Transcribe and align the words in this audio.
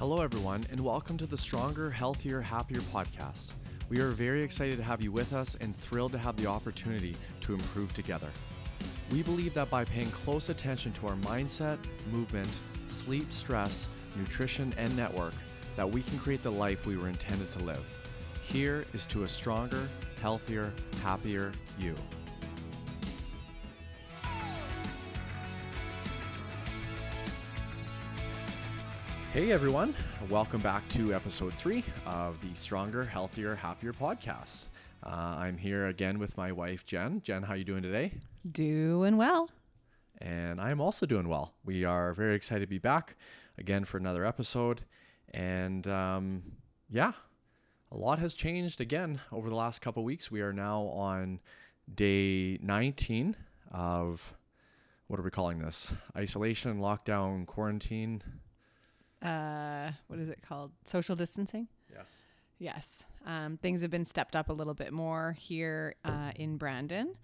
Hello, 0.00 0.22
everyone, 0.22 0.64
and 0.70 0.80
welcome 0.80 1.18
to 1.18 1.26
the 1.26 1.36
Stronger, 1.36 1.90
Healthier, 1.90 2.40
Happier 2.40 2.80
podcast. 2.80 3.52
We 3.90 4.00
are 4.00 4.12
very 4.12 4.42
excited 4.42 4.78
to 4.78 4.82
have 4.82 5.02
you 5.02 5.12
with 5.12 5.34
us 5.34 5.58
and 5.60 5.76
thrilled 5.76 6.12
to 6.12 6.18
have 6.18 6.38
the 6.38 6.46
opportunity 6.46 7.14
to 7.42 7.52
improve 7.52 7.92
together. 7.92 8.28
We 9.12 9.22
believe 9.22 9.52
that 9.52 9.68
by 9.68 9.84
paying 9.84 10.10
close 10.10 10.48
attention 10.48 10.94
to 10.94 11.08
our 11.08 11.16
mindset, 11.16 11.76
movement, 12.10 12.48
sleep, 12.86 13.30
stress, 13.30 13.88
nutrition, 14.16 14.72
and 14.78 14.96
network, 14.96 15.34
that 15.76 15.90
we 15.90 16.02
can 16.02 16.18
create 16.18 16.42
the 16.42 16.50
life 16.50 16.86
we 16.86 16.96
were 16.96 17.08
intended 17.08 17.52
to 17.52 17.64
live. 17.66 17.84
Here 18.40 18.86
is 18.94 19.04
to 19.08 19.24
a 19.24 19.28
stronger, 19.28 19.86
healthier, 20.22 20.72
happier 21.02 21.52
you. 21.78 21.94
Hey 29.32 29.52
everyone, 29.52 29.94
welcome 30.28 30.60
back 30.60 30.88
to 30.88 31.14
episode 31.14 31.54
three 31.54 31.84
of 32.04 32.40
the 32.40 32.52
Stronger, 32.56 33.04
Healthier, 33.04 33.54
Happier 33.54 33.92
podcast. 33.92 34.66
Uh, 35.04 35.36
I'm 35.38 35.56
here 35.56 35.86
again 35.86 36.18
with 36.18 36.36
my 36.36 36.50
wife 36.50 36.84
Jen. 36.84 37.22
Jen, 37.22 37.44
how 37.44 37.52
are 37.54 37.56
you 37.56 37.62
doing 37.62 37.84
today? 37.84 38.12
Doing 38.50 39.16
well. 39.16 39.48
And 40.20 40.60
I'm 40.60 40.80
also 40.80 41.06
doing 41.06 41.28
well. 41.28 41.54
We 41.64 41.84
are 41.84 42.12
very 42.12 42.34
excited 42.34 42.62
to 42.62 42.66
be 42.66 42.78
back 42.78 43.14
again 43.56 43.84
for 43.84 43.98
another 43.98 44.24
episode. 44.24 44.80
And 45.32 45.86
um, 45.86 46.42
yeah, 46.90 47.12
a 47.92 47.96
lot 47.96 48.18
has 48.18 48.34
changed 48.34 48.80
again 48.80 49.20
over 49.30 49.48
the 49.48 49.54
last 49.54 49.80
couple 49.80 50.02
weeks. 50.02 50.32
We 50.32 50.40
are 50.40 50.52
now 50.52 50.82
on 50.86 51.38
day 51.94 52.58
19 52.62 53.36
of 53.70 54.34
what 55.06 55.20
are 55.20 55.22
we 55.22 55.30
calling 55.30 55.60
this? 55.60 55.92
Isolation, 56.16 56.80
lockdown, 56.80 57.46
quarantine. 57.46 58.24
Uh, 59.22 59.92
what 60.06 60.18
is 60.18 60.28
it 60.28 60.40
called? 60.46 60.72
Social 60.84 61.16
distancing. 61.16 61.68
Yes. 61.92 62.08
Yes. 62.58 63.04
Um, 63.26 63.58
things 63.58 63.82
have 63.82 63.90
been 63.90 64.04
stepped 64.04 64.36
up 64.36 64.48
a 64.48 64.52
little 64.52 64.74
bit 64.74 64.92
more 64.92 65.36
here 65.38 65.94
uh, 66.04 66.32
in 66.36 66.56
Brandon. 66.56 67.14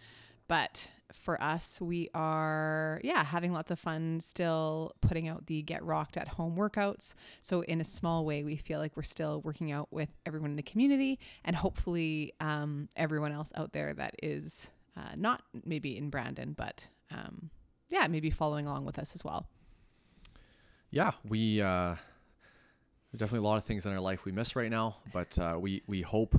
But 0.48 0.88
for 1.12 1.42
us, 1.42 1.80
we 1.80 2.08
are, 2.14 3.00
yeah, 3.02 3.24
having 3.24 3.52
lots 3.52 3.70
of 3.70 3.78
fun 3.78 4.20
still 4.20 4.92
putting 5.00 5.28
out 5.28 5.46
the 5.46 5.62
Get 5.62 5.84
Rocked 5.84 6.16
at 6.16 6.28
Home 6.28 6.56
workouts. 6.56 7.14
So, 7.40 7.62
in 7.62 7.80
a 7.80 7.84
small 7.84 8.24
way, 8.24 8.44
we 8.44 8.56
feel 8.56 8.78
like 8.78 8.96
we're 8.96 9.02
still 9.02 9.40
working 9.42 9.72
out 9.72 9.88
with 9.90 10.08
everyone 10.24 10.50
in 10.50 10.56
the 10.56 10.62
community 10.62 11.18
and 11.44 11.56
hopefully 11.56 12.32
um, 12.40 12.88
everyone 12.96 13.32
else 13.32 13.52
out 13.56 13.72
there 13.72 13.92
that 13.94 14.14
is 14.22 14.70
uh, 14.96 15.14
not 15.16 15.42
maybe 15.64 15.96
in 15.96 16.10
Brandon, 16.10 16.54
but 16.56 16.86
um, 17.10 17.50
yeah, 17.88 18.06
maybe 18.06 18.30
following 18.30 18.66
along 18.66 18.84
with 18.84 18.98
us 18.98 19.14
as 19.14 19.24
well. 19.24 19.48
Yeah, 20.90 21.12
we 21.28 21.60
uh, 21.60 21.96
definitely 23.16 23.44
a 23.46 23.48
lot 23.48 23.58
of 23.58 23.64
things 23.64 23.86
in 23.86 23.92
our 23.92 24.00
life 24.00 24.24
we 24.24 24.32
miss 24.32 24.56
right 24.56 24.70
now, 24.70 24.96
but 25.12 25.38
uh, 25.38 25.56
we 25.58 25.82
we 25.86 26.02
hope 26.02 26.34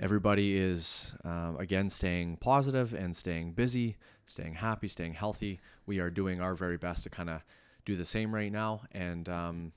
everybody 0.00 0.56
is 0.56 1.12
um, 1.24 1.56
again 1.58 1.88
staying 1.88 2.36
positive 2.38 2.92
and 2.92 3.16
staying 3.16 3.52
busy, 3.52 3.96
staying 4.26 4.54
happy, 4.54 4.88
staying 4.88 5.14
healthy. 5.14 5.60
We 5.86 6.00
are 6.00 6.10
doing 6.10 6.40
our 6.40 6.54
very 6.54 6.76
best 6.76 7.04
to 7.04 7.10
kind 7.10 7.30
of 7.30 7.42
do 7.84 7.96
the 7.96 8.04
same 8.04 8.34
right 8.34 8.52
now, 8.52 8.82
and 8.92 9.28
um, 9.28 9.72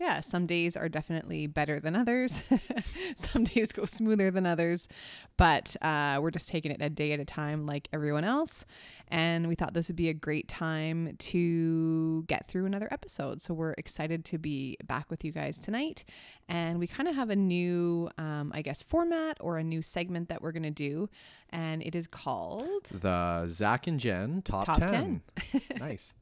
yeah, 0.00 0.20
some 0.20 0.46
days 0.46 0.78
are 0.78 0.88
definitely 0.88 1.46
better 1.46 1.78
than 1.78 1.94
others. 1.94 2.42
some 3.16 3.44
days 3.44 3.70
go 3.70 3.84
smoother 3.84 4.30
than 4.30 4.46
others, 4.46 4.88
but 5.36 5.76
uh, 5.82 6.18
we're 6.22 6.30
just 6.30 6.48
taking 6.48 6.72
it 6.72 6.80
a 6.80 6.88
day 6.88 7.12
at 7.12 7.20
a 7.20 7.24
time, 7.26 7.66
like 7.66 7.86
everyone 7.92 8.24
else. 8.24 8.64
And 9.08 9.46
we 9.46 9.54
thought 9.56 9.74
this 9.74 9.88
would 9.88 9.96
be 9.96 10.08
a 10.08 10.14
great 10.14 10.48
time 10.48 11.16
to 11.18 12.22
get 12.28 12.48
through 12.48 12.64
another 12.64 12.88
episode. 12.90 13.42
So 13.42 13.52
we're 13.52 13.74
excited 13.76 14.24
to 14.26 14.38
be 14.38 14.78
back 14.86 15.10
with 15.10 15.22
you 15.22 15.32
guys 15.32 15.58
tonight. 15.58 16.04
And 16.48 16.78
we 16.78 16.86
kind 16.86 17.08
of 17.08 17.14
have 17.14 17.28
a 17.28 17.36
new, 17.36 18.08
um, 18.16 18.52
I 18.54 18.62
guess, 18.62 18.82
format 18.82 19.36
or 19.40 19.58
a 19.58 19.64
new 19.64 19.82
segment 19.82 20.30
that 20.30 20.40
we're 20.40 20.52
going 20.52 20.62
to 20.62 20.70
do. 20.70 21.10
And 21.50 21.82
it 21.82 21.94
is 21.94 22.06
called 22.06 22.84
the 22.86 23.46
Zach 23.48 23.86
and 23.86 24.00
Jen 24.00 24.42
Top, 24.42 24.64
Top 24.64 24.78
10. 24.78 25.20
10. 25.36 25.62
nice. 25.78 26.14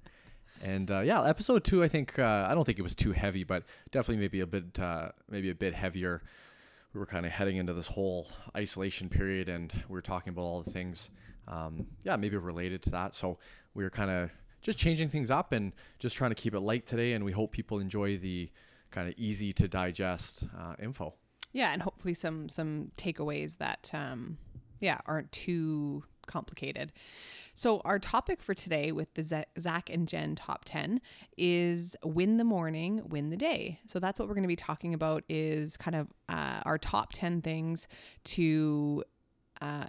And 0.63 0.91
uh, 0.91 1.01
yeah, 1.01 1.23
episode 1.23 1.65
two, 1.65 1.83
I 1.83 1.89
think 1.89 2.19
uh, 2.19 2.47
I 2.49 2.55
don't 2.55 2.65
think 2.65 2.79
it 2.79 2.83
was 2.83 2.95
too 2.95 3.13
heavy, 3.13 3.45
but 3.45 3.65
definitely 3.91 4.21
maybe 4.21 4.41
a 4.41 4.47
bit 4.47 4.79
uh, 4.79 5.11
maybe 5.31 5.51
a 5.51 5.55
bit 5.55 5.75
heavier. 5.75 6.23
We 6.93 7.01
were 7.01 7.07
kind 7.07 7.27
of 7.27 7.33
heading 7.33 7.57
into 7.57 7.75
this 7.75 7.87
whole 7.87 8.29
isolation 8.57 9.09
period, 9.09 9.49
and 9.49 9.73
we 9.89 9.93
were 9.93 10.03
talking 10.03 10.31
about 10.31 10.43
all 10.43 10.63
the 10.63 10.71
things, 10.71 11.11
um, 11.47 11.87
yeah, 12.03 12.17
maybe 12.17 12.37
related 12.37 12.83
to 12.83 12.91
that. 12.91 13.15
So 13.15 13.39
we 13.75 13.85
were 13.85 13.91
kind 13.91 14.11
of 14.11 14.31
just 14.63 14.79
changing 14.79 15.09
things 15.09 15.31
up 15.31 15.53
and 15.53 15.73
just 15.99 16.17
trying 16.17 16.31
to 16.31 16.35
keep 16.35 16.55
it 16.55 16.61
light 16.61 16.87
today. 16.87 17.13
And 17.13 17.25
we 17.25 17.33
hope 17.33 17.53
people 17.53 17.79
enjoy 17.79 18.17
the 18.17 18.51
kind 18.91 19.07
of 19.07 19.15
easy 19.17 19.53
to 19.53 19.69
digest 19.69 20.45
uh, 20.59 20.75
info. 20.83 21.15
Yeah, 21.53 21.73
and 21.73 21.83
hopefully 21.83 22.15
some 22.15 22.49
some 22.49 22.91
takeaways 22.97 23.59
that 23.59 23.91
um, 23.95 24.39
yeah 24.81 24.99
aren't 25.07 25.31
too 25.33 26.05
complicated. 26.27 26.93
So, 27.59 27.83
our 27.85 27.99
topic 27.99 28.41
for 28.41 28.55
today 28.55 28.93
with 28.93 29.13
the 29.15 29.45
Zach 29.59 29.91
and 29.91 30.07
Jen 30.07 30.37
top 30.37 30.65
10 30.65 31.01
is 31.37 31.97
win 32.05 32.37
the 32.37 32.45
morning, 32.45 33.03
win 33.09 33.31
the 33.31 33.37
day. 33.37 33.81
So, 33.89 33.99
that's 33.99 34.21
what 34.21 34.29
we're 34.29 34.37
going 34.37 34.45
to 34.45 34.49
be 34.49 34.55
talking 34.55 34.95
about 34.95 35.25
is 35.29 35.77
kind 35.77 35.97
of 35.97 36.07
uh, 36.29 36.61
our 36.65 36.79
top 36.79 37.13
10 37.15 37.43
things 37.43 37.89
to 38.27 39.03
uh, 39.61 39.87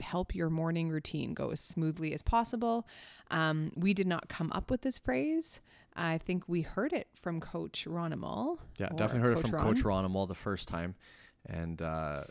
help 0.00 0.34
your 0.34 0.50
morning 0.50 0.88
routine 0.88 1.34
go 1.34 1.50
as 1.50 1.60
smoothly 1.60 2.12
as 2.14 2.22
possible. 2.22 2.88
Um, 3.30 3.70
we 3.76 3.94
did 3.94 4.08
not 4.08 4.28
come 4.28 4.50
up 4.50 4.68
with 4.68 4.82
this 4.82 4.98
phrase. 4.98 5.60
I 5.94 6.18
think 6.18 6.48
we 6.48 6.62
heard 6.62 6.92
it 6.92 7.06
from 7.14 7.38
Coach 7.38 7.86
Ronimal. 7.88 8.58
Yeah, 8.76 8.88
definitely 8.88 9.20
heard 9.20 9.36
Coach 9.36 9.44
it 9.44 9.50
from 9.50 9.60
Ron. 9.60 9.74
Coach 9.76 9.84
Ronimal 9.84 10.26
the 10.26 10.34
first 10.34 10.66
time. 10.66 10.96
And, 11.46 11.80
uh, 11.80 12.24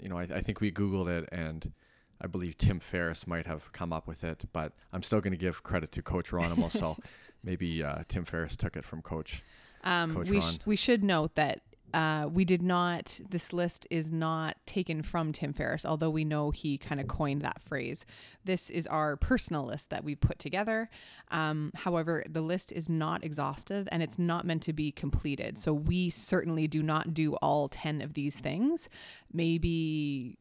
you 0.00 0.08
know, 0.08 0.18
I, 0.18 0.22
I 0.22 0.40
think 0.40 0.60
we 0.60 0.72
Googled 0.72 1.06
it 1.06 1.28
and 1.30 1.72
I 2.20 2.26
believe 2.26 2.56
Tim 2.56 2.80
Ferriss 2.80 3.26
might 3.26 3.46
have 3.46 3.72
come 3.72 3.92
up 3.92 4.06
with 4.06 4.24
it, 4.24 4.44
but 4.52 4.72
I'm 4.92 5.02
still 5.02 5.20
going 5.20 5.32
to 5.32 5.38
give 5.38 5.62
credit 5.62 5.92
to 5.92 6.02
Coach 6.02 6.30
Ronimal. 6.30 6.70
so 6.70 6.96
maybe 7.44 7.82
uh, 7.82 8.02
Tim 8.08 8.24
Ferriss 8.24 8.56
took 8.56 8.76
it 8.76 8.84
from 8.84 9.02
Coach. 9.02 9.42
Um, 9.84 10.14
Coach 10.14 10.28
we, 10.28 10.40
sh- 10.40 10.58
we 10.66 10.76
should 10.76 11.04
note 11.04 11.34
that 11.36 11.60
uh, 11.94 12.28
we 12.30 12.44
did 12.44 12.62
not, 12.62 13.18
this 13.30 13.52
list 13.52 13.86
is 13.90 14.12
not 14.12 14.56
taken 14.66 15.02
from 15.02 15.32
Tim 15.32 15.52
Ferriss, 15.52 15.86
although 15.86 16.10
we 16.10 16.24
know 16.24 16.50
he 16.50 16.76
kind 16.76 17.00
of 17.00 17.08
coined 17.08 17.42
that 17.42 17.62
phrase. 17.62 18.04
This 18.44 18.68
is 18.68 18.86
our 18.86 19.16
personal 19.16 19.64
list 19.64 19.90
that 19.90 20.04
we 20.04 20.14
put 20.14 20.38
together. 20.38 20.90
Um, 21.30 21.72
however, 21.74 22.24
the 22.28 22.42
list 22.42 22.72
is 22.72 22.88
not 22.90 23.24
exhaustive 23.24 23.88
and 23.90 24.02
it's 24.02 24.18
not 24.18 24.44
meant 24.44 24.62
to 24.64 24.72
be 24.72 24.92
completed. 24.92 25.58
So 25.58 25.72
we 25.72 26.10
certainly 26.10 26.66
do 26.66 26.82
not 26.82 27.14
do 27.14 27.34
all 27.36 27.68
10 27.68 28.02
of 28.02 28.14
these 28.14 28.38
things. 28.38 28.90
Maybe 29.32 30.36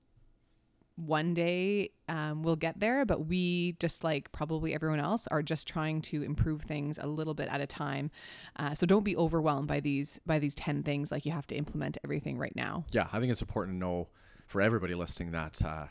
one 0.98 1.36
day 1.36 1.92
um, 2.10 2.42
we'll 2.42 2.56
get 2.56 2.80
there, 2.80 3.06
but 3.06 3.28
we, 3.28 3.74
just 3.80 4.04
like 4.04 4.32
probably 4.32 4.74
everyone 4.74 5.00
else, 5.00 5.28
are 5.28 5.44
just 5.44 5.68
trying 5.68 6.02
to 6.04 6.24
improve 6.24 6.64
things 6.64 6.98
a 7.02 7.06
little 7.06 7.36
bit 7.36 7.48
at 7.50 7.62
a 7.62 7.68
time. 7.68 8.10
Uh, 8.56 8.74
so 8.74 8.86
don't 8.86 9.04
be 9.04 9.16
overwhelmed 9.16 9.68
by 9.68 9.80
these 9.80 10.20
by 10.26 10.40
these 10.40 10.56
ten 10.56 10.84
things. 10.84 11.12
Like 11.12 11.26
you 11.26 11.32
have 11.32 11.48
to 11.48 11.56
implement 11.56 11.98
everything 12.04 12.38
right 12.38 12.56
now. 12.56 12.86
Yeah, 12.92 13.08
I 13.14 13.20
think 13.20 13.32
it's 13.32 13.42
important 13.42 13.76
to 13.76 13.80
know 13.80 14.08
for 14.48 14.62
everybody 14.62 14.96
listening 14.96 15.32
that 15.32 15.62
uh, 15.64 15.86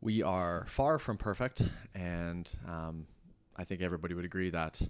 we 0.00 0.22
are 0.22 0.64
far 0.66 0.98
from 0.98 1.18
perfect, 1.18 1.62
and 1.94 2.50
um, 2.66 3.06
I 3.56 3.64
think 3.64 3.82
everybody 3.82 4.14
would 4.14 4.24
agree 4.24 4.50
that 4.50 4.80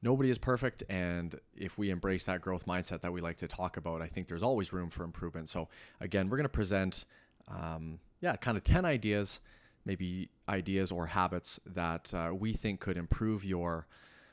nobody 0.00 0.28
is 0.28 0.36
perfect 0.36 0.82
and 0.90 1.40
if 1.56 1.78
we 1.78 1.88
embrace 1.88 2.26
that 2.26 2.42
growth 2.42 2.66
mindset 2.66 3.00
that 3.00 3.10
we 3.10 3.22
like 3.22 3.38
to 3.38 3.48
talk 3.48 3.78
about 3.78 4.02
i 4.02 4.06
think 4.06 4.28
there's 4.28 4.42
always 4.42 4.70
room 4.70 4.90
for 4.90 5.02
improvement 5.02 5.48
so 5.48 5.66
again 5.98 6.28
we're 6.28 6.36
going 6.36 6.44
to 6.44 6.48
present 6.50 7.06
um, 7.48 7.98
yeah, 8.24 8.36
kind 8.36 8.56
of 8.56 8.64
10 8.64 8.86
ideas, 8.86 9.40
maybe 9.84 10.30
ideas 10.48 10.90
or 10.90 11.04
habits 11.04 11.60
that 11.66 12.10
uh, 12.14 12.32
we 12.34 12.54
think 12.54 12.80
could 12.80 12.96
improve 12.96 13.44
your 13.44 13.86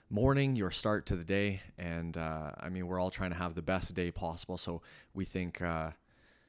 morning, 0.10 0.56
your 0.56 0.72
start 0.72 1.06
to 1.08 1.18
the 1.18 1.26
day. 1.26 1.62
And 1.78 2.16
uh, 2.16 2.52
I 2.58 2.70
mean, 2.70 2.88
we're 2.88 3.02
all 3.02 3.10
trying 3.10 3.32
to 3.32 3.36
have 3.36 3.54
the 3.54 3.62
best 3.62 3.94
day 3.94 4.10
possible. 4.10 4.58
So 4.58 4.82
we 5.14 5.26
think, 5.26 5.62
uh, 5.62 5.92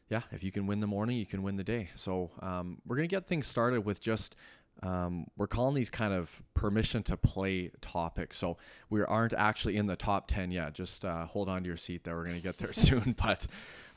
yeah, 0.09 0.21
if 0.31 0.45
you 0.45 0.53
can 0.53 0.69
win 0.69 0.79
the 0.79 0.87
morning, 0.87 1.17
you 1.17 1.27
can 1.27 1.43
win 1.43 1.57
the 1.57 1.65
day. 1.65 1.91
So 1.97 2.31
um, 2.41 2.81
we're 2.87 2.95
going 2.95 3.09
to 3.09 3.13
get 3.13 3.27
things 3.27 3.49
started 3.49 3.81
with 3.81 4.01
just 4.01 4.37
um, 4.83 5.27
we're 5.37 5.47
calling 5.47 5.75
these 5.75 5.91
kind 5.91 6.13
of 6.13 6.43
permission 6.55 7.03
to 7.05 7.17
play 7.17 7.71
topics. 7.81 8.37
So 8.37 8.57
we 8.91 9.03
aren't 9.03 9.35
actually 9.35 9.77
in 9.77 9.87
the 9.87 9.95
top 9.95 10.27
10 10.27 10.51
yet. 10.51 10.75
Just 10.75 11.05
uh, 11.05 11.27
hold 11.27 11.49
on 11.49 11.63
to 11.63 11.69
your 11.69 11.77
seat 11.77 12.05
there. 12.05 12.17
We're 12.17 12.25
going 12.25 12.37
to 12.37 12.43
get 12.43 12.59
there 12.59 12.73
soon. 12.73 13.15
But 13.23 13.47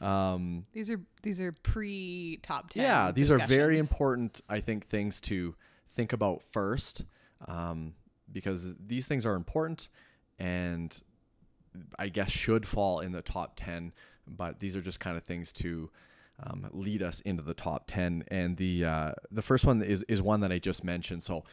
um, 0.06 0.66
these 0.74 0.92
are 0.92 1.02
these 1.24 1.40
are 1.40 1.52
pre 1.52 2.40
top 2.44 2.70
10. 2.70 2.84
Yeah, 2.84 3.12
these 3.12 3.32
are 3.32 3.40
very 3.40 3.80
important, 3.80 4.42
I 4.48 4.60
think, 4.60 4.88
things 4.88 5.20
to 5.22 5.56
think 5.92 6.14
about 6.14 6.44
first 6.44 7.06
um, 7.48 7.94
because 8.32 8.76
these 8.86 9.08
things 9.08 9.26
are 9.26 9.36
important 9.36 9.90
and 10.38 11.00
I 11.98 12.10
guess 12.10 12.30
should 12.30 12.68
fall 12.68 13.00
in 13.00 13.12
the 13.12 13.22
top 13.22 13.54
10. 13.56 13.94
But 14.28 14.60
these 14.60 14.76
are 14.76 14.82
just 14.82 15.00
kind 15.00 15.18
of 15.18 15.24
things 15.24 15.52
to 15.54 15.90
um, 16.44 16.68
lead 16.72 17.02
us 17.02 17.22
into 17.22 17.44
the 17.44 17.54
top 17.54 17.86
10. 17.88 18.26
And 18.28 18.58
the 18.58 18.86
uh, 18.86 19.12
the 19.32 19.42
first 19.42 19.66
one 19.66 19.82
is, 19.82 20.04
is 20.08 20.22
one 20.22 20.42
that 20.42 20.52
I 20.52 20.60
just 20.60 20.84
mentioned. 20.84 21.24
So, 21.24 21.44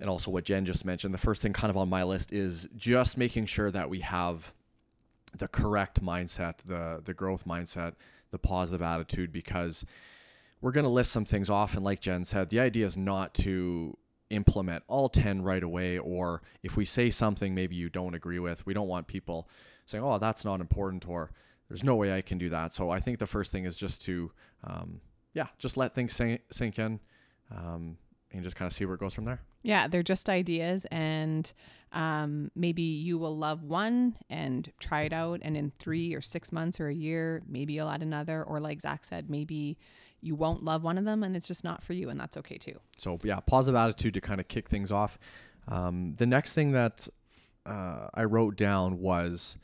and 0.00 0.10
also 0.10 0.30
what 0.30 0.44
Jen 0.44 0.64
just 0.64 0.84
mentioned. 0.84 1.14
The 1.14 1.18
first 1.18 1.42
thing 1.42 1.52
kind 1.52 1.70
of 1.70 1.76
on 1.76 1.88
my 1.88 2.02
list 2.02 2.32
is 2.32 2.68
just 2.76 3.16
making 3.16 3.46
sure 3.46 3.70
that 3.70 3.88
we 3.88 4.00
have 4.00 4.52
the 5.36 5.48
correct 5.48 6.02
mindset, 6.02 6.58
the 6.64 7.00
the 7.04 7.14
growth 7.14 7.46
mindset, 7.46 7.94
the 8.30 8.38
positive 8.38 8.82
attitude 8.82 9.32
because 9.32 9.84
we're 10.60 10.72
going 10.72 10.84
to 10.84 10.90
list 10.90 11.12
some 11.12 11.24
things 11.24 11.50
off 11.50 11.74
and 11.74 11.84
like 11.84 12.00
Jen 12.00 12.24
said, 12.24 12.50
the 12.50 12.60
idea 12.60 12.86
is 12.86 12.96
not 12.96 13.34
to 13.34 13.96
implement 14.30 14.82
all 14.88 15.08
10 15.08 15.42
right 15.42 15.62
away 15.62 15.98
or 15.98 16.42
if 16.62 16.76
we 16.76 16.84
say 16.84 17.10
something 17.10 17.54
maybe 17.54 17.76
you 17.76 17.88
don't 17.88 18.14
agree 18.14 18.38
with, 18.38 18.66
we 18.66 18.74
don't 18.74 18.88
want 18.88 19.06
people 19.06 19.48
saying, 19.84 20.02
"Oh, 20.02 20.18
that's 20.18 20.44
not 20.44 20.60
important," 20.60 21.08
or 21.08 21.30
"There's 21.68 21.84
no 21.84 21.96
way 21.96 22.16
I 22.16 22.22
can 22.22 22.38
do 22.38 22.48
that." 22.50 22.72
So 22.72 22.90
I 22.90 23.00
think 23.00 23.18
the 23.18 23.26
first 23.26 23.52
thing 23.52 23.64
is 23.64 23.76
just 23.76 24.02
to, 24.02 24.30
um, 24.64 25.00
yeah, 25.34 25.48
just 25.58 25.76
let 25.76 25.94
things 25.94 26.14
sink, 26.14 26.40
sink 26.50 26.78
in, 26.78 27.00
um, 27.50 27.96
and 28.32 28.42
just 28.42 28.56
kind 28.56 28.66
of 28.66 28.72
see 28.72 28.84
where 28.84 28.94
it 28.94 29.00
goes 29.00 29.14
from 29.14 29.24
there. 29.24 29.40
Yeah, 29.62 29.88
they're 29.88 30.02
just 30.02 30.28
ideas, 30.28 30.86
and 30.90 31.52
um, 31.92 32.50
maybe 32.54 32.82
you 32.82 33.18
will 33.18 33.36
love 33.36 33.62
one 33.62 34.16
and 34.30 34.70
try 34.78 35.02
it 35.02 35.12
out, 35.12 35.40
and 35.42 35.56
in 35.56 35.72
three 35.78 36.14
or 36.14 36.20
six 36.20 36.52
months 36.52 36.78
or 36.78 36.88
a 36.88 36.94
year, 36.94 37.42
maybe 37.48 37.72
you'll 37.72 37.88
add 37.88 38.02
another, 38.02 38.44
or 38.44 38.60
like 38.60 38.80
Zach 38.80 39.04
said, 39.04 39.28
maybe 39.28 39.78
you 40.20 40.34
won't 40.34 40.62
love 40.62 40.82
one 40.82 40.98
of 40.98 41.04
them, 41.04 41.22
and 41.22 41.36
it's 41.36 41.48
just 41.48 41.64
not 41.64 41.82
for 41.82 41.92
you, 41.94 42.08
and 42.08 42.18
that's 42.18 42.36
okay 42.36 42.58
too. 42.58 42.78
So 42.98 43.18
yeah, 43.22 43.40
positive 43.40 43.76
attitude 43.76 44.14
to 44.14 44.20
kind 44.20 44.40
of 44.40 44.48
kick 44.48 44.68
things 44.68 44.92
off. 44.92 45.18
Um, 45.68 46.14
the 46.16 46.26
next 46.26 46.52
thing 46.52 46.72
that 46.72 47.08
uh, 47.64 48.08
I 48.14 48.24
wrote 48.24 48.56
down 48.56 48.98
was 49.00 49.56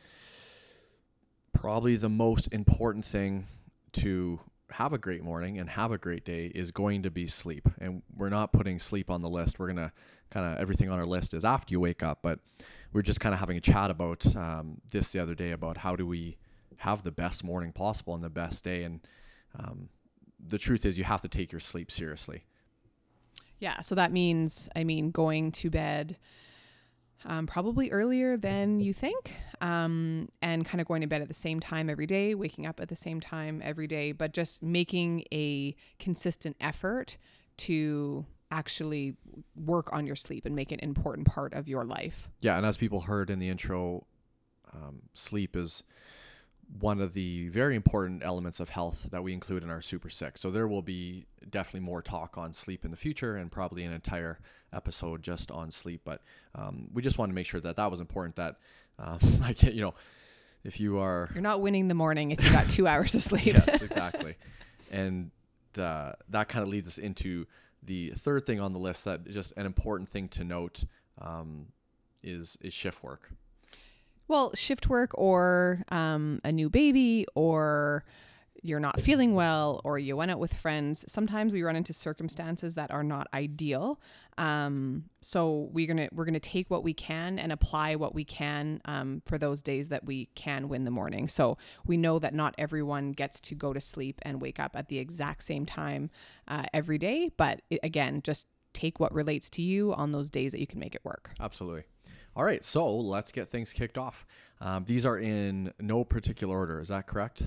probably 1.62 1.94
the 1.94 2.08
most 2.08 2.48
important 2.50 3.04
thing 3.04 3.46
to 3.92 4.40
have 4.72 4.92
a 4.92 4.98
great 4.98 5.22
morning 5.22 5.60
and 5.60 5.70
have 5.70 5.92
a 5.92 5.96
great 5.96 6.24
day 6.24 6.46
is 6.46 6.72
going 6.72 7.04
to 7.04 7.10
be 7.10 7.24
sleep. 7.28 7.68
And 7.78 8.02
we're 8.16 8.30
not 8.30 8.52
putting 8.52 8.80
sleep 8.80 9.08
on 9.08 9.22
the 9.22 9.28
list. 9.28 9.60
We're 9.60 9.68
going 9.72 9.76
to 9.76 9.92
kind 10.28 10.44
of 10.44 10.60
everything 10.60 10.90
on 10.90 10.98
our 10.98 11.06
list 11.06 11.34
is 11.34 11.44
after 11.44 11.70
you 11.70 11.78
wake 11.78 12.02
up. 12.02 12.18
But 12.20 12.40
we're 12.92 13.02
just 13.02 13.20
kind 13.20 13.32
of 13.32 13.38
having 13.38 13.56
a 13.56 13.60
chat 13.60 13.92
about 13.92 14.34
um, 14.34 14.80
this 14.90 15.12
the 15.12 15.20
other 15.20 15.36
day 15.36 15.52
about 15.52 15.76
how 15.76 15.94
do 15.94 16.04
we 16.04 16.36
have 16.78 17.04
the 17.04 17.12
best 17.12 17.44
morning 17.44 17.70
possible 17.70 18.16
and 18.16 18.24
the 18.24 18.28
best 18.28 18.64
day. 18.64 18.82
And 18.82 18.98
um, 19.56 19.88
the 20.44 20.58
truth 20.58 20.84
is, 20.84 20.98
you 20.98 21.04
have 21.04 21.22
to 21.22 21.28
take 21.28 21.52
your 21.52 21.60
sleep 21.60 21.92
seriously. 21.92 22.42
Yeah. 23.60 23.82
So 23.82 23.94
that 23.94 24.10
means, 24.10 24.68
I 24.74 24.82
mean, 24.82 25.12
going 25.12 25.52
to 25.52 25.70
bed 25.70 26.18
um, 27.24 27.46
probably 27.46 27.90
earlier 27.90 28.36
than 28.36 28.80
you 28.80 28.92
think, 28.92 29.34
um, 29.60 30.28
and 30.40 30.64
kind 30.64 30.80
of 30.80 30.86
going 30.86 31.02
to 31.02 31.06
bed 31.06 31.22
at 31.22 31.28
the 31.28 31.34
same 31.34 31.60
time 31.60 31.88
every 31.88 32.06
day, 32.06 32.34
waking 32.34 32.66
up 32.66 32.80
at 32.80 32.88
the 32.88 32.96
same 32.96 33.20
time 33.20 33.60
every 33.64 33.86
day, 33.86 34.12
but 34.12 34.32
just 34.32 34.62
making 34.62 35.24
a 35.32 35.74
consistent 35.98 36.56
effort 36.60 37.16
to 37.58 38.24
actually 38.50 39.14
work 39.56 39.92
on 39.92 40.06
your 40.06 40.16
sleep 40.16 40.44
and 40.44 40.54
make 40.54 40.72
it 40.72 40.80
an 40.82 40.88
important 40.88 41.26
part 41.26 41.54
of 41.54 41.68
your 41.68 41.84
life. 41.84 42.28
Yeah, 42.40 42.56
and 42.56 42.66
as 42.66 42.76
people 42.76 43.02
heard 43.02 43.30
in 43.30 43.38
the 43.38 43.48
intro, 43.48 44.06
um, 44.74 45.02
sleep 45.14 45.56
is 45.56 45.82
one 46.80 47.00
of 47.00 47.12
the 47.12 47.48
very 47.48 47.76
important 47.76 48.22
elements 48.24 48.60
of 48.60 48.70
health 48.70 49.08
that 49.10 49.22
we 49.22 49.32
include 49.32 49.62
in 49.62 49.70
our 49.70 49.82
Super 49.82 50.08
Six. 50.08 50.40
So 50.40 50.50
there 50.50 50.66
will 50.66 50.82
be 50.82 51.26
definitely 51.50 51.80
more 51.80 52.02
talk 52.02 52.38
on 52.38 52.52
sleep 52.52 52.84
in 52.84 52.90
the 52.90 52.96
future, 52.96 53.36
and 53.36 53.50
probably 53.50 53.84
an 53.84 53.92
entire 53.92 54.38
episode 54.72 55.22
just 55.22 55.50
on 55.50 55.70
sleep. 55.70 56.02
But 56.04 56.22
um, 56.54 56.88
we 56.92 57.02
just 57.02 57.18
wanted 57.18 57.32
to 57.32 57.34
make 57.34 57.46
sure 57.46 57.60
that 57.60 57.76
that 57.76 57.90
was 57.90 58.00
important. 58.00 58.36
That 58.36 58.56
um, 58.98 59.18
like 59.40 59.62
you 59.62 59.80
know, 59.80 59.94
if 60.64 60.80
you 60.80 60.98
are 60.98 61.28
you're 61.34 61.42
not 61.42 61.60
winning 61.60 61.88
the 61.88 61.94
morning 61.94 62.30
if 62.30 62.44
you 62.44 62.50
got 62.50 62.68
two 62.68 62.86
hours 62.88 63.14
of 63.14 63.22
sleep. 63.22 63.46
yes, 63.46 63.82
exactly, 63.82 64.36
and 64.90 65.30
uh, 65.78 66.12
that 66.28 66.48
kind 66.48 66.62
of 66.62 66.68
leads 66.68 66.88
us 66.88 66.98
into 66.98 67.46
the 67.82 68.10
third 68.10 68.46
thing 68.46 68.60
on 68.60 68.72
the 68.72 68.78
list. 68.78 69.04
That 69.04 69.26
just 69.28 69.52
an 69.56 69.66
important 69.66 70.08
thing 70.08 70.28
to 70.30 70.44
note 70.44 70.84
um, 71.20 71.66
is 72.22 72.58
is 72.60 72.72
shift 72.72 73.02
work. 73.02 73.30
Well, 74.28 74.54
shift 74.54 74.88
work 74.88 75.10
or 75.14 75.84
um, 75.90 76.40
a 76.44 76.52
new 76.52 76.70
baby 76.70 77.26
or 77.34 78.04
you're 78.62 78.80
not 78.80 79.00
feeling 79.00 79.34
well 79.34 79.80
or 79.84 79.98
you 79.98 80.16
went 80.16 80.30
out 80.30 80.38
with 80.38 80.54
friends 80.54 81.04
sometimes 81.08 81.52
we 81.52 81.62
run 81.62 81.76
into 81.76 81.92
circumstances 81.92 82.74
that 82.74 82.90
are 82.90 83.02
not 83.02 83.26
ideal 83.34 84.00
um, 84.38 85.04
so 85.20 85.68
we're 85.72 85.86
gonna 85.86 86.08
we're 86.12 86.24
gonna 86.24 86.40
take 86.40 86.70
what 86.70 86.82
we 86.82 86.94
can 86.94 87.38
and 87.38 87.52
apply 87.52 87.94
what 87.96 88.14
we 88.14 88.24
can 88.24 88.80
um, 88.84 89.22
for 89.26 89.36
those 89.36 89.62
days 89.62 89.88
that 89.88 90.04
we 90.04 90.26
can 90.34 90.68
win 90.68 90.84
the 90.84 90.90
morning 90.90 91.28
so 91.28 91.58
we 91.86 91.96
know 91.96 92.18
that 92.18 92.32
not 92.32 92.54
everyone 92.56 93.12
gets 93.12 93.40
to 93.40 93.54
go 93.54 93.72
to 93.72 93.80
sleep 93.80 94.20
and 94.22 94.40
wake 94.40 94.58
up 94.58 94.72
at 94.74 94.88
the 94.88 94.98
exact 94.98 95.42
same 95.42 95.66
time 95.66 96.10
uh, 96.48 96.64
every 96.72 96.98
day 96.98 97.30
but 97.36 97.60
it, 97.70 97.80
again 97.82 98.22
just 98.22 98.46
take 98.72 98.98
what 98.98 99.12
relates 99.12 99.50
to 99.50 99.60
you 99.60 99.92
on 99.94 100.12
those 100.12 100.30
days 100.30 100.52
that 100.52 100.60
you 100.60 100.66
can 100.66 100.78
make 100.78 100.94
it 100.94 101.04
work 101.04 101.30
absolutely 101.40 101.82
all 102.34 102.44
right, 102.44 102.64
so 102.64 102.96
let's 102.96 103.30
get 103.30 103.48
things 103.48 103.74
kicked 103.74 103.98
off. 103.98 104.24
Um, 104.58 104.84
these 104.86 105.04
are 105.04 105.18
in 105.18 105.70
no 105.78 106.02
particular 106.02 106.56
order. 106.56 106.80
Is 106.80 106.88
that 106.88 107.06
correct? 107.06 107.42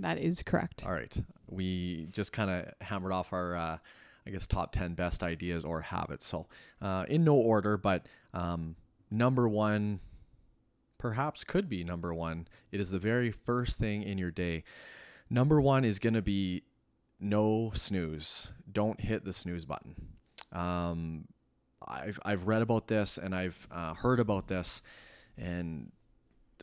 That 0.00 0.18
is 0.18 0.42
correct. 0.42 0.84
All 0.84 0.92
right. 0.92 1.16
We 1.48 2.08
just 2.12 2.32
kind 2.32 2.50
of 2.50 2.72
hammered 2.80 3.12
off 3.12 3.32
our, 3.32 3.56
uh, 3.56 3.78
I 4.26 4.30
guess, 4.30 4.46
top 4.46 4.72
10 4.72 4.94
best 4.94 5.22
ideas 5.22 5.64
or 5.64 5.80
habits. 5.80 6.26
So, 6.26 6.46
uh, 6.80 7.04
in 7.08 7.24
no 7.24 7.34
order, 7.34 7.76
but 7.76 8.06
um, 8.34 8.76
number 9.10 9.48
one 9.48 10.00
perhaps 10.98 11.44
could 11.44 11.68
be 11.68 11.82
number 11.82 12.12
one. 12.12 12.46
It 12.70 12.80
is 12.80 12.90
the 12.90 12.98
very 12.98 13.30
first 13.30 13.78
thing 13.78 14.02
in 14.02 14.18
your 14.18 14.30
day. 14.30 14.64
Number 15.30 15.60
one 15.60 15.84
is 15.84 15.98
going 15.98 16.14
to 16.14 16.22
be 16.22 16.62
no 17.18 17.70
snooze. 17.74 18.48
Don't 18.70 19.00
hit 19.00 19.24
the 19.24 19.32
snooze 19.32 19.64
button. 19.64 19.94
Um, 20.52 21.24
I've 21.86 22.20
I've 22.24 22.46
read 22.46 22.62
about 22.62 22.88
this 22.88 23.18
and 23.18 23.34
I've 23.34 23.66
uh, 23.70 23.94
heard 23.94 24.20
about 24.20 24.48
this, 24.48 24.82
and 25.38 25.90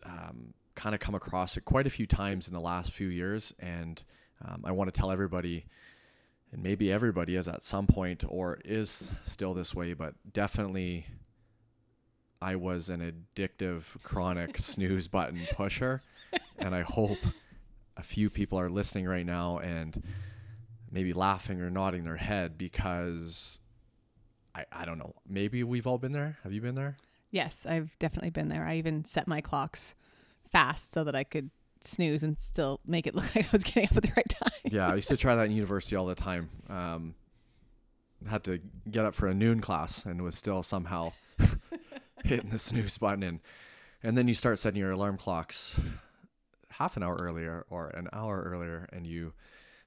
um, 0.04 0.54
kind 0.77 0.94
of 0.94 1.01
come 1.01 1.15
across 1.15 1.57
it 1.57 1.65
quite 1.65 1.88
a 1.88 1.89
few 1.89 2.06
times 2.06 2.47
in 2.47 2.53
the 2.53 2.59
last 2.59 2.91
few 2.91 3.07
years. 3.07 3.53
And 3.59 4.01
um, 4.47 4.62
I 4.63 4.71
want 4.71 4.94
to 4.94 4.97
tell 4.97 5.12
everybody, 5.12 5.65
and 6.53 6.63
maybe 6.63 6.91
everybody 6.91 7.35
is 7.35 7.47
at 7.47 7.63
some 7.63 7.88
point 7.88 8.24
or 8.25 8.59
is 8.63 9.12
still 9.25 9.53
this 9.53 9.75
way, 9.75 9.94
but 9.94 10.13
definitely, 10.31 11.07
I 12.41 12.56
was 12.56 12.89
an 12.89 13.01
addictive, 13.35 13.83
chronic 14.03 14.57
snooze 14.59 15.07
button 15.07 15.41
pusher, 15.51 16.03
and 16.59 16.74
I 16.75 16.83
hope 16.83 17.18
a 17.97 18.03
few 18.03 18.29
people 18.29 18.59
are 18.59 18.69
listening 18.69 19.07
right 19.07 19.25
now 19.25 19.57
and 19.57 20.01
maybe 20.91 21.12
laughing 21.12 21.59
or 21.59 21.71
nodding 21.71 22.03
their 22.03 22.18
head 22.18 22.56
because 22.57 23.59
I, 24.53 24.65
I 24.71 24.85
don't 24.85 25.00
know. 25.00 25.15
Maybe 25.27 25.63
we've 25.63 25.88
all 25.88 25.97
been 25.97 26.12
there. 26.12 26.38
Have 26.44 26.53
you 26.53 26.62
been 26.62 26.75
there? 26.75 26.97
Yes, 27.31 27.65
I've 27.68 27.98
definitely 27.98 28.29
been 28.29 28.50
there. 28.50 28.65
I 28.65 28.75
even 28.75 29.03
set 29.03 29.27
my 29.27 29.41
clocks 29.41 29.96
fast 30.51 30.94
so 30.94 31.04
that 31.04 31.16
I 31.16 31.24
could 31.24 31.50
snooze 31.82 32.24
and 32.24 32.39
still 32.39 32.80
make 32.86 33.08
it 33.08 33.16
look 33.16 33.36
like 33.36 33.46
I 33.46 33.50
was 33.51 33.63
getting 33.63 33.86
up 33.86 33.98
at 33.98 34.04
the 34.04 34.13
right 34.16 34.30
time. 34.30 34.51
yeah, 34.66 34.89
I 34.89 34.96
used 34.96 35.10
to 35.10 35.18
try 35.18 35.36
that 35.36 35.46
in 35.46 35.51
university 35.54 35.96
all 35.96 36.06
the 36.06 36.16
time. 36.16 36.50
Um, 36.70 37.16
had 38.27 38.44
to 38.46 38.60
get 38.89 39.06
up 39.06 39.13
for 39.13 39.27
a 39.27 39.34
noon 39.34 39.62
class 39.62 40.06
and 40.06 40.24
was 40.24 40.36
still 40.36 40.63
somehow 40.63 41.13
hitting 42.24 42.50
the 42.50 42.60
snooze 42.60 42.98
button 42.98 43.22
and 43.22 43.39
and 44.01 44.18
then 44.18 44.27
you 44.27 44.34
start 44.34 44.58
setting 44.58 44.80
your 44.80 44.92
alarm 44.92 45.18
clocks 45.18 45.80
half 46.70 46.98
an 46.98 47.04
hour 47.04 47.16
earlier 47.22 47.66
or 47.70 47.89
an 47.89 48.08
hour 48.13 48.42
earlier 48.42 48.89
and 48.92 49.06
you 49.06 49.34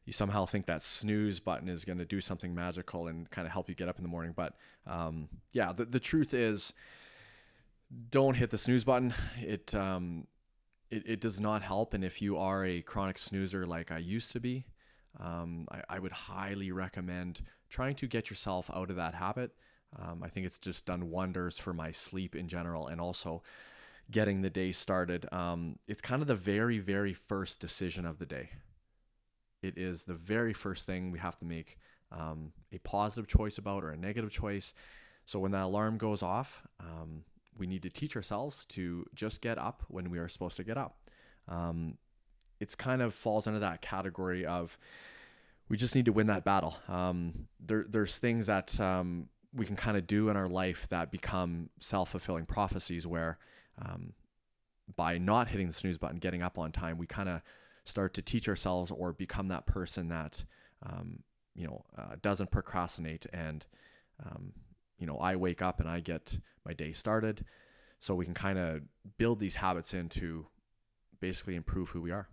you 0.04 0.12
somehow 0.12 0.44
think 0.44 0.66
that 0.66 0.82
snooze 0.82 1.38
button 1.40 1.68
is 1.68 1.84
going 1.84 1.98
to 1.98 2.04
do 2.04 2.20
something 2.20 2.54
magical 2.54 3.08
and 3.08 3.30
kind 3.30 3.46
of 3.46 3.52
help 3.52 3.68
you 3.68 3.74
get 3.74 3.88
up 3.88 3.96
in 3.96 4.02
the 4.02 4.08
morning. 4.08 4.32
But 4.34 4.54
um, 4.86 5.28
yeah, 5.52 5.72
the, 5.72 5.84
the 5.84 6.00
truth 6.00 6.34
is, 6.34 6.72
don't 8.10 8.34
hit 8.34 8.50
the 8.50 8.58
snooze 8.58 8.82
button. 8.82 9.14
It, 9.40 9.74
um, 9.74 10.26
it 10.90 11.02
it 11.06 11.20
does 11.20 11.40
not 11.40 11.62
help. 11.62 11.94
And 11.94 12.04
if 12.04 12.20
you 12.20 12.36
are 12.36 12.64
a 12.64 12.82
chronic 12.82 13.18
snoozer 13.18 13.66
like 13.66 13.90
I 13.90 13.98
used 13.98 14.32
to 14.32 14.40
be, 14.40 14.66
um, 15.18 15.66
I, 15.70 15.96
I, 15.96 15.98
would 15.98 16.12
highly 16.12 16.72
recommend 16.72 17.42
trying 17.68 17.94
to 17.96 18.06
get 18.06 18.30
yourself 18.30 18.70
out 18.74 18.90
of 18.90 18.96
that 18.96 19.14
habit. 19.14 19.52
Um, 19.98 20.22
I 20.22 20.28
think 20.28 20.46
it's 20.46 20.58
just 20.58 20.86
done 20.86 21.10
wonders 21.10 21.58
for 21.58 21.72
my 21.72 21.90
sleep 21.90 22.36
in 22.36 22.48
general, 22.48 22.88
and 22.88 23.00
also 23.00 23.42
getting 24.10 24.42
the 24.42 24.50
day 24.50 24.72
started. 24.72 25.26
Um, 25.32 25.76
it's 25.88 26.00
kind 26.00 26.22
of 26.22 26.28
the 26.28 26.34
very 26.34 26.78
very 26.78 27.14
first 27.14 27.60
decision 27.60 28.06
of 28.06 28.18
the 28.18 28.26
day 28.26 28.50
it 29.62 29.76
is 29.76 30.04
the 30.04 30.14
very 30.14 30.52
first 30.52 30.86
thing 30.86 31.10
we 31.10 31.18
have 31.18 31.38
to 31.38 31.44
make 31.44 31.78
um, 32.12 32.52
a 32.72 32.78
positive 32.78 33.28
choice 33.28 33.58
about 33.58 33.84
or 33.84 33.90
a 33.90 33.96
negative 33.96 34.30
choice. 34.30 34.74
So 35.26 35.38
when 35.38 35.52
that 35.52 35.64
alarm 35.64 35.98
goes 35.98 36.22
off, 36.22 36.66
um, 36.80 37.24
we 37.60 37.66
need 37.66 37.82
to 37.82 37.90
teach 37.90 38.16
ourselves 38.16 38.66
to 38.66 39.04
just 39.14 39.40
get 39.40 39.58
up 39.58 39.84
when 39.88 40.10
we 40.10 40.18
are 40.18 40.28
supposed 40.28 40.56
to 40.56 40.64
get 40.64 40.76
up. 40.76 40.96
Um, 41.48 41.98
it's 42.58 42.74
kind 42.74 43.02
of 43.02 43.14
falls 43.14 43.46
under 43.46 43.60
that 43.60 43.82
category 43.82 44.44
of 44.44 44.76
we 45.68 45.76
just 45.76 45.94
need 45.94 46.06
to 46.06 46.12
win 46.12 46.26
that 46.26 46.44
battle. 46.44 46.76
Um, 46.88 47.46
there, 47.60 47.84
there's 47.88 48.18
things 48.18 48.46
that 48.46 48.78
um, 48.80 49.28
we 49.54 49.64
can 49.64 49.76
kind 49.76 49.96
of 49.96 50.06
do 50.06 50.28
in 50.28 50.36
our 50.36 50.48
life 50.48 50.88
that 50.88 51.12
become 51.12 51.70
self 51.80 52.10
fulfilling 52.10 52.46
prophecies 52.46 53.06
where 53.06 53.38
um, 53.80 54.14
by 54.96 55.18
not 55.18 55.48
hitting 55.48 55.68
the 55.68 55.72
snooze 55.72 55.98
button, 55.98 56.18
getting 56.18 56.42
up 56.42 56.58
on 56.58 56.72
time, 56.72 56.98
we 56.98 57.06
kind 57.06 57.28
of 57.28 57.40
start 57.84 58.14
to 58.14 58.22
teach 58.22 58.48
ourselves 58.48 58.90
or 58.90 59.12
become 59.12 59.48
that 59.48 59.66
person 59.66 60.08
that 60.08 60.44
um, 60.84 61.20
you 61.54 61.66
know 61.66 61.84
uh, 61.96 62.16
doesn't 62.20 62.50
procrastinate 62.50 63.26
and 63.32 63.66
um, 64.24 64.52
you 65.00 65.06
know 65.06 65.16
I 65.16 65.34
wake 65.36 65.62
up 65.62 65.80
and 65.80 65.88
I 65.88 66.00
get 66.00 66.38
my 66.64 66.72
day 66.72 66.92
started 66.92 67.44
so 67.98 68.14
we 68.14 68.24
can 68.24 68.34
kind 68.34 68.58
of 68.58 68.82
build 69.18 69.40
these 69.40 69.56
habits 69.56 69.94
into 69.94 70.46
basically 71.20 71.56
improve 71.56 71.90
who 71.90 72.00
we 72.00 72.12
are. 72.12 72.28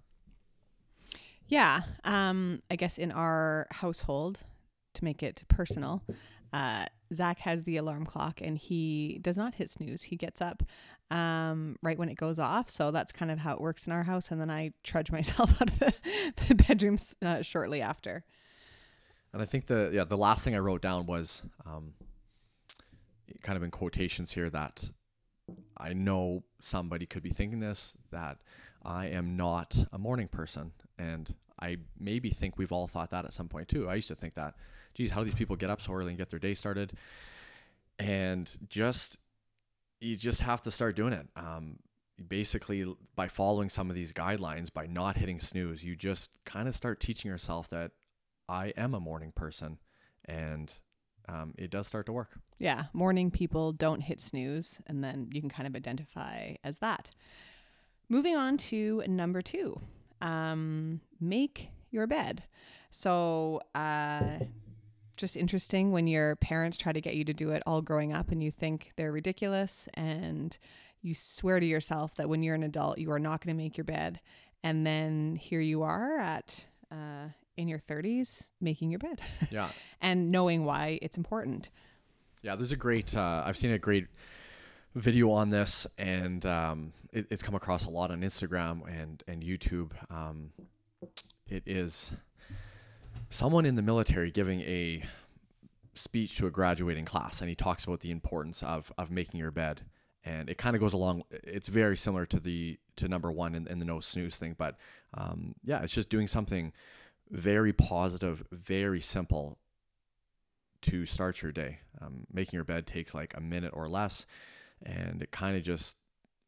Yeah. 1.47 1.81
Um, 2.03 2.61
I 2.69 2.75
guess 2.75 2.97
in 2.97 3.11
our 3.11 3.67
household, 3.71 4.39
to 4.95 5.03
make 5.03 5.23
it 5.23 5.43
personal, 5.47 6.03
uh, 6.53 6.85
Zach 7.13 7.39
has 7.39 7.63
the 7.63 7.77
alarm 7.77 8.05
clock 8.05 8.41
and 8.41 8.57
he 8.57 9.19
does 9.21 9.37
not 9.37 9.55
hit 9.55 9.69
snooze. 9.69 10.03
He 10.03 10.15
gets 10.15 10.41
up 10.41 10.63
um, 11.09 11.77
right 11.81 11.97
when 11.97 12.09
it 12.09 12.15
goes 12.15 12.39
off. 12.39 12.69
So 12.69 12.91
that's 12.91 13.11
kind 13.11 13.31
of 13.31 13.39
how 13.39 13.53
it 13.53 13.61
works 13.61 13.87
in 13.87 13.93
our 13.93 14.03
house. 14.03 14.31
And 14.31 14.41
then 14.41 14.49
I 14.49 14.71
trudge 14.83 15.11
myself 15.11 15.61
out 15.61 15.69
of 15.69 15.79
the, 15.79 15.93
the 16.47 16.55
bedroom 16.55 16.97
uh, 17.21 17.41
shortly 17.41 17.81
after. 17.81 18.23
And 19.33 19.41
I 19.41 19.45
think 19.45 19.67
the 19.67 19.91
yeah 19.93 20.05
the 20.05 20.17
last 20.17 20.43
thing 20.43 20.55
I 20.55 20.59
wrote 20.59 20.81
down 20.81 21.05
was 21.05 21.43
um, 21.65 21.93
kind 23.41 23.57
of 23.57 23.63
in 23.63 23.71
quotations 23.71 24.31
here 24.31 24.49
that 24.49 24.91
I 25.77 25.93
know 25.93 26.43
somebody 26.59 27.05
could 27.05 27.23
be 27.23 27.29
thinking 27.29 27.59
this 27.59 27.97
that 28.11 28.37
I 28.83 29.07
am 29.07 29.35
not 29.35 29.85
a 29.91 29.97
morning 29.97 30.27
person, 30.27 30.71
and 30.97 31.33
I 31.59 31.77
maybe 31.99 32.29
think 32.29 32.57
we've 32.57 32.71
all 32.71 32.87
thought 32.87 33.11
that 33.11 33.25
at 33.25 33.33
some 33.33 33.47
point 33.47 33.67
too. 33.67 33.89
I 33.89 33.95
used 33.95 34.07
to 34.09 34.15
think 34.15 34.35
that, 34.35 34.55
geez, 34.93 35.11
how 35.11 35.21
do 35.21 35.25
these 35.25 35.33
people 35.33 35.55
get 35.55 35.69
up 35.69 35.81
so 35.81 35.93
early 35.93 36.09
and 36.09 36.17
get 36.17 36.29
their 36.29 36.39
day 36.39 36.53
started? 36.53 36.93
And 37.99 38.49
just 38.69 39.17
you 39.99 40.15
just 40.15 40.41
have 40.41 40.61
to 40.61 40.71
start 40.71 40.95
doing 40.95 41.13
it. 41.13 41.27
Um, 41.35 41.79
basically, 42.27 42.85
by 43.15 43.27
following 43.27 43.69
some 43.69 43.89
of 43.89 43.95
these 43.95 44.13
guidelines, 44.13 44.71
by 44.71 44.85
not 44.85 45.17
hitting 45.17 45.39
snooze, 45.39 45.83
you 45.83 45.95
just 45.95 46.29
kind 46.45 46.67
of 46.67 46.75
start 46.75 46.99
teaching 46.99 47.31
yourself 47.31 47.69
that 47.69 47.91
I 48.47 48.67
am 48.77 48.93
a 48.93 48.99
morning 48.99 49.31
person, 49.35 49.79
and 50.25 50.73
um, 51.27 51.53
it 51.57 51.69
does 51.69 51.87
start 51.87 52.05
to 52.07 52.13
work. 52.13 52.39
Yeah, 52.59 52.85
morning 52.93 53.31
people 53.31 53.71
don't 53.71 54.01
hit 54.01 54.21
snooze, 54.21 54.79
and 54.87 55.03
then 55.03 55.29
you 55.31 55.41
can 55.41 55.49
kind 55.49 55.67
of 55.67 55.75
identify 55.75 56.55
as 56.63 56.79
that. 56.79 57.11
Moving 58.09 58.35
on 58.35 58.57
to 58.57 59.03
number 59.07 59.41
two, 59.41 59.79
um, 60.21 61.01
make 61.19 61.69
your 61.91 62.07
bed. 62.07 62.43
So, 62.89 63.61
uh, 63.75 64.39
just 65.17 65.35
interesting 65.35 65.91
when 65.91 66.07
your 66.07 66.35
parents 66.37 66.77
try 66.77 66.93
to 66.93 67.01
get 67.01 67.15
you 67.15 67.25
to 67.25 67.33
do 67.33 67.49
it 67.51 67.63
all 67.65 67.81
growing 67.81 68.13
up 68.13 68.31
and 68.31 68.41
you 68.41 68.51
think 68.51 68.93
they're 68.95 69.11
ridiculous 69.11 69.89
and 69.95 70.57
you 71.01 71.13
swear 71.13 71.59
to 71.59 71.65
yourself 71.65 72.15
that 72.15 72.29
when 72.29 72.43
you're 72.43 72.55
an 72.55 72.63
adult 72.63 72.99
you 72.99 73.11
are 73.11 73.19
not 73.19 73.43
going 73.43 73.55
to 73.55 73.61
make 73.61 73.77
your 73.77 73.83
bed 73.83 74.19
and 74.63 74.85
then 74.85 75.35
here 75.35 75.59
you 75.59 75.81
are 75.81 76.19
at 76.19 76.67
uh, 76.91 77.29
in 77.57 77.67
your 77.67 77.79
30s 77.79 78.51
making 78.61 78.89
your 78.91 78.99
bed. 78.99 79.19
Yeah. 79.51 79.69
And 80.01 80.31
knowing 80.31 80.63
why 80.65 80.99
it's 81.01 81.17
important. 81.17 81.69
Yeah 82.41 82.55
there's 82.55 82.71
a 82.71 82.77
great 82.77 83.15
uh, 83.17 83.43
i've 83.45 83.57
seen 83.57 83.71
a 83.71 83.79
great 83.79 84.07
video 84.95 85.31
on 85.31 85.49
this 85.49 85.85
and 85.97 86.45
um, 86.45 86.93
it, 87.11 87.27
it's 87.29 87.41
come 87.41 87.55
across 87.55 87.85
a 87.85 87.89
lot 87.89 88.11
on 88.11 88.21
instagram 88.21 88.81
and 88.87 89.23
and 89.27 89.43
youtube. 89.43 89.91
Um, 90.11 90.51
it 91.47 91.63
is 91.65 92.11
someone 93.29 93.65
in 93.65 93.75
the 93.75 93.81
military 93.81 94.31
giving 94.31 94.61
a 94.61 95.03
speech 95.95 96.37
to 96.37 96.47
a 96.47 96.51
graduating 96.51 97.05
class 97.05 97.41
and 97.41 97.49
he 97.49 97.55
talks 97.55 97.83
about 97.85 98.01
the 98.01 98.11
importance 98.11 98.63
of 98.63 98.91
of 98.97 99.11
making 99.11 99.39
your 99.39 99.51
bed. 99.51 99.81
And 100.23 100.49
it 100.49 100.57
kind 100.57 100.75
of 100.75 100.81
goes 100.81 100.91
along 100.93 101.23
it's 101.31 101.67
very 101.67 101.95
similar 101.95 102.25
to 102.27 102.39
the 102.39 102.77
to 102.97 103.07
number 103.07 103.31
one 103.31 103.55
in, 103.55 103.67
in 103.67 103.79
the 103.79 103.85
no 103.85 103.99
snooze 103.99 104.37
thing 104.37 104.55
but 104.57 104.77
um, 105.13 105.55
yeah 105.63 105.81
it's 105.81 105.93
just 105.93 106.09
doing 106.09 106.27
something 106.27 106.73
very 107.29 107.73
positive 107.73 108.43
very 108.51 109.01
simple 109.01 109.57
to 110.81 111.05
start 111.05 111.41
your 111.41 111.51
day 111.51 111.79
um, 112.01 112.25
making 112.31 112.55
your 112.55 112.63
bed 112.63 112.85
takes 112.85 113.13
like 113.13 113.33
a 113.35 113.41
minute 113.41 113.71
or 113.73 113.89
less 113.89 114.25
and 114.85 115.21
it 115.21 115.31
kind 115.31 115.57
of 115.57 115.63
just 115.63 115.97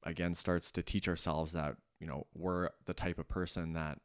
again 0.03 0.33
starts 0.33 0.71
to 0.71 0.83
teach 0.83 1.07
ourselves 1.07 1.53
that 1.53 1.75
you 1.99 2.07
know 2.07 2.25
we're 2.33 2.69
the 2.85 2.93
type 2.93 3.19
of 3.19 3.27
person 3.27 3.73
that 3.73 3.99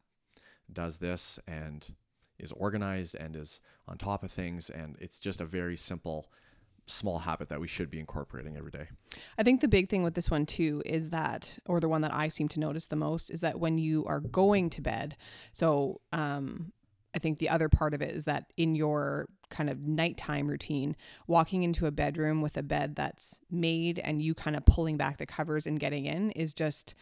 does 0.72 0.98
this 0.98 1.38
and 1.46 1.94
is 2.38 2.52
organized 2.52 3.14
and 3.14 3.36
is 3.36 3.60
on 3.88 3.98
top 3.98 4.22
of 4.22 4.30
things. 4.30 4.70
And 4.70 4.96
it's 5.00 5.20
just 5.20 5.40
a 5.40 5.44
very 5.44 5.76
simple, 5.76 6.30
small 6.86 7.20
habit 7.20 7.48
that 7.48 7.60
we 7.60 7.68
should 7.68 7.90
be 7.90 7.98
incorporating 7.98 8.56
every 8.56 8.70
day. 8.70 8.88
I 9.38 9.42
think 9.42 9.60
the 9.60 9.68
big 9.68 9.88
thing 9.88 10.02
with 10.02 10.14
this 10.14 10.30
one 10.30 10.46
too 10.46 10.82
is 10.84 11.10
that, 11.10 11.58
or 11.66 11.80
the 11.80 11.88
one 11.88 12.02
that 12.02 12.14
I 12.14 12.28
seem 12.28 12.48
to 12.48 12.60
notice 12.60 12.86
the 12.86 12.96
most, 12.96 13.30
is 13.30 13.40
that 13.40 13.58
when 13.58 13.78
you 13.78 14.04
are 14.06 14.20
going 14.20 14.70
to 14.70 14.80
bed, 14.80 15.16
so 15.52 16.00
um, 16.12 16.72
I 17.14 17.18
think 17.18 17.38
the 17.38 17.48
other 17.48 17.68
part 17.68 17.94
of 17.94 18.02
it 18.02 18.14
is 18.14 18.24
that 18.24 18.52
in 18.56 18.74
your 18.74 19.28
kind 19.50 19.70
of 19.70 19.80
nighttime 19.80 20.48
routine, 20.48 20.96
walking 21.26 21.62
into 21.62 21.86
a 21.86 21.92
bedroom 21.92 22.42
with 22.42 22.56
a 22.56 22.62
bed 22.62 22.96
that's 22.96 23.40
made 23.50 24.00
and 24.00 24.20
you 24.20 24.34
kind 24.34 24.56
of 24.56 24.66
pulling 24.66 24.96
back 24.96 25.18
the 25.18 25.26
covers 25.26 25.66
and 25.66 25.78
getting 25.78 26.06
in 26.06 26.30
is 26.32 26.52
just 26.52 26.94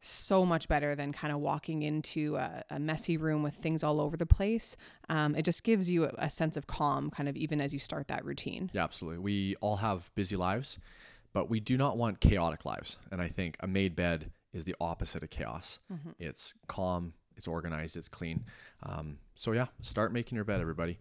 so 0.00 0.44
much 0.44 0.68
better 0.68 0.94
than 0.94 1.12
kind 1.12 1.32
of 1.32 1.40
walking 1.40 1.82
into 1.82 2.36
a, 2.36 2.62
a, 2.70 2.78
messy 2.78 3.16
room 3.16 3.42
with 3.42 3.54
things 3.54 3.82
all 3.82 4.00
over 4.00 4.16
the 4.16 4.26
place. 4.26 4.76
Um, 5.08 5.34
it 5.34 5.44
just 5.44 5.64
gives 5.64 5.90
you 5.90 6.04
a, 6.04 6.12
a, 6.18 6.30
sense 6.30 6.56
of 6.56 6.66
calm, 6.66 7.10
kind 7.10 7.28
of 7.28 7.36
even 7.36 7.60
as 7.60 7.72
you 7.72 7.80
start 7.80 8.08
that 8.08 8.24
routine. 8.24 8.70
Yeah, 8.72 8.84
absolutely. 8.84 9.18
We 9.18 9.56
all 9.56 9.76
have 9.76 10.10
busy 10.14 10.36
lives, 10.36 10.78
but 11.32 11.50
we 11.50 11.58
do 11.58 11.76
not 11.76 11.96
want 11.96 12.20
chaotic 12.20 12.64
lives. 12.64 12.96
And 13.10 13.20
I 13.20 13.28
think 13.28 13.56
a 13.60 13.66
made 13.66 13.96
bed 13.96 14.30
is 14.52 14.64
the 14.64 14.76
opposite 14.80 15.22
of 15.22 15.30
chaos. 15.30 15.80
Mm-hmm. 15.92 16.10
It's 16.18 16.54
calm, 16.68 17.14
it's 17.36 17.48
organized, 17.48 17.96
it's 17.96 18.08
clean. 18.08 18.44
Um, 18.84 19.18
so, 19.34 19.52
yeah, 19.52 19.66
start 19.80 20.12
making 20.12 20.36
your 20.36 20.44
bed, 20.44 20.60
everybody. 20.60 20.98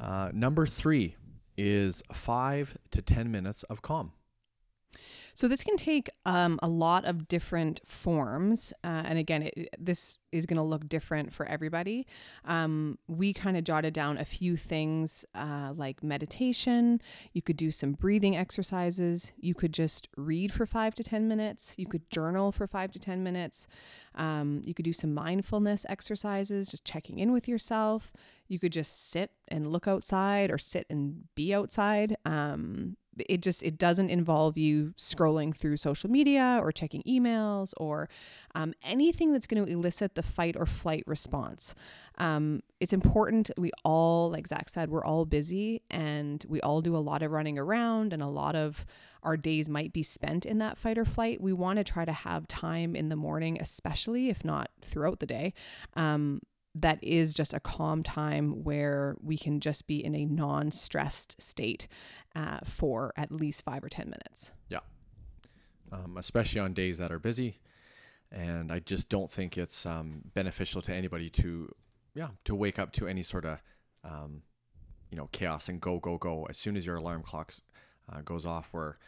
Uh, 0.00 0.30
number 0.32 0.66
three 0.66 1.16
is 1.56 2.02
five 2.12 2.76
to 2.90 3.02
10 3.02 3.30
minutes 3.30 3.62
of 3.64 3.82
calm. 3.82 4.12
So 5.36 5.48
this 5.48 5.62
can 5.62 5.76
take 5.76 6.08
um, 6.24 6.58
a 6.62 6.68
lot 6.68 7.04
of 7.04 7.28
different 7.28 7.82
forms, 7.84 8.72
uh, 8.82 9.02
and 9.04 9.18
again, 9.18 9.42
it, 9.42 9.68
this 9.78 10.18
is 10.32 10.46
going 10.46 10.56
to 10.56 10.62
look 10.62 10.88
different 10.88 11.30
for 11.30 11.44
everybody. 11.44 12.06
Um, 12.46 12.96
we 13.06 13.34
kind 13.34 13.54
of 13.58 13.64
jotted 13.64 13.92
down 13.92 14.16
a 14.16 14.24
few 14.24 14.56
things 14.56 15.26
uh, 15.34 15.74
like 15.76 16.02
meditation. 16.02 17.02
You 17.34 17.42
could 17.42 17.58
do 17.58 17.70
some 17.70 17.92
breathing 17.92 18.34
exercises. 18.34 19.32
You 19.36 19.54
could 19.54 19.74
just 19.74 20.08
read 20.16 20.54
for 20.54 20.64
five 20.64 20.94
to 20.94 21.04
ten 21.04 21.28
minutes. 21.28 21.74
You 21.76 21.86
could 21.86 22.08
journal 22.10 22.50
for 22.50 22.66
five 22.66 22.90
to 22.92 22.98
ten 22.98 23.22
minutes. 23.22 23.66
Um, 24.14 24.62
you 24.64 24.72
could 24.72 24.86
do 24.86 24.94
some 24.94 25.12
mindfulness 25.12 25.84
exercises, 25.86 26.70
just 26.70 26.86
checking 26.86 27.18
in 27.18 27.32
with 27.32 27.46
yourself. 27.46 28.10
You 28.48 28.58
could 28.58 28.72
just 28.72 29.10
sit 29.10 29.32
and 29.48 29.66
look 29.66 29.86
outside 29.86 30.50
or 30.50 30.56
sit 30.56 30.86
and 30.88 31.24
be 31.34 31.52
outside. 31.52 32.16
Um, 32.24 32.96
it 33.18 33.42
just 33.42 33.62
it 33.62 33.78
doesn't 33.78 34.10
involve 34.10 34.56
you 34.58 34.92
scrolling 34.96 35.54
through 35.54 35.76
social 35.76 36.10
media 36.10 36.58
or 36.62 36.72
checking 36.72 37.02
emails 37.02 37.72
or 37.76 38.08
um, 38.54 38.74
anything 38.82 39.32
that's 39.32 39.46
going 39.46 39.64
to 39.64 39.70
elicit 39.70 40.14
the 40.14 40.22
fight 40.22 40.56
or 40.56 40.66
flight 40.66 41.04
response. 41.06 41.74
Um, 42.18 42.62
it's 42.80 42.92
important 42.92 43.50
we 43.58 43.70
all 43.84 44.30
like 44.30 44.46
zach 44.46 44.68
said 44.68 44.88
we're 44.88 45.04
all 45.04 45.26
busy 45.26 45.82
and 45.90 46.44
we 46.48 46.60
all 46.62 46.80
do 46.80 46.96
a 46.96 46.98
lot 46.98 47.22
of 47.22 47.30
running 47.30 47.58
around 47.58 48.12
and 48.12 48.22
a 48.22 48.28
lot 48.28 48.56
of 48.56 48.86
our 49.22 49.36
days 49.36 49.68
might 49.68 49.92
be 49.92 50.02
spent 50.02 50.46
in 50.46 50.58
that 50.58 50.78
fight 50.78 50.98
or 50.98 51.04
flight. 51.04 51.40
We 51.40 51.52
want 51.52 51.78
to 51.78 51.84
try 51.84 52.04
to 52.04 52.12
have 52.12 52.48
time 52.48 52.96
in 52.96 53.08
the 53.08 53.16
morning 53.16 53.58
especially 53.60 54.30
if 54.30 54.44
not 54.44 54.70
throughout 54.82 55.20
the 55.20 55.26
day 55.26 55.52
um, 55.94 56.40
that 56.80 57.02
is 57.02 57.32
just 57.32 57.54
a 57.54 57.60
calm 57.60 58.02
time 58.02 58.64
where 58.64 59.16
we 59.22 59.38
can 59.38 59.60
just 59.60 59.86
be 59.86 60.04
in 60.04 60.14
a 60.14 60.24
non 60.26 60.70
stressed 60.70 61.40
state 61.40 61.88
uh, 62.34 62.58
for 62.64 63.12
at 63.16 63.32
least 63.32 63.62
five 63.62 63.82
or 63.82 63.88
10 63.88 64.06
minutes. 64.06 64.52
Yeah. 64.68 64.80
Um, 65.90 66.16
especially 66.18 66.60
on 66.60 66.74
days 66.74 66.98
that 66.98 67.10
are 67.12 67.18
busy. 67.18 67.60
And 68.30 68.70
I 68.72 68.80
just 68.80 69.08
don't 69.08 69.30
think 69.30 69.56
it's 69.56 69.86
um, 69.86 70.22
beneficial 70.34 70.82
to 70.82 70.92
anybody 70.92 71.30
to, 71.30 71.72
yeah, 72.14 72.28
to 72.44 72.54
wake 72.54 72.78
up 72.78 72.92
to 72.92 73.06
any 73.06 73.22
sort 73.22 73.44
of, 73.44 73.62
um, 74.04 74.42
you 75.10 75.16
know, 75.16 75.28
chaos 75.32 75.68
and 75.68 75.80
go, 75.80 75.98
go, 75.98 76.18
go. 76.18 76.46
As 76.50 76.58
soon 76.58 76.76
as 76.76 76.84
your 76.84 76.96
alarm 76.96 77.22
clock 77.22 77.54
uh, 78.12 78.20
goes 78.22 78.44
off, 78.44 78.68
where, 78.72 78.98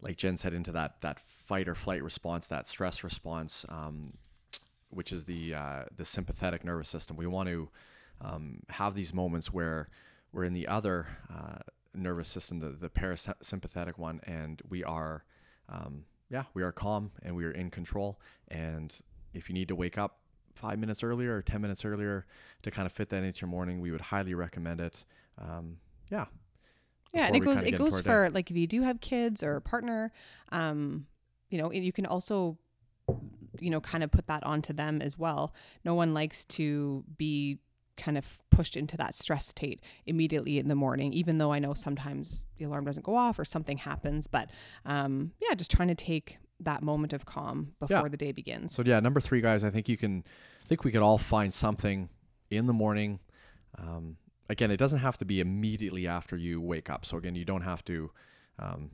like 0.00 0.16
Jen 0.16 0.36
said, 0.38 0.54
into 0.54 0.72
that 0.72 1.02
that 1.02 1.20
fight 1.20 1.68
or 1.68 1.74
flight 1.74 2.02
response, 2.02 2.48
that 2.48 2.66
stress 2.66 3.04
response, 3.04 3.66
um, 3.68 4.14
which 4.90 5.12
is 5.12 5.24
the 5.24 5.54
uh, 5.54 5.84
the 5.94 6.04
sympathetic 6.04 6.64
nervous 6.64 6.88
system. 6.88 7.16
We 7.16 7.26
want 7.26 7.48
to 7.48 7.68
um, 8.20 8.60
have 8.68 8.94
these 8.94 9.12
moments 9.12 9.52
where 9.52 9.88
we're 10.32 10.44
in 10.44 10.52
the 10.52 10.68
other 10.68 11.06
uh, 11.32 11.58
nervous 11.94 12.28
system, 12.28 12.60
the 12.60 12.70
the 12.70 12.88
parasympathetic 12.88 13.98
one, 13.98 14.20
and 14.24 14.62
we 14.68 14.84
are, 14.84 15.24
um, 15.68 16.04
yeah, 16.30 16.44
we 16.54 16.62
are 16.62 16.72
calm 16.72 17.12
and 17.22 17.36
we 17.36 17.44
are 17.44 17.52
in 17.52 17.70
control. 17.70 18.20
And 18.48 18.94
if 19.34 19.48
you 19.48 19.54
need 19.54 19.68
to 19.68 19.76
wake 19.76 19.98
up 19.98 20.18
five 20.54 20.78
minutes 20.78 21.02
earlier 21.02 21.36
or 21.36 21.42
ten 21.42 21.60
minutes 21.60 21.84
earlier 21.84 22.26
to 22.62 22.70
kind 22.70 22.86
of 22.86 22.92
fit 22.92 23.08
that 23.10 23.22
into 23.22 23.42
your 23.42 23.50
morning, 23.50 23.80
we 23.80 23.90
would 23.90 24.00
highly 24.00 24.34
recommend 24.34 24.80
it. 24.80 25.04
Um, 25.38 25.78
yeah. 26.10 26.26
Yeah, 27.12 27.26
and 27.28 27.36
it 27.36 27.40
goes 27.40 27.62
it 27.62 27.78
goes 27.78 28.00
for 28.00 28.28
day. 28.28 28.34
like 28.34 28.50
if 28.50 28.56
you 28.56 28.66
do 28.66 28.82
have 28.82 29.00
kids 29.00 29.42
or 29.42 29.56
a 29.56 29.60
partner, 29.60 30.12
um, 30.52 31.06
you 31.48 31.58
know, 31.58 31.72
you 31.72 31.92
can 31.92 32.04
also 32.04 32.58
you 33.60 33.70
know, 33.70 33.80
kind 33.80 34.04
of 34.04 34.10
put 34.10 34.26
that 34.26 34.44
onto 34.44 34.72
them 34.72 35.00
as 35.02 35.18
well. 35.18 35.54
No 35.84 35.94
one 35.94 36.14
likes 36.14 36.44
to 36.46 37.04
be 37.16 37.58
kind 37.96 38.18
of 38.18 38.38
pushed 38.50 38.76
into 38.76 38.96
that 38.98 39.14
stress 39.14 39.46
state 39.46 39.80
immediately 40.04 40.58
in 40.58 40.68
the 40.68 40.74
morning, 40.74 41.12
even 41.12 41.38
though 41.38 41.52
I 41.52 41.58
know 41.58 41.74
sometimes 41.74 42.46
the 42.58 42.64
alarm 42.64 42.84
doesn't 42.84 43.04
go 43.04 43.16
off 43.16 43.38
or 43.38 43.44
something 43.44 43.78
happens. 43.78 44.26
But 44.26 44.50
um, 44.84 45.32
yeah, 45.40 45.54
just 45.54 45.70
trying 45.70 45.88
to 45.88 45.94
take 45.94 46.38
that 46.60 46.82
moment 46.82 47.12
of 47.12 47.26
calm 47.26 47.72
before 47.80 47.96
yeah. 47.96 48.08
the 48.08 48.16
day 48.16 48.32
begins. 48.32 48.74
So 48.74 48.82
yeah, 48.84 49.00
number 49.00 49.20
three, 49.20 49.40
guys, 49.40 49.64
I 49.64 49.70
think 49.70 49.88
you 49.88 49.96
can, 49.96 50.24
I 50.62 50.66
think 50.66 50.84
we 50.84 50.92
could 50.92 51.02
all 51.02 51.18
find 51.18 51.52
something 51.52 52.08
in 52.50 52.66
the 52.66 52.72
morning. 52.72 53.20
Um, 53.78 54.16
again, 54.48 54.70
it 54.70 54.76
doesn't 54.76 55.00
have 55.00 55.18
to 55.18 55.24
be 55.24 55.40
immediately 55.40 56.06
after 56.06 56.36
you 56.36 56.60
wake 56.60 56.88
up. 56.90 57.04
So 57.04 57.16
again, 57.18 57.34
you 57.34 57.44
don't 57.44 57.62
have 57.62 57.84
to 57.86 58.10
um, 58.58 58.90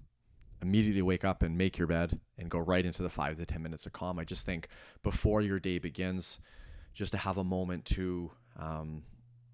immediately 0.63 1.03
wake 1.03 1.25
up 1.25 1.43
and 1.43 1.59
make 1.59 1.77
your 1.77 1.87
bed 1.87 2.19
and 2.39 2.51
go 2.51 2.59
right 2.59 2.87
into 2.87 3.03
the 3.03 3.11
five 3.11 3.37
to 3.37 3.47
10 3.47 3.63
minutes 3.63 3.87
of 3.87 3.93
calm. 3.93 4.19
I 4.19 4.25
just 4.25 4.47
think 4.47 4.69
before 5.03 5.43
your 5.43 5.59
day 5.59 5.79
begins, 5.79 6.39
just 6.95 7.13
to 7.13 7.19
have 7.19 7.39
a 7.39 7.45
moment 7.45 7.85
to, 7.87 8.31
um, 8.59 9.03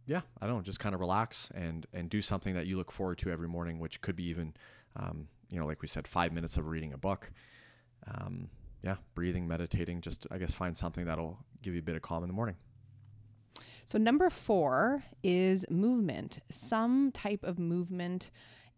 yeah, 0.06 0.20
I 0.40 0.46
don't 0.46 0.56
know, 0.56 0.62
just 0.62 0.80
kind 0.80 0.94
of 0.94 1.00
relax 1.00 1.50
and, 1.54 1.86
and 1.92 2.10
do 2.10 2.20
something 2.20 2.54
that 2.54 2.66
you 2.66 2.76
look 2.76 2.92
forward 2.92 3.18
to 3.18 3.30
every 3.30 3.48
morning, 3.48 3.78
which 3.78 4.00
could 4.00 4.16
be 4.16 4.24
even, 4.24 4.54
um, 4.96 5.28
you 5.50 5.58
know, 5.58 5.66
like 5.66 5.82
we 5.82 5.88
said, 5.88 6.06
five 6.06 6.32
minutes 6.32 6.56
of 6.56 6.66
reading 6.66 6.92
a 6.92 6.98
book. 6.98 7.30
Um, 8.06 8.50
yeah, 8.82 8.96
breathing, 9.14 9.48
meditating, 9.48 10.00
just 10.02 10.26
I 10.30 10.38
guess 10.38 10.54
find 10.54 10.76
something 10.76 11.04
that'll 11.06 11.38
give 11.62 11.74
you 11.74 11.80
a 11.80 11.82
bit 11.82 11.96
of 11.96 12.02
calm 12.02 12.22
in 12.22 12.28
the 12.28 12.34
morning. 12.34 12.56
So, 13.86 13.98
number 13.98 14.30
four 14.30 15.02
is 15.22 15.64
movement, 15.70 16.40
some 16.50 17.10
type 17.12 17.42
of 17.42 17.58
movement 17.58 18.30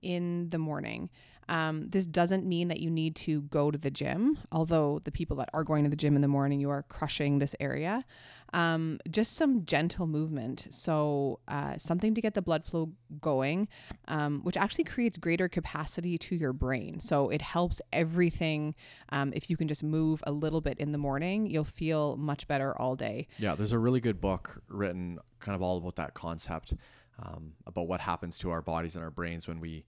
in 0.02 0.48
the 0.48 0.58
morning. 0.58 1.10
Um, 1.48 1.88
this 1.90 2.06
doesn't 2.06 2.46
mean 2.46 2.68
that 2.68 2.80
you 2.80 2.90
need 2.90 3.16
to 3.16 3.42
go 3.42 3.70
to 3.70 3.78
the 3.78 3.90
gym, 3.90 4.38
although 4.52 5.00
the 5.04 5.10
people 5.10 5.36
that 5.38 5.50
are 5.52 5.64
going 5.64 5.84
to 5.84 5.90
the 5.90 5.96
gym 5.96 6.14
in 6.14 6.22
the 6.22 6.28
morning, 6.28 6.60
you 6.60 6.70
are 6.70 6.82
crushing 6.84 7.38
this 7.38 7.56
area. 7.58 8.04
Um, 8.52 8.98
just 9.08 9.34
some 9.34 9.64
gentle 9.64 10.06
movement. 10.08 10.66
So, 10.70 11.38
uh, 11.46 11.76
something 11.78 12.14
to 12.14 12.20
get 12.20 12.34
the 12.34 12.42
blood 12.42 12.64
flow 12.64 12.92
going, 13.20 13.68
um, 14.08 14.40
which 14.42 14.56
actually 14.56 14.84
creates 14.84 15.18
greater 15.18 15.48
capacity 15.48 16.18
to 16.18 16.34
your 16.34 16.52
brain. 16.52 16.98
So, 16.98 17.28
it 17.28 17.42
helps 17.42 17.80
everything. 17.92 18.74
Um, 19.10 19.32
if 19.34 19.50
you 19.50 19.56
can 19.56 19.68
just 19.68 19.84
move 19.84 20.20
a 20.26 20.32
little 20.32 20.60
bit 20.60 20.78
in 20.78 20.90
the 20.90 20.98
morning, 20.98 21.46
you'll 21.46 21.64
feel 21.64 22.16
much 22.16 22.48
better 22.48 22.76
all 22.80 22.96
day. 22.96 23.28
Yeah, 23.38 23.54
there's 23.54 23.72
a 23.72 23.78
really 23.78 24.00
good 24.00 24.20
book 24.20 24.62
written 24.68 25.20
kind 25.38 25.54
of 25.54 25.62
all 25.62 25.76
about 25.76 25.96
that 25.96 26.14
concept. 26.14 26.74
Um, 27.22 27.52
about 27.66 27.86
what 27.86 28.00
happens 28.00 28.38
to 28.38 28.50
our 28.50 28.62
bodies 28.62 28.94
and 28.94 29.04
our 29.04 29.10
brains 29.10 29.46
when 29.46 29.60
we 29.60 29.84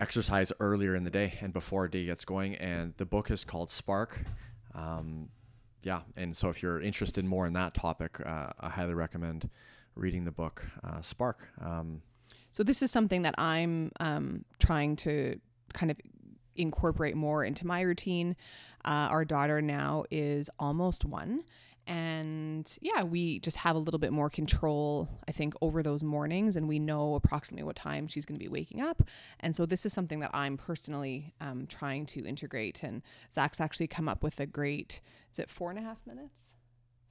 exercise 0.00 0.52
earlier 0.60 0.94
in 0.94 1.04
the 1.04 1.10
day 1.10 1.34
and 1.40 1.52
before 1.52 1.86
a 1.86 1.90
day 1.90 2.06
gets 2.06 2.24
going. 2.24 2.54
And 2.56 2.94
the 2.96 3.06
book 3.06 3.30
is 3.30 3.44
called 3.44 3.70
Spark. 3.70 4.24
Um, 4.74 5.28
yeah, 5.82 6.00
and 6.16 6.36
so 6.36 6.48
if 6.48 6.62
you're 6.62 6.80
interested 6.80 7.24
more 7.24 7.46
in 7.46 7.52
that 7.54 7.74
topic, 7.74 8.18
uh, 8.24 8.50
I 8.60 8.68
highly 8.68 8.94
recommend 8.94 9.48
reading 9.94 10.24
the 10.24 10.30
book 10.30 10.64
uh, 10.84 11.00
Spark. 11.00 11.48
Um, 11.60 12.02
so 12.52 12.62
this 12.62 12.82
is 12.82 12.90
something 12.90 13.22
that 13.22 13.34
I'm 13.38 13.92
um, 14.00 14.44
trying 14.58 14.96
to 14.96 15.38
kind 15.72 15.90
of 15.90 15.96
incorporate 16.56 17.16
more 17.16 17.44
into 17.44 17.66
my 17.66 17.80
routine. 17.82 18.36
Uh, 18.84 19.08
our 19.10 19.24
daughter 19.24 19.62
now 19.62 20.04
is 20.10 20.50
almost 20.58 21.04
one, 21.04 21.44
and 21.88 22.70
yeah, 22.82 23.02
we 23.02 23.40
just 23.40 23.56
have 23.56 23.74
a 23.74 23.78
little 23.78 23.98
bit 23.98 24.12
more 24.12 24.28
control, 24.28 25.08
I 25.26 25.32
think, 25.32 25.54
over 25.62 25.82
those 25.82 26.04
mornings, 26.04 26.54
and 26.54 26.68
we 26.68 26.78
know 26.78 27.14
approximately 27.14 27.64
what 27.64 27.76
time 27.76 28.06
she's 28.08 28.26
going 28.26 28.38
to 28.38 28.44
be 28.44 28.48
waking 28.48 28.82
up. 28.82 29.02
And 29.40 29.56
so 29.56 29.64
this 29.64 29.86
is 29.86 29.94
something 29.94 30.20
that 30.20 30.30
I'm 30.34 30.58
personally 30.58 31.32
um, 31.40 31.66
trying 31.66 32.04
to 32.06 32.26
integrate. 32.26 32.82
And 32.82 33.00
Zach's 33.34 33.58
actually 33.58 33.86
come 33.86 34.06
up 34.06 34.22
with 34.22 34.38
a 34.38 34.44
great, 34.44 35.00
is 35.32 35.38
it 35.38 35.48
four 35.48 35.70
and 35.70 35.78
a 35.78 35.82
half 35.82 35.96
minutes? 36.06 36.52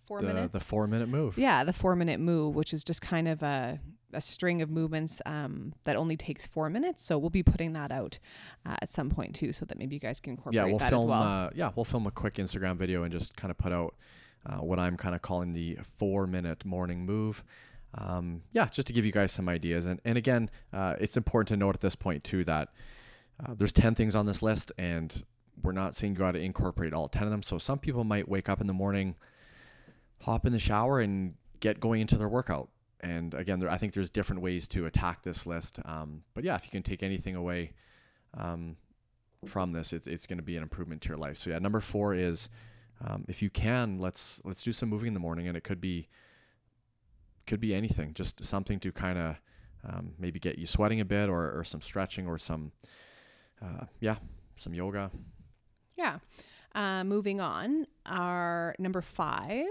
Four 0.05 0.21
the, 0.21 0.27
minutes. 0.27 0.53
The 0.53 0.59
four 0.63 0.85
minute 0.85 1.09
move. 1.09 1.39
Yeah, 1.39 1.63
the 1.63 1.73
four 1.73 1.95
minute 1.95 2.19
move, 2.19 2.55
which 2.55 2.71
is 2.71 2.83
just 2.83 3.01
kind 3.01 3.27
of 3.27 3.41
a, 3.41 3.79
a 4.13 4.21
string 4.21 4.61
of 4.61 4.69
movements 4.69 5.23
um, 5.25 5.73
that 5.85 5.95
only 5.95 6.15
takes 6.15 6.45
four 6.45 6.69
minutes. 6.69 7.03
So 7.03 7.17
we'll 7.17 7.31
be 7.31 7.43
putting 7.43 7.73
that 7.73 7.91
out 7.91 8.19
uh, 8.63 8.75
at 8.83 8.91
some 8.91 9.09
point 9.09 9.33
too, 9.33 9.51
so 9.51 9.65
that 9.65 9.79
maybe 9.79 9.95
you 9.95 9.99
guys 9.99 10.19
can 10.19 10.33
incorporate 10.33 10.55
yeah, 10.55 10.65
we'll 10.65 10.77
that 10.77 10.91
film, 10.91 11.01
as 11.01 11.07
well. 11.09 11.23
Uh, 11.23 11.49
yeah, 11.55 11.71
we'll 11.75 11.83
film 11.83 12.05
a 12.05 12.11
quick 12.11 12.35
Instagram 12.35 12.77
video 12.77 13.01
and 13.01 13.11
just 13.11 13.35
kind 13.35 13.49
of 13.49 13.57
put 13.57 13.73
out 13.73 13.95
uh, 14.45 14.57
what 14.57 14.79
I'm 14.79 14.97
kind 14.97 15.15
of 15.15 15.21
calling 15.21 15.53
the 15.53 15.77
four 15.97 16.27
minute 16.27 16.65
morning 16.65 17.05
move. 17.05 17.43
Um, 17.95 18.43
yeah, 18.51 18.67
just 18.67 18.87
to 18.87 18.93
give 18.93 19.05
you 19.05 19.11
guys 19.11 19.31
some 19.31 19.49
ideas. 19.49 19.85
And, 19.85 19.99
and 20.05 20.17
again, 20.17 20.49
uh, 20.73 20.95
it's 20.99 21.17
important 21.17 21.47
to 21.49 21.57
note 21.57 21.75
at 21.75 21.81
this 21.81 21.95
point 21.95 22.23
too 22.23 22.43
that 22.45 22.69
uh, 23.43 23.53
there's 23.55 23.71
10 23.71 23.95
things 23.95 24.15
on 24.15 24.25
this 24.25 24.41
list 24.41 24.71
and 24.77 25.23
we're 25.63 25.71
not 25.71 25.95
saying 25.95 26.13
you 26.13 26.19
got 26.19 26.33
to 26.33 26.39
incorporate 26.39 26.93
all 26.93 27.07
10 27.07 27.23
of 27.23 27.31
them. 27.31 27.41
So 27.41 27.57
some 27.57 27.79
people 27.79 28.03
might 28.03 28.27
wake 28.27 28.49
up 28.49 28.61
in 28.61 28.67
the 28.67 28.73
morning, 28.73 29.15
hop 30.21 30.45
in 30.45 30.53
the 30.53 30.59
shower 30.59 30.99
and 30.99 31.33
get 31.59 31.79
going 31.79 32.01
into 32.01 32.17
their 32.17 32.29
workout. 32.29 32.69
And 32.99 33.33
again, 33.33 33.59
there, 33.59 33.69
I 33.69 33.77
think 33.77 33.93
there's 33.93 34.09
different 34.09 34.41
ways 34.41 34.67
to 34.69 34.85
attack 34.85 35.23
this 35.23 35.45
list. 35.45 35.79
Um, 35.85 36.23
but 36.33 36.43
yeah, 36.43 36.55
if 36.55 36.65
you 36.65 36.71
can 36.71 36.83
take 36.83 37.03
anything 37.03 37.35
away 37.35 37.73
um, 38.35 38.75
from 39.45 39.71
this, 39.71 39.93
it's, 39.93 40.07
it's 40.07 40.25
going 40.25 40.37
to 40.37 40.43
be 40.43 40.57
an 40.57 40.63
improvement 40.63 41.01
to 41.03 41.09
your 41.09 41.17
life. 41.17 41.37
So 41.37 41.49
yeah, 41.51 41.59
number 41.59 41.79
four 41.79 42.15
is 42.15 42.49
um, 43.05 43.25
if 43.27 43.41
you 43.41 43.49
can, 43.49 43.99
let's 43.99 44.41
let's 44.43 44.63
do 44.63 44.71
some 44.71 44.89
moving 44.89 45.09
in 45.09 45.13
the 45.13 45.19
morning, 45.19 45.47
and 45.47 45.55
it 45.55 45.63
could 45.63 45.81
be 45.81 46.07
could 47.45 47.59
be 47.59 47.73
anything, 47.73 48.13
just 48.13 48.43
something 48.43 48.79
to 48.79 48.91
kind 48.91 49.17
of 49.17 49.35
um, 49.87 50.13
maybe 50.17 50.39
get 50.39 50.57
you 50.57 50.65
sweating 50.65 50.99
a 50.99 51.05
bit, 51.05 51.29
or 51.29 51.51
or 51.57 51.63
some 51.63 51.81
stretching, 51.81 52.27
or 52.27 52.37
some 52.37 52.71
uh, 53.61 53.85
yeah, 53.99 54.15
some 54.55 54.73
yoga. 54.73 55.11
Yeah. 55.95 56.19
Uh, 56.75 57.03
moving 57.03 57.41
on, 57.41 57.87
our 58.05 58.75
number 58.77 59.01
five. 59.01 59.65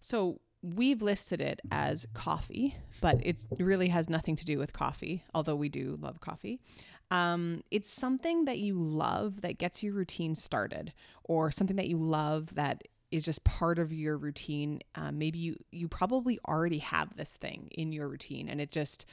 So 0.00 0.40
we've 0.62 1.02
listed 1.02 1.40
it 1.40 1.60
as 1.70 2.06
coffee, 2.14 2.76
but 3.00 3.24
it 3.24 3.44
really 3.58 3.88
has 3.88 4.08
nothing 4.08 4.36
to 4.36 4.44
do 4.44 4.58
with 4.58 4.72
coffee, 4.72 5.24
although 5.34 5.56
we 5.56 5.68
do 5.68 5.98
love 6.00 6.20
coffee. 6.20 6.60
Um, 7.10 7.62
it's 7.70 7.90
something 7.92 8.44
that 8.44 8.58
you 8.58 8.74
love 8.74 9.40
that 9.40 9.58
gets 9.58 9.82
your 9.82 9.94
routine 9.94 10.34
started, 10.34 10.92
or 11.24 11.50
something 11.50 11.76
that 11.76 11.88
you 11.88 11.98
love 11.98 12.54
that 12.54 12.82
is 13.10 13.24
just 13.24 13.44
part 13.44 13.78
of 13.78 13.92
your 13.92 14.18
routine. 14.18 14.80
Um, 14.94 15.18
maybe 15.18 15.38
you 15.38 15.56
you 15.70 15.88
probably 15.88 16.38
already 16.46 16.78
have 16.78 17.16
this 17.16 17.36
thing 17.36 17.68
in 17.72 17.92
your 17.92 18.08
routine, 18.08 18.48
and 18.48 18.60
it 18.60 18.70
just 18.70 19.06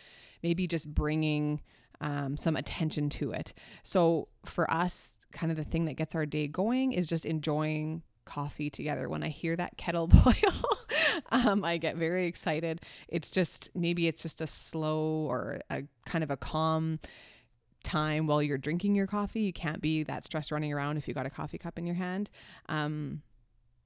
maybe 0.44 0.68
just 0.68 0.94
bringing 0.94 1.62
um, 2.02 2.38
some 2.38 2.56
attention 2.56 3.10
to 3.10 3.32
it. 3.32 3.54
So 3.84 4.28
for 4.46 4.70
us, 4.70 5.12
kind 5.32 5.52
of 5.52 5.58
the 5.58 5.64
thing 5.64 5.86
that 5.86 5.96
gets 5.96 6.16
our 6.16 6.26
day 6.26 6.48
going 6.48 6.94
is 6.94 7.08
just 7.08 7.26
enjoying 7.26 8.04
coffee 8.26 8.70
together. 8.70 9.08
When 9.08 9.24
I 9.24 9.30
hear 9.30 9.56
that 9.56 9.78
kettle 9.78 10.08
boil, 10.08 10.34
um, 11.32 11.64
I 11.64 11.78
get 11.78 11.96
very 11.96 12.28
excited. 12.28 12.82
It's 13.08 13.30
just 13.30 13.70
maybe 13.76 14.08
it's 14.08 14.24
just 14.24 14.42
a 14.42 14.48
slow 14.48 15.26
or 15.30 15.60
a 15.70 15.84
kind 16.06 16.24
of 16.24 16.32
a 16.32 16.38
calm 16.38 17.00
time 17.86 18.28
while 18.28 18.44
you're 18.44 18.58
drinking 18.58 18.96
your 18.96 19.08
coffee. 19.08 19.42
You 19.42 19.54
can't 19.54 19.82
be 19.82 20.04
that 20.04 20.26
stressed 20.26 20.52
running 20.52 20.74
around 20.74 20.98
if 20.98 21.08
you 21.08 21.14
got 21.14 21.26
a 21.26 21.30
coffee 21.30 21.58
cup 21.58 21.78
in 21.78 21.86
your 21.86 21.96
hand. 21.96 22.30
Um, 22.68 23.22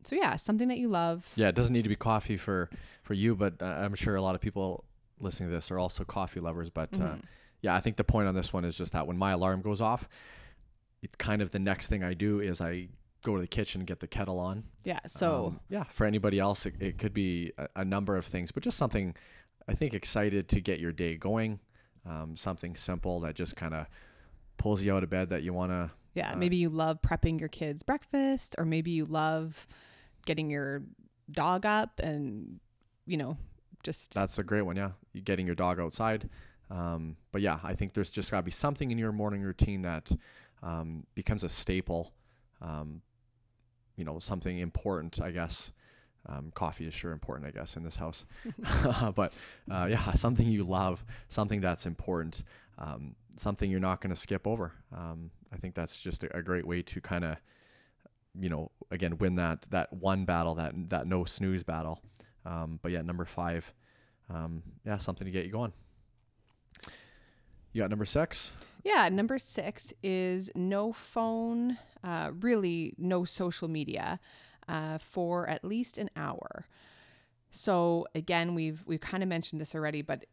so 0.03 0.15
yeah, 0.15 0.37
something 0.37 0.69
that 0.69 0.77
you 0.77 0.87
love. 0.87 1.27
Yeah, 1.35 1.49
it 1.49 1.55
doesn't 1.55 1.73
need 1.73 1.83
to 1.83 1.89
be 1.89 1.95
coffee 1.95 2.37
for 2.37 2.69
for 3.03 3.13
you, 3.13 3.35
but 3.35 3.61
uh, 3.61 3.65
I'm 3.65 3.95
sure 3.95 4.15
a 4.15 4.21
lot 4.21 4.35
of 4.35 4.41
people 4.41 4.85
listening 5.19 5.49
to 5.49 5.55
this 5.55 5.69
are 5.71 5.77
also 5.77 6.03
coffee 6.03 6.39
lovers. 6.39 6.69
But 6.69 6.89
uh, 6.93 6.97
mm-hmm. 6.97 7.13
uh, 7.13 7.17
yeah, 7.61 7.75
I 7.75 7.81
think 7.81 7.97
the 7.97 8.03
point 8.03 8.27
on 8.27 8.35
this 8.35 8.53
one 8.53 8.65
is 8.65 8.75
just 8.75 8.93
that 8.93 9.05
when 9.05 9.17
my 9.17 9.31
alarm 9.31 9.61
goes 9.61 9.81
off, 9.81 10.07
it 11.01 11.17
kind 11.17 11.41
of 11.41 11.51
the 11.51 11.59
next 11.59 11.87
thing 11.87 12.03
I 12.03 12.13
do 12.13 12.39
is 12.39 12.61
I 12.61 12.87
go 13.23 13.35
to 13.35 13.41
the 13.41 13.47
kitchen 13.47 13.81
and 13.81 13.87
get 13.87 13.99
the 13.99 14.07
kettle 14.07 14.39
on. 14.39 14.63
Yeah. 14.85 14.99
So 15.07 15.47
um, 15.47 15.59
yeah, 15.69 15.83
for 15.83 16.05
anybody 16.05 16.39
else, 16.39 16.65
it, 16.65 16.75
it 16.79 16.97
could 16.97 17.13
be 17.13 17.51
a, 17.57 17.67
a 17.77 17.85
number 17.85 18.15
of 18.15 18.25
things, 18.25 18.51
but 18.51 18.63
just 18.63 18.77
something 18.77 19.15
I 19.67 19.73
think 19.73 19.93
excited 19.93 20.47
to 20.49 20.61
get 20.61 20.79
your 20.79 20.93
day 20.93 21.17
going 21.17 21.59
um, 22.09 22.35
something 22.35 22.75
simple 22.75 23.19
that 23.21 23.35
just 23.35 23.55
kind 23.55 23.73
of 23.73 23.85
pulls 24.57 24.83
you 24.83 24.93
out 24.93 25.03
of 25.03 25.09
bed 25.09 25.29
that 25.29 25.43
you 25.43 25.53
want 25.53 25.71
to. 25.71 25.91
Yeah, 26.15 26.33
uh, 26.33 26.35
maybe 26.35 26.57
you 26.57 26.69
love 26.69 27.01
prepping 27.01 27.39
your 27.39 27.49
kids 27.49 27.83
breakfast, 27.83 28.55
or 28.57 28.65
maybe 28.65 28.91
you 28.91 29.05
love 29.05 29.67
getting 30.25 30.49
your 30.49 30.81
dog 31.31 31.65
up 31.65 31.99
and, 31.99 32.59
you 33.05 33.17
know, 33.17 33.37
just. 33.83 34.13
That's 34.13 34.39
a 34.39 34.43
great 34.43 34.63
one. 34.63 34.75
Yeah. 34.75 34.91
You 35.13 35.21
getting 35.21 35.45
your 35.45 35.55
dog 35.55 35.79
outside. 35.79 36.29
Um, 36.71 37.15
but 37.31 37.41
yeah, 37.41 37.59
I 37.63 37.73
think 37.73 37.93
there's 37.93 38.11
just 38.11 38.31
got 38.31 38.37
to 38.37 38.43
be 38.43 38.51
something 38.51 38.91
in 38.91 38.97
your 38.97 39.11
morning 39.11 39.41
routine 39.41 39.83
that 39.83 40.11
um, 40.61 41.05
becomes 41.15 41.43
a 41.43 41.49
staple. 41.49 42.13
Um, 42.61 43.01
you 43.95 44.05
know, 44.05 44.19
something 44.19 44.59
important, 44.59 45.21
I 45.21 45.31
guess, 45.31 45.71
um, 46.29 46.51
coffee 46.53 46.85
is 46.85 46.93
sure 46.93 47.11
important, 47.11 47.47
I 47.47 47.51
guess, 47.51 47.75
in 47.75 47.83
this 47.83 47.95
house. 47.95 48.25
but 49.15 49.33
uh, 49.69 49.87
yeah, 49.89 50.11
something 50.13 50.47
you 50.47 50.63
love, 50.63 51.03
something 51.27 51.61
that's 51.61 51.85
important, 51.85 52.43
um, 52.77 53.15
something 53.35 53.69
you're 53.69 53.79
not 53.79 54.01
going 54.01 54.11
to 54.11 54.19
skip 54.19 54.45
over. 54.45 54.73
Um, 54.95 55.31
I 55.51 55.57
think 55.57 55.75
that's 55.75 55.99
just 55.99 56.23
a, 56.23 56.37
a 56.37 56.41
great 56.41 56.65
way 56.65 56.81
to 56.83 57.01
kind 57.01 57.23
of, 57.23 57.37
you 58.39 58.49
know, 58.49 58.71
again, 58.91 59.17
win 59.17 59.35
that 59.35 59.63
that 59.71 59.91
one 59.91 60.25
battle, 60.25 60.55
that 60.55 60.73
that 60.89 61.07
no 61.07 61.25
snooze 61.25 61.63
battle. 61.63 62.01
Um, 62.45 62.79
but 62.81 62.91
yeah, 62.91 63.01
number 63.01 63.25
five, 63.25 63.73
um, 64.33 64.63
yeah, 64.85 64.97
something 64.97 65.25
to 65.25 65.31
get 65.31 65.45
you 65.45 65.51
going. 65.51 65.73
You 67.73 67.81
got 67.81 67.89
number 67.89 68.05
six. 68.05 68.53
Yeah, 68.83 69.09
number 69.09 69.37
six 69.37 69.93
is 70.01 70.49
no 70.55 70.93
phone, 70.93 71.77
uh, 72.03 72.31
really 72.39 72.93
no 72.97 73.25
social 73.25 73.67
media 73.67 74.19
uh, 74.69 74.99
for 74.99 75.49
at 75.49 75.65
least 75.65 75.97
an 75.97 76.09
hour. 76.15 76.65
So 77.51 78.07
again, 78.13 78.55
we've 78.55 78.83
we've 78.85 79.01
kind 79.01 79.23
of 79.23 79.29
mentioned 79.29 79.59
this 79.59 79.73
already, 79.75 80.01
but 80.01 80.25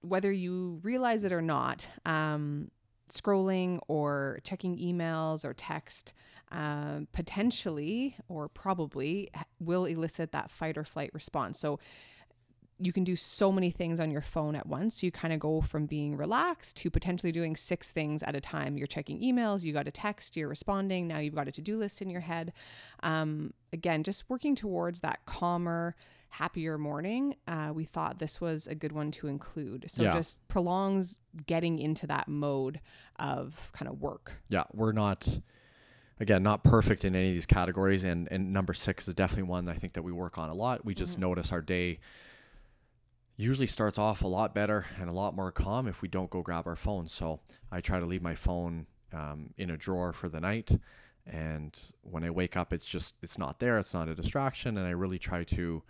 whether 0.00 0.32
you 0.32 0.80
realize 0.82 1.24
it 1.24 1.32
or 1.32 1.42
not, 1.42 1.88
um, 2.06 2.70
scrolling 3.08 3.80
or 3.88 4.40
checking 4.44 4.78
emails 4.78 5.44
or 5.44 5.52
text 5.52 6.14
uh, 6.50 7.00
potentially 7.12 8.16
or 8.28 8.48
probably 8.48 9.30
will 9.58 9.84
elicit 9.84 10.32
that 10.32 10.50
fight 10.50 10.78
or 10.78 10.84
flight 10.84 11.10
response. 11.12 11.58
So 11.58 11.78
you 12.84 12.92
can 12.92 13.04
do 13.04 13.14
so 13.14 13.52
many 13.52 13.70
things 13.70 14.00
on 14.00 14.10
your 14.10 14.20
phone 14.20 14.56
at 14.56 14.66
once. 14.66 15.02
You 15.02 15.12
kind 15.12 15.32
of 15.32 15.38
go 15.38 15.60
from 15.60 15.86
being 15.86 16.16
relaxed 16.16 16.76
to 16.78 16.90
potentially 16.90 17.30
doing 17.30 17.54
six 17.54 17.92
things 17.92 18.22
at 18.24 18.34
a 18.34 18.40
time. 18.40 18.76
You're 18.76 18.88
checking 18.88 19.20
emails, 19.20 19.62
you 19.62 19.72
got 19.72 19.86
a 19.86 19.92
text, 19.92 20.36
you're 20.36 20.48
responding. 20.48 21.06
Now 21.06 21.18
you've 21.18 21.34
got 21.34 21.48
a 21.48 21.52
to 21.52 21.60
do 21.60 21.78
list 21.78 22.02
in 22.02 22.10
your 22.10 22.20
head. 22.20 22.52
Um, 23.02 23.52
again, 23.72 24.02
just 24.02 24.28
working 24.28 24.56
towards 24.56 25.00
that 25.00 25.20
calmer, 25.26 25.94
happier 26.30 26.78
morning. 26.78 27.36
Uh, 27.46 27.70
we 27.72 27.84
thought 27.84 28.18
this 28.18 28.40
was 28.40 28.66
a 28.66 28.74
good 28.74 28.92
one 28.92 29.10
to 29.12 29.28
include. 29.28 29.84
So 29.88 30.02
yeah. 30.02 30.12
just 30.12 30.46
prolongs 30.48 31.18
getting 31.46 31.78
into 31.78 32.06
that 32.08 32.26
mode 32.26 32.80
of 33.16 33.70
kind 33.72 33.88
of 33.88 34.00
work. 34.00 34.32
Yeah, 34.48 34.64
we're 34.72 34.92
not 34.92 35.38
again 36.20 36.42
not 36.42 36.64
perfect 36.64 37.04
in 37.04 37.14
any 37.14 37.28
of 37.28 37.34
these 37.34 37.46
categories 37.46 38.04
and 38.04 38.28
and 38.30 38.52
number 38.52 38.74
6 38.74 39.08
is 39.08 39.14
definitely 39.14 39.44
one 39.44 39.66
I 39.66 39.74
think 39.74 39.94
that 39.94 40.02
we 40.02 40.12
work 40.12 40.38
on 40.38 40.50
a 40.50 40.54
lot. 40.54 40.84
We 40.84 40.94
just 40.94 41.12
mm-hmm. 41.12 41.22
notice 41.22 41.52
our 41.52 41.62
day 41.62 42.00
usually 43.36 43.66
starts 43.66 43.98
off 43.98 44.22
a 44.22 44.28
lot 44.28 44.54
better 44.54 44.84
and 45.00 45.08
a 45.08 45.12
lot 45.12 45.34
more 45.34 45.50
calm 45.50 45.88
if 45.88 46.02
we 46.02 46.08
don't 46.08 46.30
go 46.30 46.42
grab 46.42 46.66
our 46.66 46.76
phone. 46.76 47.08
So 47.08 47.40
I 47.70 47.80
try 47.80 47.98
to 47.98 48.06
leave 48.06 48.22
my 48.22 48.34
phone 48.34 48.86
um, 49.12 49.50
in 49.56 49.70
a 49.70 49.76
drawer 49.76 50.12
for 50.12 50.28
the 50.28 50.40
night. 50.40 50.70
And 51.26 51.78
when 52.02 52.24
I 52.24 52.30
wake 52.30 52.56
up, 52.56 52.72
it's 52.72 52.84
just, 52.84 53.14
it's 53.22 53.38
not 53.38 53.58
there. 53.58 53.78
It's 53.78 53.94
not 53.94 54.08
a 54.08 54.14
distraction. 54.14 54.76
And 54.76 54.86
I 54.86 54.90
really 54.90 55.18
try 55.18 55.44
to 55.44 55.82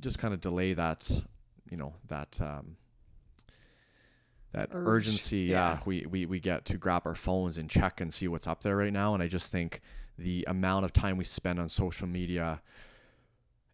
just 0.00 0.18
kind 0.18 0.34
of 0.34 0.40
delay 0.40 0.74
that, 0.74 1.10
you 1.70 1.76
know, 1.76 1.94
that, 2.08 2.38
um, 2.40 2.76
that 4.52 4.70
Urge. 4.72 4.86
urgency. 4.86 5.40
Yeah. 5.40 5.72
yeah. 5.72 5.78
We, 5.84 6.06
we, 6.06 6.26
we 6.26 6.40
get 6.40 6.64
to 6.66 6.78
grab 6.78 7.02
our 7.04 7.14
phones 7.14 7.58
and 7.58 7.68
check 7.68 8.00
and 8.00 8.12
see 8.12 8.28
what's 8.28 8.46
up 8.46 8.62
there 8.62 8.76
right 8.76 8.92
now. 8.92 9.14
And 9.14 9.22
I 9.22 9.28
just 9.28 9.52
think 9.52 9.82
the 10.18 10.44
amount 10.48 10.84
of 10.84 10.92
time 10.92 11.16
we 11.16 11.24
spend 11.24 11.60
on 11.60 11.68
social 11.68 12.06
media, 12.06 12.62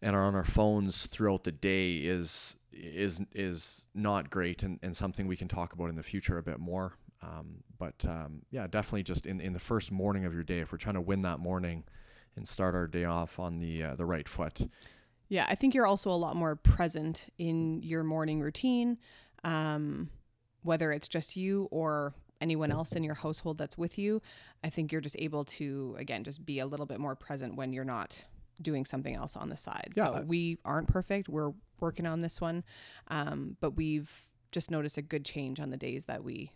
and 0.01 0.15
are 0.15 0.23
on 0.23 0.35
our 0.35 0.45
phones 0.45 1.05
throughout 1.07 1.43
the 1.43 1.51
day 1.51 1.97
is 1.97 2.55
is 2.73 3.21
is 3.33 3.85
not 3.93 4.29
great 4.29 4.63
and, 4.63 4.79
and 4.81 4.95
something 4.95 5.27
we 5.27 5.35
can 5.35 5.47
talk 5.47 5.73
about 5.73 5.89
in 5.89 5.95
the 5.95 6.03
future 6.03 6.37
a 6.37 6.43
bit 6.43 6.59
more. 6.59 6.93
Um, 7.21 7.63
but 7.77 8.03
um, 8.07 8.41
yeah, 8.49 8.65
definitely 8.67 9.03
just 9.03 9.25
in, 9.25 9.39
in 9.39 9.53
the 9.53 9.59
first 9.59 9.91
morning 9.91 10.25
of 10.25 10.33
your 10.33 10.43
day, 10.43 10.59
if 10.59 10.71
we're 10.71 10.79
trying 10.79 10.95
to 10.95 11.01
win 11.01 11.21
that 11.21 11.39
morning 11.39 11.83
and 12.35 12.47
start 12.47 12.73
our 12.73 12.87
day 12.87 13.05
off 13.05 13.39
on 13.39 13.59
the 13.59 13.83
uh, 13.83 13.95
the 13.95 14.05
right 14.05 14.27
foot. 14.27 14.67
Yeah, 15.29 15.45
I 15.47 15.55
think 15.55 15.73
you're 15.73 15.87
also 15.87 16.09
a 16.09 16.13
lot 16.17 16.35
more 16.35 16.55
present 16.55 17.27
in 17.37 17.81
your 17.83 18.03
morning 18.03 18.41
routine, 18.41 18.97
um, 19.43 20.09
whether 20.63 20.91
it's 20.91 21.07
just 21.07 21.37
you 21.37 21.69
or 21.71 22.13
anyone 22.41 22.71
else 22.71 22.93
in 22.93 23.03
your 23.03 23.13
household 23.13 23.57
that's 23.57 23.77
with 23.77 23.97
you. 23.97 24.21
I 24.63 24.69
think 24.69 24.91
you're 24.91 25.01
just 25.01 25.15
able 25.19 25.45
to 25.45 25.95
again 25.99 26.23
just 26.23 26.45
be 26.45 26.59
a 26.59 26.65
little 26.65 26.85
bit 26.85 26.99
more 26.99 27.15
present 27.15 27.55
when 27.55 27.71
you're 27.71 27.85
not 27.85 28.25
doing 28.61 28.85
something 28.85 29.15
else 29.15 29.35
on 29.35 29.49
the 29.49 29.57
side. 29.57 29.93
Yeah. 29.95 30.11
So 30.11 30.21
we 30.21 30.57
aren't 30.65 30.87
perfect. 30.87 31.29
We're 31.29 31.51
working 31.79 32.05
on 32.05 32.21
this 32.21 32.39
one. 32.39 32.63
Um, 33.09 33.57
but 33.59 33.71
we've 33.71 34.09
just 34.51 34.71
noticed 34.71 34.97
a 34.97 35.01
good 35.01 35.25
change 35.25 35.59
on 35.59 35.69
the 35.69 35.77
days 35.77 36.05
that 36.05 36.23
we, 36.23 36.51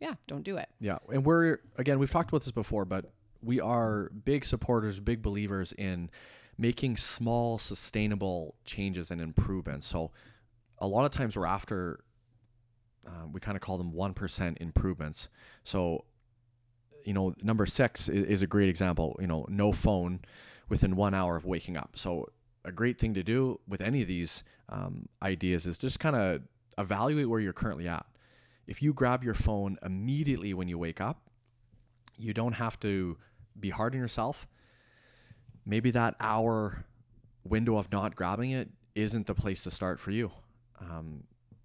yeah, 0.00 0.14
don't 0.26 0.42
do 0.42 0.56
it. 0.56 0.68
Yeah. 0.80 0.98
And 1.12 1.24
we're, 1.24 1.58
again, 1.76 1.98
we've 1.98 2.10
talked 2.10 2.30
about 2.30 2.42
this 2.42 2.52
before, 2.52 2.84
but 2.84 3.06
we 3.42 3.60
are 3.60 4.10
big 4.24 4.44
supporters, 4.44 4.98
big 5.00 5.22
believers 5.22 5.72
in 5.72 6.10
making 6.58 6.96
small, 6.96 7.58
sustainable 7.58 8.54
changes 8.64 9.10
and 9.10 9.20
improvements. 9.20 9.86
So 9.86 10.10
a 10.78 10.86
lot 10.86 11.04
of 11.04 11.10
times 11.10 11.36
we're 11.36 11.46
after, 11.46 12.00
uh, 13.06 13.26
we 13.30 13.40
kind 13.40 13.56
of 13.56 13.60
call 13.60 13.78
them 13.78 13.92
1% 13.92 14.56
improvements. 14.58 15.28
So, 15.64 16.04
you 17.04 17.12
know, 17.12 17.34
number 17.42 17.66
six 17.66 18.08
is 18.08 18.42
a 18.42 18.46
great 18.46 18.68
example, 18.68 19.16
you 19.20 19.26
know, 19.26 19.46
no 19.48 19.70
phone 19.70 20.20
within 20.68 20.96
one 20.96 21.14
hour 21.14 21.36
of 21.36 21.44
waking 21.44 21.76
up. 21.76 21.90
So 21.94 22.28
a 22.64 22.72
great 22.72 22.98
thing 22.98 23.14
to 23.14 23.22
do 23.22 23.60
with 23.68 23.80
any 23.80 24.02
of 24.02 24.08
these 24.08 24.42
um, 24.68 25.08
ideas 25.22 25.66
is 25.66 25.78
just 25.78 26.00
kind 26.00 26.16
of 26.16 26.42
evaluate 26.78 27.28
where 27.28 27.40
you're 27.40 27.52
currently 27.52 27.88
at. 27.88 28.04
If 28.66 28.82
you 28.82 28.92
grab 28.92 29.22
your 29.22 29.34
phone 29.34 29.78
immediately 29.84 30.52
when 30.52 30.68
you 30.68 30.78
wake 30.78 31.00
up, 31.00 31.22
you 32.18 32.34
don't 32.34 32.54
have 32.54 32.78
to 32.80 33.16
be 33.58 33.70
hard 33.70 33.94
on 33.94 34.00
yourself. 34.00 34.46
Maybe 35.64 35.90
that 35.92 36.16
hour 36.20 36.84
window 37.44 37.76
of 37.76 37.92
not 37.92 38.16
grabbing 38.16 38.50
it 38.50 38.68
isn't 38.94 39.26
the 39.26 39.34
place 39.34 39.62
to 39.62 39.70
start 39.70 40.00
for 40.00 40.10
you. 40.10 40.32
Um, 40.80 41.24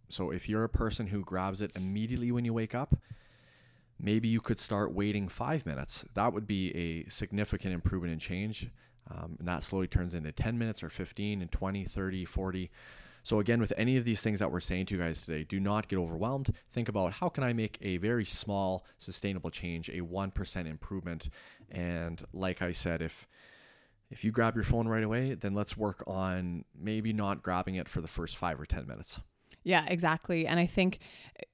so 0.10 0.32
if 0.32 0.48
you're 0.48 0.64
a 0.64 0.70
person 0.70 1.08
who 1.08 1.24
grabs 1.24 1.62
it 1.62 1.72
immediately 1.76 2.32
when 2.32 2.46
you 2.46 2.54
wake 2.54 2.76
up, 2.76 2.96
maybe 4.00 4.28
you 4.28 4.42
could 4.42 4.60
start 4.60 4.94
waiting 4.94 5.28
five 5.28 5.66
minutes. 5.66 6.06
That 6.14 6.34
would 6.34 6.46
be 6.46 6.76
a 6.76 7.10
significant 7.10 7.74
improvement 7.74 8.14
in 8.14 8.20
change. 8.20 8.70
Um, 9.10 9.36
and 9.40 9.48
that 9.48 9.64
slowly 9.64 9.88
turns 9.88 10.14
into 10.14 10.32
10 10.32 10.58
minutes 10.58 10.84
or 10.84 10.90
15 10.90 11.42
and 11.42 11.52
20, 11.52 11.86
30, 11.86 12.26
40. 12.26 12.72
So 13.24 13.40
again, 13.40 13.60
with 13.60 13.74
any 13.78 13.98
of 13.98 14.06
these 14.06 14.22
things 14.22 14.40
that 14.40 14.52
we're 14.52 14.60
saying 14.60 14.88
to 14.88 14.96
you 14.96 15.02
guys 15.02 15.26
today, 15.26 15.44
do 15.44 15.60
not 15.60 15.88
get 15.88 16.00
overwhelmed. 16.00 16.54
Think 16.72 16.90
about 16.90 17.14
how 17.14 17.30
can 17.30 17.44
I 17.44 17.54
make 17.54 17.78
a 17.82 17.98
very 17.98 18.26
small, 18.26 18.86
sustainable 18.98 19.52
change, 19.52 19.90
a 19.90 20.02
1% 20.02 20.66
improvement. 20.66 21.30
And 21.70 22.22
like 22.34 22.62
I 22.62 22.72
said, 22.72 23.02
if 23.02 23.28
if 24.10 24.26
you 24.26 24.32
grab 24.32 24.56
your 24.56 24.66
phone 24.66 24.90
right 24.90 25.06
away, 25.06 25.36
then 25.36 25.54
let's 25.54 25.78
work 25.78 26.04
on 26.06 26.66
maybe 26.78 27.14
not 27.14 27.42
grabbing 27.42 27.76
it 27.76 27.88
for 27.88 28.02
the 28.02 28.10
first 28.10 28.36
five 28.36 28.60
or 28.60 28.66
10 28.66 28.86
minutes. 28.86 29.22
Yeah, 29.64 29.86
exactly. 29.88 30.48
And 30.48 30.60
I 30.60 30.66
think, 30.66 31.00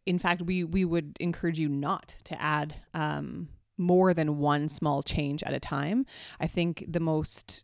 in 0.05 0.17
fact, 0.17 0.41
we 0.41 0.63
we 0.63 0.85
would 0.85 1.17
encourage 1.19 1.59
you 1.59 1.69
not 1.69 2.15
to 2.25 2.41
add 2.41 2.75
um, 2.93 3.49
more 3.77 4.13
than 4.13 4.37
one 4.37 4.67
small 4.67 5.03
change 5.03 5.43
at 5.43 5.53
a 5.53 5.59
time. 5.59 6.05
I 6.39 6.47
think 6.47 6.85
the 6.87 6.99
most 6.99 7.63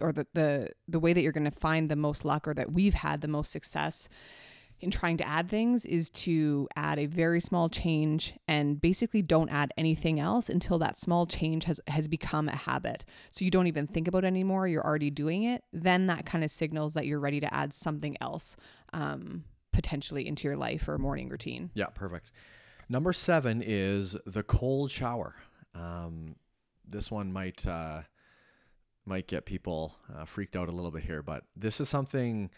or 0.00 0.12
the 0.12 0.26
the 0.34 0.70
the 0.86 1.00
way 1.00 1.12
that 1.12 1.22
you're 1.22 1.32
going 1.32 1.50
to 1.50 1.50
find 1.50 1.88
the 1.88 1.96
most 1.96 2.24
luck 2.24 2.46
or 2.46 2.54
that 2.54 2.72
we've 2.72 2.94
had 2.94 3.20
the 3.20 3.28
most 3.28 3.50
success 3.50 4.08
in 4.80 4.90
trying 4.90 5.16
to 5.16 5.26
add 5.26 5.48
things 5.48 5.84
is 5.84 6.08
to 6.10 6.68
add 6.76 6.98
a 6.98 7.06
very 7.06 7.40
small 7.40 7.68
change 7.68 8.34
and 8.46 8.80
basically 8.80 9.22
don't 9.22 9.48
add 9.48 9.72
anything 9.76 10.20
else 10.20 10.48
until 10.48 10.78
that 10.78 10.96
small 10.96 11.26
change 11.26 11.64
has 11.64 11.80
has 11.88 12.06
become 12.08 12.48
a 12.48 12.56
habit. 12.56 13.04
So 13.30 13.44
you 13.44 13.50
don't 13.50 13.66
even 13.66 13.86
think 13.86 14.06
about 14.08 14.24
it 14.24 14.28
anymore, 14.28 14.68
you're 14.68 14.84
already 14.84 15.10
doing 15.10 15.42
it. 15.42 15.64
Then 15.72 16.06
that 16.06 16.26
kind 16.26 16.44
of 16.44 16.50
signals 16.50 16.94
that 16.94 17.06
you're 17.06 17.20
ready 17.20 17.40
to 17.40 17.52
add 17.52 17.72
something 17.72 18.16
else 18.20 18.56
um, 18.92 19.44
potentially 19.72 20.26
into 20.26 20.46
your 20.46 20.56
life 20.56 20.86
or 20.88 20.98
morning 20.98 21.28
routine. 21.28 21.70
Yeah, 21.74 21.86
perfect. 21.86 22.30
Number 22.88 23.12
seven 23.12 23.62
is 23.64 24.16
the 24.24 24.42
cold 24.42 24.90
shower. 24.90 25.34
Um, 25.74 26.36
this 26.88 27.10
one 27.10 27.32
might 27.32 27.66
uh, 27.66 28.02
might 29.04 29.26
get 29.26 29.44
people 29.44 29.94
uh, 30.14 30.24
freaked 30.24 30.56
out 30.56 30.68
a 30.68 30.72
little 30.72 30.90
bit 30.90 31.02
here, 31.02 31.22
but 31.22 31.44
this 31.54 31.80
is 31.80 31.88
something. 31.88 32.50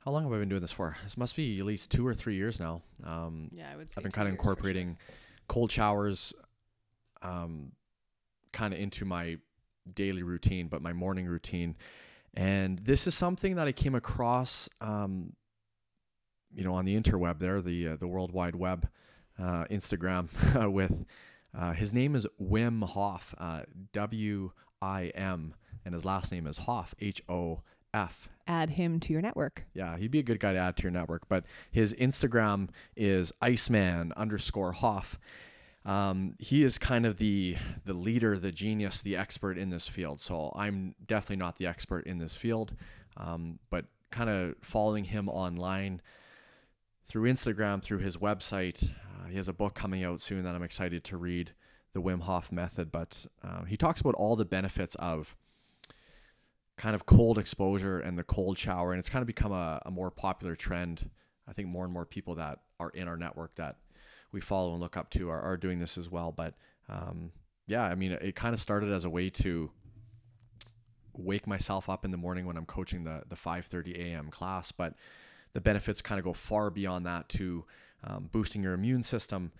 How 0.00 0.10
long 0.10 0.24
have 0.24 0.32
I 0.32 0.38
been 0.38 0.48
doing 0.48 0.62
this 0.62 0.72
for? 0.72 0.96
This 1.04 1.16
must 1.16 1.36
be 1.36 1.58
at 1.58 1.64
least 1.64 1.90
two 1.90 2.04
or 2.04 2.14
three 2.14 2.34
years 2.34 2.58
now. 2.58 2.82
Um, 3.04 3.50
yeah, 3.52 3.70
I 3.72 3.76
would 3.76 3.88
say. 3.88 3.94
I've 3.98 4.02
been 4.02 4.10
kind 4.10 4.26
of 4.26 4.32
incorporating 4.32 4.96
sure. 4.98 5.16
cold 5.48 5.70
showers, 5.70 6.32
um, 7.20 7.72
kind 8.52 8.74
of 8.74 8.80
into 8.80 9.04
my 9.04 9.36
daily 9.94 10.22
routine, 10.22 10.66
but 10.66 10.82
my 10.82 10.92
morning 10.92 11.26
routine. 11.26 11.76
And 12.34 12.78
this 12.78 13.06
is 13.06 13.14
something 13.14 13.56
that 13.56 13.68
I 13.68 13.72
came 13.72 13.94
across, 13.94 14.68
um, 14.80 15.34
you 16.52 16.64
know, 16.64 16.74
on 16.74 16.84
the 16.84 16.98
interweb 16.98 17.38
there, 17.38 17.60
the 17.60 17.88
uh, 17.88 17.96
the 17.96 18.08
World 18.08 18.32
Wide 18.32 18.56
Web 18.56 18.88
uh, 19.38 19.64
Instagram 19.70 20.28
with 20.72 21.04
uh, 21.56 21.72
his 21.72 21.92
name 21.92 22.14
is 22.14 22.26
Wim 22.40 22.84
Hof, 22.84 23.34
uh, 23.38 23.62
W 23.92 24.52
I 24.80 25.12
M, 25.14 25.54
and 25.84 25.94
his 25.94 26.04
last 26.04 26.32
name 26.32 26.46
is 26.46 26.58
Hof, 26.58 26.94
H 27.00 27.22
O 27.28 27.62
F. 27.94 28.28
Add 28.46 28.70
him 28.70 29.00
to 29.00 29.12
your 29.12 29.22
network. 29.22 29.66
Yeah, 29.74 29.96
he'd 29.96 30.10
be 30.10 30.18
a 30.18 30.24
good 30.24 30.40
guy 30.40 30.52
to 30.52 30.58
add 30.58 30.76
to 30.78 30.82
your 30.84 30.92
network. 30.92 31.28
But 31.28 31.44
his 31.70 31.94
Instagram 31.94 32.70
is 32.96 33.32
Iceman 33.40 34.12
underscore 34.16 34.72
Hof. 34.72 35.18
Um, 35.84 36.36
he 36.38 36.62
is 36.62 36.78
kind 36.78 37.04
of 37.04 37.18
the 37.18 37.56
the 37.84 37.92
leader, 37.92 38.38
the 38.38 38.52
genius, 38.52 39.02
the 39.02 39.16
expert 39.16 39.58
in 39.58 39.70
this 39.70 39.88
field. 39.88 40.20
So 40.20 40.52
I'm 40.56 40.94
definitely 41.06 41.36
not 41.36 41.56
the 41.56 41.66
expert 41.66 42.06
in 42.06 42.18
this 42.18 42.36
field, 42.36 42.74
um, 43.16 43.58
but 43.70 43.86
kind 44.10 44.30
of 44.30 44.54
following 44.62 45.04
him 45.04 45.28
online 45.28 46.00
through 47.04 47.30
Instagram, 47.30 47.82
through 47.82 47.98
his 47.98 48.16
website. 48.16 48.90
Uh, 49.22 49.28
he 49.28 49.36
has 49.36 49.48
a 49.48 49.52
book 49.52 49.74
coming 49.74 50.04
out 50.04 50.20
soon 50.20 50.42
that 50.44 50.54
I'm 50.54 50.62
excited 50.62 51.04
to 51.04 51.16
read, 51.16 51.52
The 51.92 52.00
Wim 52.00 52.22
Hof 52.22 52.50
Method. 52.50 52.90
But 52.90 53.26
uh, 53.42 53.64
he 53.64 53.76
talks 53.76 54.00
about 54.00 54.14
all 54.14 54.36
the 54.36 54.44
benefits 54.44 54.94
of 54.96 55.36
kind 56.76 56.94
of 56.94 57.06
cold 57.06 57.38
exposure 57.38 58.00
and 58.00 58.18
the 58.18 58.24
cold 58.24 58.58
shower. 58.58 58.92
And 58.92 58.98
it's 58.98 59.08
kind 59.08 59.22
of 59.22 59.26
become 59.26 59.52
a, 59.52 59.80
a 59.84 59.90
more 59.90 60.10
popular 60.10 60.56
trend. 60.56 61.10
I 61.46 61.52
think 61.52 61.68
more 61.68 61.84
and 61.84 61.92
more 61.92 62.06
people 62.06 62.36
that 62.36 62.60
are 62.80 62.90
in 62.90 63.08
our 63.08 63.16
network 63.16 63.54
that 63.56 63.76
we 64.32 64.40
follow 64.40 64.72
and 64.72 64.80
look 64.80 64.96
up 64.96 65.10
to 65.10 65.28
are, 65.28 65.40
are 65.40 65.56
doing 65.56 65.78
this 65.78 65.98
as 65.98 66.10
well. 66.10 66.32
But 66.32 66.54
um, 66.88 67.32
yeah, 67.66 67.84
I 67.84 67.94
mean, 67.94 68.12
it, 68.12 68.34
kind 68.34 68.54
of 68.54 68.60
started 68.60 68.90
as 68.90 69.04
a 69.04 69.10
way 69.10 69.30
to 69.30 69.70
wake 71.14 71.46
myself 71.46 71.88
up 71.88 72.04
in 72.04 72.10
the 72.10 72.16
morning 72.16 72.46
when 72.46 72.56
I'm 72.56 72.64
coaching 72.64 73.04
the 73.04 73.22
the 73.28 73.36
5:30 73.36 73.96
a.m. 73.98 74.30
class, 74.30 74.72
but 74.72 74.94
the 75.52 75.60
benefits 75.60 76.00
kind 76.00 76.18
of 76.18 76.24
go 76.24 76.32
far 76.32 76.70
beyond 76.70 77.06
that 77.06 77.28
to 77.30 77.64
um, 78.04 78.28
boosting 78.32 78.62
your 78.62 78.74
immune 78.74 79.02
system, 79.02 79.52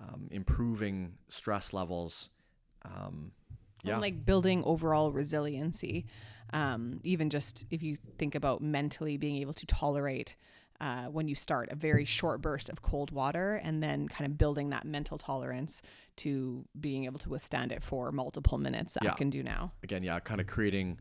um, 0.00 0.28
improving 0.30 1.14
stress 1.28 1.72
levels. 1.72 2.30
Um, 2.84 3.32
yeah. 3.84 3.94
And 3.94 4.02
like 4.02 4.24
building 4.24 4.62
overall 4.64 5.12
resiliency. 5.12 6.06
Um, 6.52 7.00
even 7.02 7.30
just 7.30 7.64
if 7.70 7.82
you 7.82 7.96
think 8.18 8.34
about 8.34 8.60
mentally 8.60 9.16
being 9.16 9.36
able 9.36 9.54
to 9.54 9.66
tolerate 9.66 10.36
uh, 10.82 11.04
when 11.04 11.28
you 11.28 11.34
start 11.34 11.68
a 11.70 11.76
very 11.76 12.04
short 12.04 12.42
burst 12.42 12.68
of 12.68 12.82
cold 12.82 13.12
water 13.12 13.60
and 13.62 13.82
then 13.82 14.08
kind 14.08 14.30
of 14.30 14.36
building 14.36 14.70
that 14.70 14.84
mental 14.84 15.16
tolerance 15.16 15.80
to 16.16 16.64
being 16.80 17.04
able 17.04 17.20
to 17.20 17.28
withstand 17.28 17.70
it 17.70 17.82
for 17.82 18.10
multiple 18.10 18.58
minutes 18.58 18.94
that 18.94 19.04
yeah. 19.04 19.12
I 19.12 19.14
can 19.14 19.30
do 19.30 19.44
now. 19.44 19.72
Again, 19.84 20.02
yeah, 20.02 20.18
kind 20.18 20.40
of 20.40 20.46
creating 20.46 20.98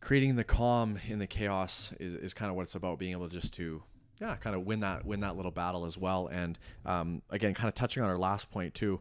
creating 0.00 0.36
the 0.36 0.44
calm 0.44 0.98
in 1.08 1.18
the 1.18 1.26
chaos 1.26 1.92
is, 1.98 2.14
is 2.14 2.34
kind 2.34 2.50
of 2.50 2.56
what 2.56 2.62
it's 2.62 2.74
about 2.74 2.98
being 2.98 3.12
able 3.12 3.28
just 3.28 3.52
to 3.54 3.82
yeah 4.20 4.36
kind 4.36 4.54
of 4.54 4.62
win 4.64 4.80
that 4.80 5.04
win 5.04 5.20
that 5.20 5.36
little 5.36 5.50
battle 5.50 5.84
as 5.84 5.96
well. 5.96 6.28
And 6.28 6.58
um, 6.84 7.22
again 7.30 7.54
kind 7.54 7.68
of 7.68 7.74
touching 7.74 8.02
on 8.02 8.08
our 8.08 8.18
last 8.18 8.50
point 8.50 8.74
too 8.74 9.00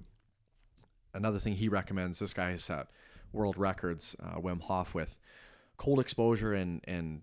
another 1.14 1.40
thing 1.40 1.56
he 1.56 1.70
recommends 1.70 2.20
this 2.20 2.34
guy 2.34 2.52
has 2.52 2.64
set 2.64 2.88
world 3.32 3.58
records 3.58 4.16
uh, 4.22 4.40
Wim 4.40 4.62
Hof 4.62 4.94
with 4.94 5.20
cold 5.78 6.00
exposure 6.00 6.54
and 6.54 6.82
and 6.86 7.22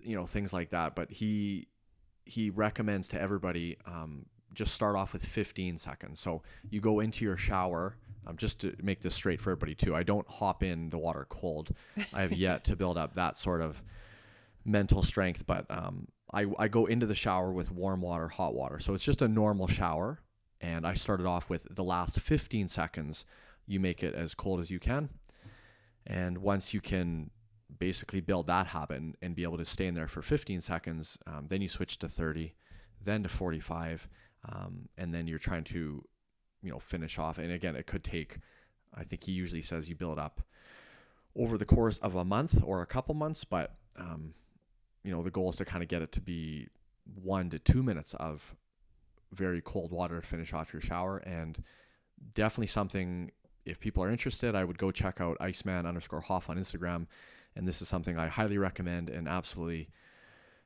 you 0.00 0.16
know 0.16 0.26
things 0.26 0.52
like 0.52 0.70
that. 0.70 0.94
But 0.94 1.10
he 1.10 1.68
he 2.24 2.50
recommends 2.50 3.08
to 3.10 3.20
everybody 3.20 3.76
um, 3.86 4.26
just 4.54 4.74
start 4.74 4.96
off 4.96 5.12
with 5.12 5.24
15 5.24 5.78
seconds. 5.78 6.20
So 6.20 6.42
you 6.70 6.80
go 6.80 7.00
into 7.00 7.24
your 7.24 7.36
shower 7.36 7.96
um, 8.26 8.36
just 8.36 8.60
to 8.60 8.74
make 8.82 9.00
this 9.00 9.14
straight 9.14 9.40
for 9.40 9.50
everybody 9.50 9.74
too 9.74 9.96
i 9.96 10.04
don't 10.04 10.28
hop 10.28 10.62
in 10.62 10.90
the 10.90 10.98
water 10.98 11.26
cold. 11.28 11.74
I 12.12 12.22
have 12.22 12.32
yet 12.32 12.64
to 12.64 12.76
build 12.76 12.96
up 12.96 13.14
that 13.14 13.38
sort 13.38 13.60
of 13.60 13.82
mental 14.64 15.02
strength. 15.02 15.46
But 15.46 15.66
um, 15.70 16.08
I, 16.32 16.46
I 16.58 16.68
go 16.68 16.86
into 16.86 17.06
the 17.06 17.14
shower 17.14 17.52
with 17.52 17.70
warm 17.70 18.00
water 18.00 18.28
hot 18.28 18.54
water. 18.54 18.78
So 18.78 18.94
it's 18.94 19.04
just 19.04 19.22
a 19.22 19.28
normal 19.28 19.66
shower. 19.66 20.20
And 20.60 20.86
i 20.86 20.94
started 20.94 21.26
off 21.26 21.50
with 21.50 21.66
the 21.70 21.82
last 21.82 22.20
15 22.20 22.68
seconds 22.68 23.24
you 23.66 23.80
make 23.80 24.02
it 24.02 24.14
as 24.14 24.34
cold 24.34 24.60
as 24.60 24.70
you 24.70 24.78
can. 24.78 25.08
And 26.06 26.38
once 26.38 26.72
you 26.72 26.80
can 26.80 27.30
basically 27.78 28.20
build 28.20 28.46
that 28.46 28.66
habit 28.66 28.98
and, 28.98 29.16
and 29.22 29.34
be 29.34 29.42
able 29.42 29.58
to 29.58 29.64
stay 29.64 29.86
in 29.86 29.94
there 29.94 30.08
for 30.08 30.22
15 30.22 30.60
seconds 30.60 31.18
um, 31.26 31.46
then 31.48 31.62
you 31.62 31.68
switch 31.68 31.98
to 31.98 32.08
30 32.08 32.52
then 33.02 33.22
to 33.22 33.28
45 33.28 34.08
um, 34.50 34.88
and 34.98 35.12
then 35.12 35.26
you're 35.26 35.38
trying 35.38 35.64
to 35.64 36.04
you 36.62 36.70
know 36.70 36.78
finish 36.78 37.18
off. 37.18 37.38
And 37.38 37.50
again 37.50 37.74
it 37.74 37.86
could 37.86 38.04
take 38.04 38.38
i 38.94 39.04
think 39.04 39.24
he 39.24 39.32
usually 39.32 39.62
says 39.62 39.88
you 39.88 39.96
build 39.96 40.18
up 40.18 40.42
over 41.34 41.56
the 41.56 41.64
course 41.64 41.98
of 41.98 42.14
a 42.14 42.24
month 42.24 42.62
or 42.62 42.82
a 42.82 42.86
couple 42.86 43.14
months 43.14 43.42
but 43.44 43.74
um, 43.96 44.34
you 45.04 45.10
know 45.12 45.22
the 45.22 45.30
goal 45.30 45.50
is 45.50 45.56
to 45.56 45.64
kind 45.64 45.82
of 45.82 45.88
get 45.88 46.02
it 46.02 46.12
to 46.12 46.20
be 46.20 46.68
one 47.22 47.50
to 47.50 47.58
two 47.58 47.82
minutes 47.82 48.14
of 48.14 48.54
very 49.32 49.60
cold 49.60 49.90
water 49.92 50.20
to 50.20 50.26
finish 50.26 50.52
off 50.52 50.72
your 50.72 50.82
shower 50.82 51.18
and 51.18 51.62
definitely 52.34 52.66
something 52.66 53.30
if 53.64 53.80
people 53.80 54.02
are 54.02 54.10
interested 54.10 54.54
i 54.54 54.64
would 54.64 54.78
go 54.78 54.90
check 54.90 55.20
out 55.20 55.36
iceman 55.40 55.86
underscore 55.86 56.20
hof 56.20 56.50
on 56.50 56.56
instagram 56.56 57.06
and 57.56 57.66
this 57.66 57.82
is 57.82 57.88
something 57.88 58.18
i 58.18 58.28
highly 58.28 58.58
recommend 58.58 59.08
and 59.10 59.28
absolutely 59.28 59.88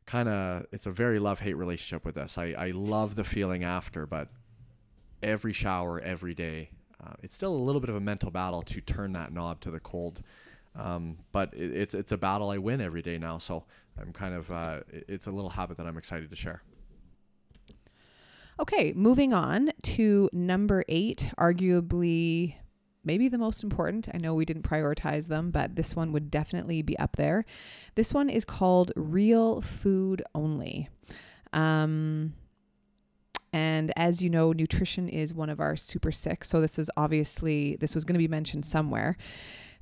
kind 0.04 0.28
of 0.28 0.66
it's 0.72 0.86
a 0.86 0.90
very 0.90 1.18
love 1.18 1.40
hate 1.40 1.54
relationship 1.54 2.04
with 2.04 2.14
this 2.16 2.38
I, 2.38 2.54
I 2.58 2.70
love 2.70 3.14
the 3.14 3.24
feeling 3.24 3.64
after 3.64 4.06
but 4.06 4.28
every 5.22 5.52
shower 5.52 6.00
every 6.00 6.34
day. 6.34 6.70
Uh, 7.04 7.14
it's 7.22 7.34
still 7.34 7.54
a 7.54 7.56
little 7.56 7.80
bit 7.80 7.90
of 7.90 7.96
a 7.96 8.00
mental 8.00 8.30
battle 8.30 8.62
to 8.62 8.80
turn 8.80 9.12
that 9.12 9.32
knob 9.32 9.60
to 9.60 9.70
the 9.70 9.80
cold, 9.80 10.22
um, 10.78 11.18
but 11.32 11.54
it, 11.54 11.74
it's 11.74 11.94
it's 11.94 12.12
a 12.12 12.18
battle 12.18 12.50
I 12.50 12.58
win 12.58 12.80
every 12.80 13.02
day 13.02 13.18
now. 13.18 13.38
So 13.38 13.64
I'm 14.00 14.12
kind 14.12 14.34
of 14.34 14.50
uh, 14.50 14.80
it's 14.90 15.26
a 15.26 15.30
little 15.30 15.50
habit 15.50 15.76
that 15.78 15.86
I'm 15.86 15.98
excited 15.98 16.30
to 16.30 16.36
share. 16.36 16.62
Okay, 18.58 18.92
moving 18.94 19.32
on 19.32 19.70
to 19.82 20.30
number 20.32 20.84
eight, 20.88 21.30
arguably 21.38 22.54
maybe 23.06 23.28
the 23.28 23.38
most 23.38 23.62
important. 23.62 24.08
I 24.12 24.18
know 24.18 24.34
we 24.34 24.44
didn't 24.44 24.64
prioritize 24.64 25.28
them, 25.28 25.50
but 25.50 25.76
this 25.76 25.94
one 25.94 26.12
would 26.12 26.30
definitely 26.30 26.82
be 26.82 26.98
up 26.98 27.16
there. 27.16 27.46
This 27.94 28.12
one 28.12 28.28
is 28.28 28.44
called 28.44 28.92
Real 28.96 29.60
Food 29.60 30.22
Only. 30.34 30.88
Um, 31.52 32.34
and 33.52 33.92
as 33.96 34.22
you 34.22 34.28
know, 34.28 34.52
nutrition 34.52 35.08
is 35.08 35.32
one 35.32 35.48
of 35.48 35.60
our 35.60 35.76
super 35.76 36.12
six. 36.12 36.48
So 36.48 36.60
this 36.60 36.78
is 36.78 36.90
obviously, 36.96 37.76
this 37.76 37.94
was 37.94 38.04
going 38.04 38.14
to 38.14 38.18
be 38.18 38.28
mentioned 38.28 38.66
somewhere. 38.66 39.16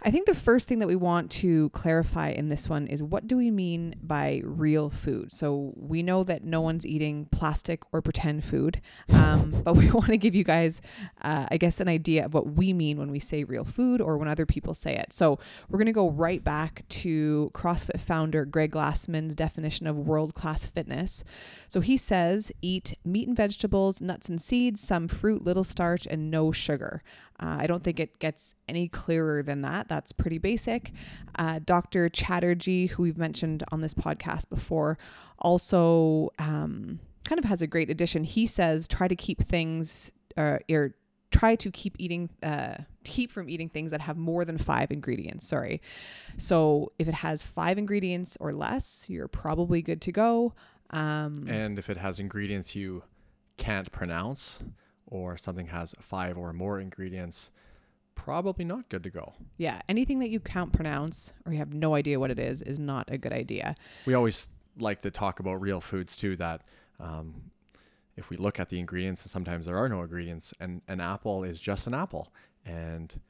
I 0.06 0.10
think 0.10 0.26
the 0.26 0.34
first 0.34 0.68
thing 0.68 0.80
that 0.80 0.86
we 0.86 0.96
want 0.96 1.30
to 1.30 1.70
clarify 1.70 2.28
in 2.28 2.50
this 2.50 2.68
one 2.68 2.86
is 2.88 3.02
what 3.02 3.26
do 3.26 3.38
we 3.38 3.50
mean 3.50 3.94
by 4.02 4.42
real 4.44 4.90
food? 4.90 5.32
So 5.32 5.72
we 5.76 6.02
know 6.02 6.22
that 6.24 6.44
no 6.44 6.60
one's 6.60 6.84
eating 6.84 7.26
plastic 7.32 7.82
or 7.90 8.02
pretend 8.02 8.44
food, 8.44 8.82
um, 9.08 9.54
but 9.64 9.76
we 9.76 9.90
want 9.90 10.08
to 10.08 10.18
give 10.18 10.34
you 10.34 10.44
guys, 10.44 10.82
uh, 11.22 11.46
I 11.50 11.56
guess, 11.56 11.80
an 11.80 11.88
idea 11.88 12.26
of 12.26 12.34
what 12.34 12.48
we 12.48 12.74
mean 12.74 12.98
when 12.98 13.10
we 13.10 13.18
say 13.18 13.44
real 13.44 13.64
food 13.64 14.02
or 14.02 14.18
when 14.18 14.28
other 14.28 14.44
people 14.44 14.74
say 14.74 14.94
it. 14.94 15.14
So 15.14 15.38
we're 15.70 15.78
going 15.78 15.86
to 15.86 15.92
go 15.92 16.10
right 16.10 16.44
back 16.44 16.84
to 16.90 17.50
CrossFit 17.54 17.98
founder 17.98 18.44
Greg 18.44 18.72
Glassman's 18.72 19.34
definition 19.34 19.86
of 19.86 19.96
world 19.96 20.34
class 20.34 20.66
fitness. 20.66 21.24
So 21.66 21.80
he 21.80 21.96
says 21.96 22.52
eat 22.60 22.98
meat 23.06 23.26
and 23.26 23.36
vegetables, 23.36 24.02
nuts 24.02 24.28
and 24.28 24.38
seeds, 24.38 24.82
some 24.82 25.08
fruit, 25.08 25.42
little 25.44 25.64
starch, 25.64 26.06
and 26.06 26.30
no 26.30 26.52
sugar. 26.52 27.02
Uh, 27.40 27.56
I 27.60 27.66
don't 27.66 27.82
think 27.82 27.98
it 27.98 28.18
gets 28.18 28.54
any 28.68 28.88
clearer 28.88 29.42
than 29.42 29.62
that. 29.62 29.88
That's 29.88 30.12
pretty 30.12 30.38
basic. 30.38 30.92
Uh, 31.36 31.60
Dr. 31.64 32.08
Chatterjee, 32.08 32.86
who 32.86 33.02
we've 33.02 33.18
mentioned 33.18 33.64
on 33.72 33.80
this 33.80 33.94
podcast 33.94 34.48
before, 34.48 34.98
also 35.38 36.30
um, 36.38 37.00
kind 37.24 37.38
of 37.38 37.44
has 37.44 37.60
a 37.60 37.66
great 37.66 37.90
addition. 37.90 38.24
He 38.24 38.46
says 38.46 38.86
try 38.86 39.08
to 39.08 39.16
keep 39.16 39.42
things, 39.42 40.12
uh, 40.36 40.58
or 40.70 40.94
try 41.32 41.56
to 41.56 41.70
keep 41.72 41.96
eating, 41.98 42.30
uh, 42.42 42.76
keep 43.02 43.32
from 43.32 43.48
eating 43.48 43.68
things 43.68 43.90
that 43.90 44.00
have 44.00 44.16
more 44.16 44.44
than 44.44 44.56
five 44.56 44.92
ingredients. 44.92 45.48
Sorry. 45.48 45.82
So 46.38 46.92
if 47.00 47.08
it 47.08 47.14
has 47.14 47.42
five 47.42 47.78
ingredients 47.78 48.36
or 48.38 48.52
less, 48.52 49.06
you're 49.08 49.28
probably 49.28 49.82
good 49.82 50.00
to 50.02 50.12
go. 50.12 50.54
Um, 50.90 51.46
and 51.48 51.78
if 51.78 51.90
it 51.90 51.96
has 51.96 52.20
ingredients 52.20 52.76
you 52.76 53.02
can't 53.56 53.90
pronounce, 53.90 54.60
or 55.06 55.36
something 55.36 55.66
has 55.66 55.94
five 56.00 56.36
or 56.36 56.52
more 56.52 56.80
ingredients, 56.80 57.50
probably 58.14 58.64
not 58.64 58.88
good 58.88 59.02
to 59.02 59.10
go. 59.10 59.34
Yeah, 59.56 59.80
anything 59.88 60.18
that 60.20 60.30
you 60.30 60.40
can't 60.40 60.72
pronounce 60.72 61.32
or 61.44 61.52
you 61.52 61.58
have 61.58 61.74
no 61.74 61.94
idea 61.94 62.18
what 62.20 62.30
it 62.30 62.38
is 62.38 62.62
is 62.62 62.78
not 62.78 63.08
a 63.10 63.18
good 63.18 63.32
idea. 63.32 63.74
We 64.06 64.14
always 64.14 64.48
like 64.78 65.02
to 65.02 65.10
talk 65.10 65.40
about 65.40 65.60
real 65.60 65.80
foods 65.80 66.16
too. 66.16 66.36
That 66.36 66.62
um, 67.00 67.34
if 68.16 68.30
we 68.30 68.36
look 68.36 68.60
at 68.60 68.68
the 68.68 68.78
ingredients, 68.78 69.22
and 69.22 69.30
sometimes 69.30 69.66
there 69.66 69.76
are 69.76 69.88
no 69.88 70.02
ingredients, 70.02 70.52
and 70.60 70.82
an 70.88 71.00
apple 71.00 71.44
is 71.44 71.60
just 71.60 71.86
an 71.86 71.94
apple, 71.94 72.32
and 72.64 73.20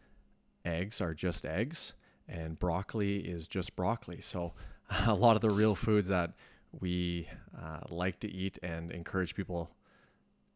eggs 0.64 1.00
are 1.00 1.14
just 1.14 1.44
eggs, 1.44 1.94
and 2.28 2.58
broccoli 2.58 3.18
is 3.18 3.48
just 3.48 3.74
broccoli. 3.76 4.20
So 4.20 4.52
a 5.06 5.14
lot 5.14 5.36
of 5.36 5.42
the 5.42 5.50
real 5.50 5.74
foods 5.74 6.08
that 6.08 6.32
we 6.80 7.28
uh, 7.56 7.80
like 7.88 8.20
to 8.20 8.30
eat 8.30 8.58
and 8.62 8.90
encourage 8.90 9.34
people 9.34 9.70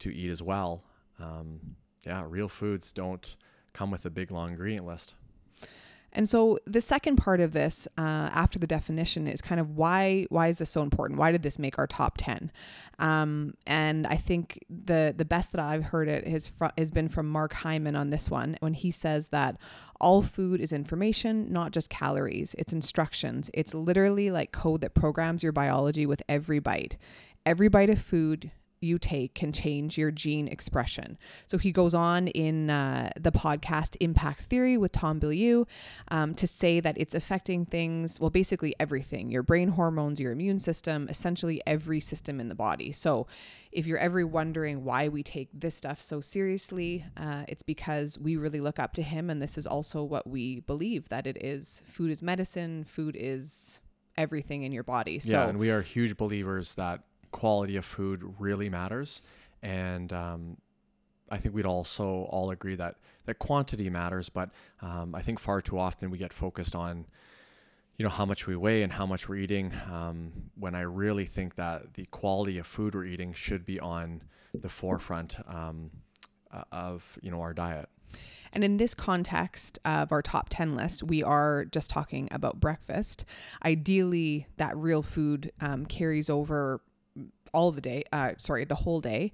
to 0.01 0.15
eat 0.15 0.31
as 0.31 0.43
well 0.43 0.83
um, 1.19 1.77
yeah, 2.07 2.25
real 2.27 2.49
foods 2.49 2.93
don't 2.93 3.37
come 3.73 3.91
with 3.91 4.05
a 4.05 4.11
big 4.11 4.31
long 4.31 4.51
ingredient 4.51 4.87
list. 4.87 5.15
And 6.13 6.29
so 6.29 6.59
the 6.67 6.81
second 6.81 7.17
part 7.17 7.41
of 7.41 7.53
this, 7.53 7.87
uh, 7.99 8.31
after 8.33 8.59
the 8.59 8.67
definition, 8.67 9.29
is 9.29 9.43
kind 9.43 9.61
of 9.61 9.77
why 9.77 10.27
why 10.31 10.49
is 10.49 10.59
this 10.59 10.71
so 10.71 10.83
important? 10.83 11.19
Why 11.19 11.33
did 11.33 11.43
this 11.43 11.59
make 11.59 11.79
our 11.79 11.87
top 11.87 12.15
ten? 12.17 12.51
Um, 12.99 13.55
and 13.67 14.07
I 14.07 14.17
think 14.17 14.65
the 14.71 15.15
the 15.17 15.27
best 15.27 15.53
that 15.53 15.61
I've 15.61 15.85
heard 15.85 16.09
it 16.09 16.27
has 16.27 16.49
fr- 16.49 16.67
has 16.79 16.91
been 16.91 17.09
from 17.09 17.29
Mark 17.29 17.53
Hyman 17.53 17.95
on 17.95 18.09
this 18.09 18.31
one 18.31 18.57
when 18.61 18.73
he 18.73 18.91
says 18.91 19.29
that 19.29 19.59
all 20.01 20.23
food 20.23 20.61
is 20.61 20.73
information, 20.73 21.53
not 21.53 21.73
just 21.73 21.91
calories. 21.91 22.55
It's 22.57 22.73
instructions. 22.73 23.51
It's 23.53 23.75
literally 23.75 24.31
like 24.31 24.51
code 24.51 24.81
that 24.81 24.95
programs 24.95 25.43
your 25.43 25.53
biology 25.53 26.07
with 26.07 26.23
every 26.29 26.59
bite. 26.59 26.97
Every 27.45 27.69
bite 27.69 27.91
of 27.91 28.01
food 28.01 28.51
you 28.81 28.99
take 28.99 29.35
can 29.35 29.53
change 29.53 29.99
your 29.99 30.11
gene 30.11 30.49
expression. 30.49 31.19
So 31.47 31.59
he 31.59 31.73
goes 31.73 31.95
on 31.95 32.29
in 32.29 32.71
uh, 32.71 33.11
the 33.19 33.33
podcast 33.33 33.97
Impact 34.01 34.47
Theory 34.47 34.77
with 34.77 34.93
Tom 34.93 35.21
Bilyeu 35.21 35.67
um, 36.09 36.35
to 36.35 36.47
say 36.47 36.81
that 36.81 36.97
it's 36.99 37.15
affecting 37.15 37.67
things, 37.67 38.21
well, 38.21 38.31
basically 38.31 38.75
everything 38.79 39.31
your 39.31 39.43
brain 39.43 39.69
hormones, 39.69 40.21
your 40.21 40.33
immune 40.33 40.59
system, 40.59 41.09
essentially 41.09 41.61
every 41.67 42.01
system 42.01 42.41
in 42.41 42.49
the 42.49 42.55
body. 42.55 42.93
So 42.93 43.27
if 43.73 43.87
you're 43.87 43.99
ever 43.99 44.27
wondering 44.27 44.85
why 44.85 45.09
we 45.09 45.23
take 45.23 45.49
this 45.53 45.75
stuff 45.75 46.01
so 46.01 46.21
seriously, 46.21 47.05
uh, 47.17 47.45
it's 47.49 47.63
because 47.63 48.19
we 48.19 48.37
really 48.37 48.61
look 48.61 48.79
up 48.79 48.93
to 48.95 49.03
him. 49.03 49.31
And 49.31 49.43
this 49.43 49.59
is 49.59 49.67
also 49.67 50.03
what 50.03 50.27
we 50.27 50.61
believe 50.61 51.09
that 51.09 51.27
it 51.27 51.43
is 51.43 51.83
food 51.87 52.11
is 52.11 52.23
medicine, 52.23 52.85
food 52.85 53.17
is 53.19 53.81
everything 54.17 54.63
in 54.63 54.73
your 54.73 54.83
body. 54.83 55.19
So, 55.19 55.33
yeah, 55.33 55.49
and 55.49 55.59
we 55.59 55.71
are 55.71 55.81
huge 55.81 56.17
believers 56.17 56.75
that 56.75 57.03
quality 57.31 57.77
of 57.77 57.85
food 57.85 58.23
really 58.39 58.69
matters. 58.69 59.23
And 59.63 60.13
um, 60.13 60.57
I 61.31 61.39
think 61.39 61.55
we'd 61.55 61.67
also 61.67 62.27
all 62.31 62.51
agree 62.51 62.77
that 62.77 62.97
that 63.27 63.39
quantity 63.39 63.91
matters, 63.91 64.29
but 64.29 64.51
um, 64.81 65.15
I 65.15 65.23
think 65.23 65.39
far 65.39 65.61
too 65.61 65.79
often 65.79 66.11
we 66.11 66.19
get 66.19 66.33
focused 66.33 66.75
on, 66.75 67.07
you 67.97 68.05
know, 68.05 68.09
how 68.09 68.25
much 68.25 68.47
we 68.47 68.57
weigh 68.57 68.83
and 68.83 68.93
how 68.93 69.05
much 69.05 69.29
we're 69.29 69.37
eating. 69.37 69.73
Um, 69.91 70.33
when 70.55 70.75
I 70.75 70.83
really 70.83 71.27
think 71.27 71.57
that 71.57 71.95
the 71.95 72.07
quality 72.07 72.59
of 72.59 72.67
food 72.67 72.95
we're 72.95 73.05
eating 73.05 73.33
should 73.33 73.67
be 73.67 73.79
on 73.81 74.23
the 74.55 74.69
forefront. 74.69 75.37
Um, 75.47 75.91
of 76.73 77.19
you 77.23 77.31
know 77.31 77.41
our 77.41 77.55
diet. 77.55 77.89
And 78.53 78.65
in 78.65 78.79
this 78.79 78.95
context 78.95 79.79
of 79.85 80.11
our 80.11 80.23
top 80.23 80.47
10 80.49 80.75
list, 80.75 81.03
we 81.03 81.23
are 81.23 81.67
just 81.67 81.91
talking 81.91 82.29
about 82.31 82.59
breakfast. 82.59 83.27
Ideally, 83.63 84.47
that 84.57 84.75
real 84.75 85.03
food 85.03 85.53
um, 85.61 85.85
carries 85.85 86.31
over 86.31 86.81
all 87.53 87.73
the 87.73 87.81
day, 87.81 88.05
uh, 88.13 88.33
sorry, 88.39 88.65
the 88.65 88.75
whole 88.75 89.01
day. 89.01 89.33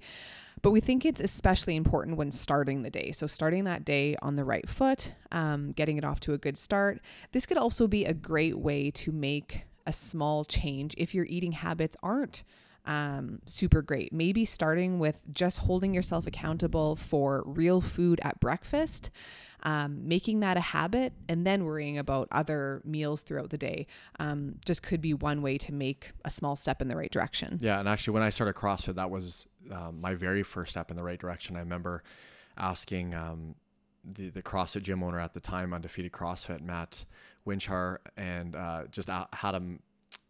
But 0.61 0.71
we 0.71 0.79
think 0.79 1.05
it's 1.05 1.21
especially 1.21 1.75
important 1.75 2.17
when 2.17 2.31
starting 2.31 2.81
the 2.81 2.89
day. 2.89 3.11
So, 3.11 3.27
starting 3.27 3.65
that 3.65 3.85
day 3.85 4.15
on 4.21 4.35
the 4.35 4.43
right 4.43 4.67
foot, 4.67 5.13
um, 5.31 5.73
getting 5.73 5.97
it 5.97 6.05
off 6.05 6.19
to 6.21 6.33
a 6.33 6.37
good 6.37 6.57
start. 6.57 7.01
This 7.33 7.45
could 7.45 7.57
also 7.57 7.87
be 7.87 8.05
a 8.05 8.13
great 8.13 8.57
way 8.57 8.89
to 8.91 9.11
make 9.11 9.65
a 9.85 9.93
small 9.93 10.43
change 10.43 10.95
if 10.97 11.13
your 11.13 11.25
eating 11.25 11.51
habits 11.51 11.95
aren't 12.01 12.43
um, 12.85 13.39
super 13.45 13.81
great. 13.81 14.13
Maybe 14.13 14.45
starting 14.45 14.99
with 14.99 15.25
just 15.33 15.59
holding 15.59 15.93
yourself 15.93 16.27
accountable 16.27 16.95
for 16.95 17.43
real 17.45 17.81
food 17.81 18.19
at 18.23 18.39
breakfast, 18.39 19.09
um, 19.63 20.07
making 20.07 20.41
that 20.41 20.57
a 20.57 20.61
habit, 20.61 21.13
and 21.27 21.45
then 21.45 21.65
worrying 21.65 21.97
about 21.97 22.27
other 22.31 22.81
meals 22.85 23.21
throughout 23.21 23.49
the 23.49 23.57
day 23.57 23.87
um, 24.19 24.55
just 24.65 24.83
could 24.83 25.01
be 25.01 25.13
one 25.13 25.41
way 25.41 25.57
to 25.57 25.73
make 25.73 26.11
a 26.23 26.29
small 26.29 26.55
step 26.55 26.81
in 26.81 26.87
the 26.87 26.95
right 26.95 27.11
direction. 27.11 27.57
Yeah, 27.61 27.79
and 27.79 27.89
actually, 27.89 28.13
when 28.13 28.23
I 28.23 28.29
started 28.29 28.55
CrossFit, 28.55 28.95
that 28.95 29.09
was 29.09 29.47
um, 29.71 29.99
my 29.99 30.13
very 30.13 30.43
first 30.43 30.71
step 30.71 30.91
in 30.91 30.97
the 30.97 31.03
right 31.03 31.19
direction. 31.19 31.55
I 31.55 31.59
remember 31.59 32.03
asking 32.57 33.15
um, 33.15 33.55
the 34.03 34.29
the 34.29 34.43
CrossFit 34.43 34.83
gym 34.83 35.01
owner 35.03 35.19
at 35.19 35.33
the 35.33 35.39
time, 35.39 35.73
undefeated 35.73 36.11
CrossFit, 36.11 36.61
Matt 36.61 37.05
Winchar, 37.47 37.97
and 38.17 38.55
uh, 38.55 38.83
just 38.91 39.09
had 39.09 39.55
him. 39.55 39.79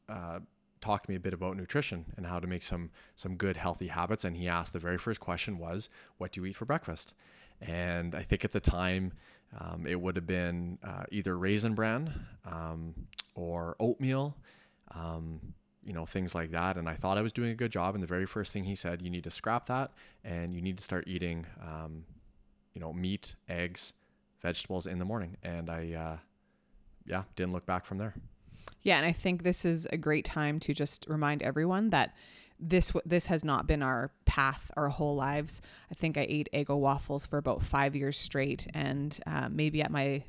Uh, 0.07 0.39
talk 0.85 1.03
to 1.03 1.09
me 1.09 1.15
a 1.15 1.19
bit 1.19 1.33
about 1.33 1.57
nutrition 1.57 2.05
and 2.15 2.27
how 2.27 2.39
to 2.39 2.45
make 2.45 2.61
some 2.61 2.91
some 3.15 3.35
good 3.35 3.57
healthy 3.57 3.87
habits 3.87 4.23
and 4.23 4.37
he 4.37 4.47
asked 4.47 4.71
the 4.71 4.79
very 4.79 4.99
first 4.99 5.19
question 5.19 5.57
was 5.57 5.89
what 6.19 6.31
do 6.31 6.41
you 6.41 6.45
eat 6.45 6.55
for 6.55 6.65
breakfast? 6.65 7.15
And 7.59 8.13
i 8.13 8.21
think 8.21 8.45
at 8.45 8.51
the 8.51 8.59
time 8.59 9.13
um, 9.59 9.87
it 9.87 9.99
would 9.99 10.15
have 10.15 10.27
been 10.27 10.77
uh, 10.83 11.05
either 11.11 11.37
raisin 11.37 11.73
bran 11.73 12.13
um, 12.45 12.93
or 13.33 13.75
oatmeal 13.79 14.37
um, 14.93 15.39
you 15.83 15.93
know 15.93 16.05
things 16.05 16.35
like 16.35 16.51
that. 16.51 16.77
And 16.77 16.87
i 16.87 16.93
thought 16.93 17.17
i 17.17 17.23
was 17.23 17.33
doing 17.33 17.49
a 17.49 17.55
good 17.55 17.71
job 17.71 17.95
and 17.95 18.03
the 18.03 18.07
very 18.15 18.27
first 18.27 18.53
thing 18.53 18.63
he 18.63 18.75
said 18.75 19.01
you 19.01 19.09
need 19.09 19.23
to 19.23 19.31
scrap 19.31 19.65
that 19.65 19.91
and 20.23 20.53
you 20.53 20.61
need 20.61 20.77
to 20.77 20.83
start 20.83 21.05
eating 21.07 21.47
um, 21.63 22.03
you 22.75 22.81
know 22.81 22.93
meat 22.93 23.35
eggs 23.49 23.93
vegetables 24.41 24.85
in 24.85 24.99
the 24.99 25.05
morning. 25.05 25.37
And 25.41 25.67
i 25.79 25.81
uh, 25.93 26.17
yeah 27.07 27.23
didn't 27.35 27.53
look 27.53 27.65
back 27.65 27.85
from 27.85 27.97
there 27.97 28.13
yeah, 28.83 28.97
and 28.97 29.05
I 29.05 29.11
think 29.11 29.43
this 29.43 29.65
is 29.65 29.87
a 29.91 29.97
great 29.97 30.25
time 30.25 30.59
to 30.61 30.73
just 30.73 31.05
remind 31.07 31.41
everyone 31.41 31.89
that 31.89 32.13
this 32.59 32.91
this 33.05 33.25
has 33.25 33.43
not 33.43 33.67
been 33.67 33.83
our 33.83 34.11
path 34.25 34.71
our 34.77 34.89
whole 34.89 35.15
lives. 35.15 35.61
I 35.91 35.95
think 35.95 36.17
I 36.17 36.25
ate 36.29 36.49
Eggo 36.53 36.77
waffles 36.77 37.25
for 37.25 37.37
about 37.37 37.63
five 37.63 37.95
years 37.95 38.17
straight, 38.17 38.67
and 38.73 39.17
uh, 39.27 39.49
maybe 39.49 39.81
at 39.81 39.91
my 39.91 40.23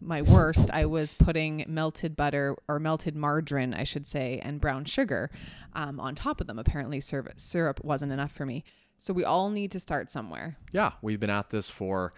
my 0.00 0.22
worst, 0.22 0.70
I 0.70 0.86
was 0.86 1.14
putting 1.14 1.64
melted 1.66 2.14
butter 2.14 2.56
or 2.68 2.78
melted 2.78 3.16
margarine, 3.16 3.74
I 3.74 3.84
should 3.84 4.06
say, 4.06 4.40
and 4.42 4.60
brown 4.60 4.84
sugar 4.84 5.30
um, 5.72 5.98
on 5.98 6.14
top 6.14 6.40
of 6.40 6.46
them. 6.46 6.58
Apparently, 6.58 7.00
syrup, 7.00 7.32
syrup 7.36 7.82
wasn't 7.82 8.12
enough 8.12 8.32
for 8.32 8.46
me. 8.46 8.64
So 8.98 9.12
we 9.12 9.24
all 9.24 9.50
need 9.50 9.70
to 9.72 9.80
start 9.80 10.10
somewhere. 10.10 10.56
Yeah, 10.72 10.92
we've 11.02 11.20
been 11.20 11.30
at 11.30 11.50
this 11.50 11.70
for 11.70 12.12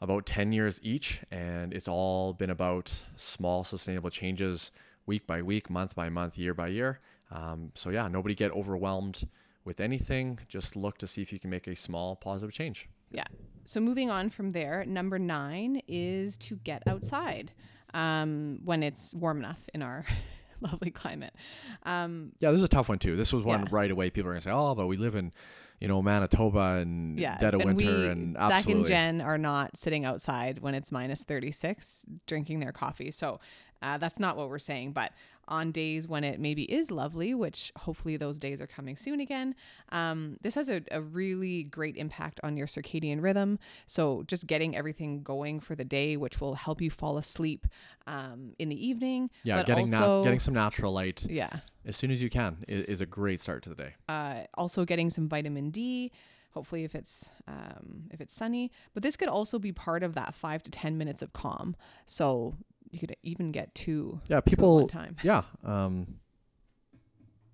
about 0.00 0.26
10 0.26 0.52
years 0.52 0.80
each, 0.82 1.20
and 1.30 1.72
it's 1.72 1.88
all 1.88 2.32
been 2.32 2.50
about 2.50 2.92
small, 3.16 3.64
sustainable 3.64 4.10
changes 4.10 4.70
week 5.06 5.26
by 5.26 5.42
week, 5.42 5.70
month 5.70 5.94
by 5.94 6.08
month, 6.08 6.38
year 6.38 6.54
by 6.54 6.68
year. 6.68 7.00
Um, 7.30 7.72
so, 7.74 7.90
yeah, 7.90 8.08
nobody 8.08 8.34
get 8.34 8.52
overwhelmed 8.52 9.26
with 9.64 9.80
anything. 9.80 10.38
Just 10.48 10.76
look 10.76 10.98
to 10.98 11.06
see 11.06 11.22
if 11.22 11.32
you 11.32 11.38
can 11.38 11.50
make 11.50 11.66
a 11.66 11.74
small 11.74 12.16
positive 12.16 12.54
change. 12.54 12.88
Yeah. 13.10 13.24
So, 13.64 13.80
moving 13.80 14.10
on 14.10 14.30
from 14.30 14.50
there, 14.50 14.84
number 14.86 15.18
nine 15.18 15.82
is 15.88 16.36
to 16.38 16.56
get 16.56 16.82
outside 16.86 17.52
um, 17.92 18.60
when 18.64 18.82
it's 18.82 19.14
warm 19.14 19.38
enough 19.38 19.60
in 19.74 19.82
our 19.82 20.04
lovely 20.60 20.90
climate. 20.90 21.34
Um, 21.82 22.32
yeah, 22.38 22.50
this 22.50 22.58
is 22.58 22.64
a 22.64 22.68
tough 22.68 22.88
one, 22.88 22.98
too. 22.98 23.16
This 23.16 23.32
was 23.32 23.42
one 23.42 23.62
yeah. 23.62 23.68
right 23.70 23.90
away. 23.90 24.10
People 24.10 24.28
are 24.30 24.32
going 24.34 24.40
to 24.40 24.44
say, 24.44 24.52
oh, 24.54 24.74
but 24.74 24.86
we 24.86 24.96
live 24.96 25.16
in 25.16 25.32
you 25.80 25.88
know, 25.88 26.02
Manitoba 26.02 26.78
and 26.80 27.18
yeah, 27.18 27.38
dead 27.38 27.54
of 27.54 27.60
and 27.60 27.76
winter 27.76 27.98
we, 27.98 28.08
and 28.08 28.36
absolutely. 28.36 28.62
Zach 28.62 28.74
and 28.74 28.86
Jen 28.86 29.20
are 29.20 29.38
not 29.38 29.76
sitting 29.76 30.04
outside 30.04 30.58
when 30.60 30.74
it's 30.74 30.90
minus 30.90 31.22
36 31.22 32.04
drinking 32.26 32.60
their 32.60 32.72
coffee. 32.72 33.10
So 33.10 33.40
uh, 33.82 33.98
that's 33.98 34.18
not 34.18 34.36
what 34.36 34.48
we're 34.48 34.58
saying. 34.58 34.92
But 34.92 35.12
on 35.48 35.72
days 35.72 36.06
when 36.06 36.24
it 36.24 36.38
maybe 36.38 36.64
is 36.64 36.90
lovely, 36.90 37.34
which 37.34 37.72
hopefully 37.76 38.16
those 38.16 38.38
days 38.38 38.60
are 38.60 38.66
coming 38.66 38.96
soon 38.96 39.20
again, 39.20 39.54
um, 39.90 40.36
this 40.42 40.54
has 40.54 40.68
a, 40.68 40.82
a, 40.90 41.00
really 41.00 41.64
great 41.64 41.96
impact 41.96 42.38
on 42.42 42.56
your 42.56 42.66
circadian 42.66 43.22
rhythm. 43.22 43.58
So 43.86 44.22
just 44.26 44.46
getting 44.46 44.76
everything 44.76 45.22
going 45.22 45.60
for 45.60 45.74
the 45.74 45.84
day, 45.84 46.16
which 46.16 46.40
will 46.40 46.54
help 46.54 46.80
you 46.80 46.90
fall 46.90 47.18
asleep 47.18 47.66
um, 48.06 48.52
in 48.58 48.68
the 48.68 48.86
evening. 48.86 49.30
Yeah, 49.42 49.62
getting 49.62 49.92
also, 49.94 50.18
nat- 50.18 50.24
getting 50.24 50.40
some 50.40 50.54
natural 50.54 50.92
light. 50.92 51.26
Yeah, 51.28 51.60
as 51.84 51.96
soon 51.96 52.10
as 52.10 52.22
you 52.22 52.30
can 52.30 52.64
is, 52.68 52.84
is 52.84 53.00
a 53.00 53.06
great 53.06 53.40
start 53.40 53.62
to 53.64 53.70
the 53.70 53.76
day. 53.76 53.94
Uh, 54.08 54.42
also 54.54 54.84
getting 54.84 55.10
some 55.10 55.28
vitamin 55.28 55.70
D 55.70 56.12
hopefully 56.52 56.82
if 56.82 56.94
it's 56.94 57.30
um, 57.46 58.08
if 58.10 58.20
it's 58.20 58.34
sunny 58.34 58.72
but 58.94 59.02
this 59.02 59.16
could 59.16 59.28
also 59.28 59.58
be 59.58 59.70
part 59.70 60.02
of 60.02 60.14
that 60.14 60.34
five 60.34 60.62
to 60.62 60.70
ten 60.70 60.96
minutes 60.96 61.22
of 61.22 61.32
calm 61.32 61.76
so 62.06 62.54
you 62.90 62.98
could 62.98 63.16
even 63.22 63.52
get 63.52 63.74
two. 63.74 64.20
Yeah, 64.28 64.40
people. 64.40 64.88
time. 64.88 65.16
Yeah. 65.22 65.42
Um, 65.64 66.16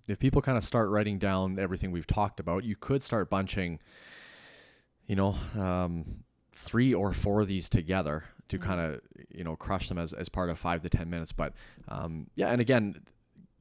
if 0.07 0.19
people 0.19 0.41
kind 0.41 0.57
of 0.57 0.63
start 0.63 0.89
writing 0.89 1.17
down 1.17 1.57
everything 1.57 1.91
we've 1.91 2.05
talked 2.05 2.39
about, 2.39 2.63
you 2.63 2.75
could 2.75 3.01
start 3.03 3.29
bunching. 3.29 3.79
You 5.07 5.15
know, 5.15 5.35
um, 5.55 6.23
three 6.51 6.93
or 6.93 7.13
four 7.13 7.41
of 7.41 7.47
these 7.47 7.69
together 7.69 8.23
to 8.47 8.57
mm-hmm. 8.57 8.67
kind 8.67 8.81
of 8.81 9.01
you 9.29 9.43
know 9.43 9.55
crush 9.55 9.89
them 9.89 9.97
as 9.97 10.13
as 10.13 10.29
part 10.29 10.49
of 10.49 10.57
five 10.57 10.81
to 10.83 10.89
ten 10.89 11.09
minutes. 11.09 11.31
But 11.31 11.53
um, 11.87 12.27
yeah, 12.35 12.49
and 12.49 12.61
again, 12.61 13.01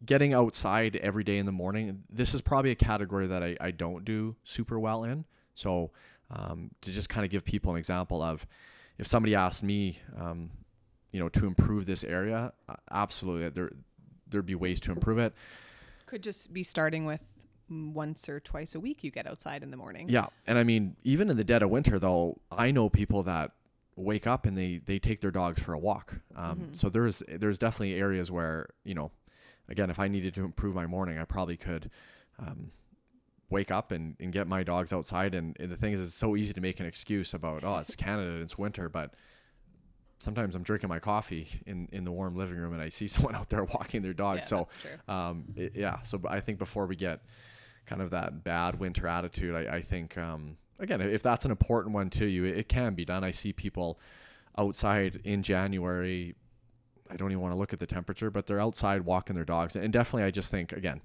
getting 0.05 0.35
outside 0.35 0.97
every 0.97 1.25
day 1.25 1.39
in 1.39 1.47
the 1.47 1.53
morning. 1.53 2.03
This 2.11 2.35
is 2.35 2.41
probably 2.41 2.71
a 2.71 2.77
category 2.77 3.27
that 3.27 3.43
I, 3.43 3.57
I 3.61 3.71
don't 3.71 4.05
do 4.05 4.37
super 4.45 4.79
well 4.79 5.05
in. 5.05 5.25
So 5.55 5.93
um, 6.31 6.71
to 6.83 6.93
just 6.93 7.09
kind 7.09 7.25
of 7.25 7.31
give 7.31 7.45
people 7.45 7.73
an 7.73 7.79
example 7.79 8.23
of 8.23 8.47
if 8.99 9.07
somebody 9.07 9.35
asked 9.35 9.63
me, 9.63 9.99
um, 10.19 10.51
you 11.15 11.21
know, 11.21 11.29
to 11.29 11.47
improve 11.47 11.87
this 11.87 12.03
area, 12.03 12.53
uh, 12.69 12.75
absolutely, 12.91 13.49
there 13.51 13.71
there'd 14.27 14.45
be 14.45 14.57
ways 14.57 14.81
to 14.81 14.91
improve 14.91 15.19
it. 15.19 15.33
Could 16.07 16.25
just 16.25 16.53
be 16.53 16.65
starting 16.65 17.07
with 17.07 17.21
once 17.71 18.29
or 18.29 18.41
twice 18.41 18.75
a 18.75 18.81
week 18.81 19.05
you 19.05 19.13
get 19.13 19.25
outside 19.25 19.63
in 19.63 19.71
the 19.71 19.77
morning. 19.77 20.09
Yeah, 20.09 20.27
and 20.45 20.59
I 20.59 20.65
mean, 20.65 20.97
even 21.05 21.31
in 21.31 21.37
the 21.37 21.45
dead 21.45 21.63
of 21.63 21.71
winter, 21.71 22.01
though, 22.01 22.41
I 22.51 22.73
know 22.73 22.89
people 22.89 23.23
that 23.23 23.53
wake 23.95 24.27
up 24.27 24.45
and 24.45 24.59
they 24.59 24.81
they 24.85 24.99
take 24.99 25.21
their 25.21 25.31
dogs 25.31 25.63
for 25.63 25.73
a 25.73 25.79
walk. 25.79 26.17
Um, 26.35 26.57
mm-hmm. 26.57 26.75
So 26.75 26.89
there's 26.89 27.23
there's 27.29 27.61
definitely 27.61 27.95
areas 27.95 28.33
where 28.33 28.71
you 28.83 28.95
know, 28.95 29.13
again, 29.69 29.91
if 29.91 30.01
I 30.01 30.09
needed 30.09 30.35
to 30.35 30.45
improve 30.45 30.75
my 30.75 30.87
morning, 30.87 31.17
I 31.19 31.25
probably 31.25 31.57
could. 31.57 31.93
Um, 32.41 32.73
wake 33.51 33.71
up 33.71 33.93
and, 33.93 34.17
and 34.19 34.33
get 34.33 34.49
my 34.49 34.65
dogs 34.65 34.93
outside 34.93 35.33
and, 35.35 35.55
and 35.61 35.71
the 35.71 35.77
thing 35.77 35.93
is 35.93 36.01
it's 36.01 36.15
so 36.15 36.35
easy 36.35 36.53
to 36.53 36.61
make 36.61 36.81
an 36.81 36.87
excuse 36.87 37.35
about 37.35 37.63
oh 37.63 37.77
it's 37.77 37.95
canada 37.95 38.41
it's 38.41 38.59
winter 38.59 38.89
but 38.89 39.15
sometimes 40.19 40.55
I'm 40.55 40.63
drinking 40.63 40.89
my 40.89 40.99
coffee 40.99 41.49
in, 41.67 41.89
in 41.93 42.05
the 42.05 42.13
warm 42.13 42.37
living 42.37 42.57
room 42.57 42.73
and 42.73 42.83
I 42.83 42.89
see 42.89 43.07
someone 43.09 43.35
out 43.35 43.51
there 43.51 43.65
walking 43.65 44.03
their 44.03 44.15
dog. 44.15 44.39
Yeah, 44.39 44.43
so, 44.43 44.69
um, 45.09 45.45
it, 45.57 45.73
yeah. 45.75 46.01
So 46.03 46.21
I 46.29 46.41
think 46.41 46.59
before 46.59 46.87
we 46.87 46.97
get 46.97 47.23
kind 47.87 48.01
of 48.01 48.11
that 48.11 48.45
bad 48.45 48.79
winter 48.79 49.07
attitude, 49.07 49.55
I, 49.55 49.77
I 49.77 49.81
think, 49.81 50.17
um, 50.17 50.57
again, 50.81 51.01
if 51.01 51.23
that's 51.23 51.45
an 51.45 51.51
important 51.51 51.95
one 51.95 52.11
to 52.11 52.27
you, 52.27 52.45
it, 52.45 52.59
it 52.59 52.69
can 52.69 52.95
be 52.95 53.05
done. 53.05 53.25
I 53.25 53.31
see 53.31 53.53
people 53.53 54.01
outside 54.59 55.21
in 55.25 55.43
January. 55.43 56.35
I 57.11 57.17
don't 57.17 57.31
even 57.31 57.43
want 57.43 57.53
to 57.53 57.59
look 57.59 57.73
at 57.73 57.81
the 57.81 57.87
temperature, 57.87 58.31
but 58.31 58.47
they're 58.47 58.61
outside 58.61 59.03
walking 59.03 59.35
their 59.35 59.45
dogs. 59.45 59.77
And 59.77 59.93
definitely, 59.93 60.25
I 60.25 60.31
just 60.31 60.51
think 60.51 60.73
again, 60.73 61.01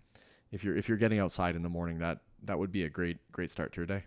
if 0.52 0.64
you're 0.64 0.76
if 0.76 0.88
you're 0.88 0.98
getting 0.98 1.20
outside 1.20 1.56
in 1.56 1.62
the 1.62 1.70
morning, 1.70 2.00
that 2.00 2.20
that 2.44 2.58
would 2.58 2.72
be 2.72 2.84
a 2.84 2.90
great 2.90 3.18
great 3.32 3.52
start 3.52 3.74
to 3.74 3.82
your 3.82 3.86
day. 3.86 4.04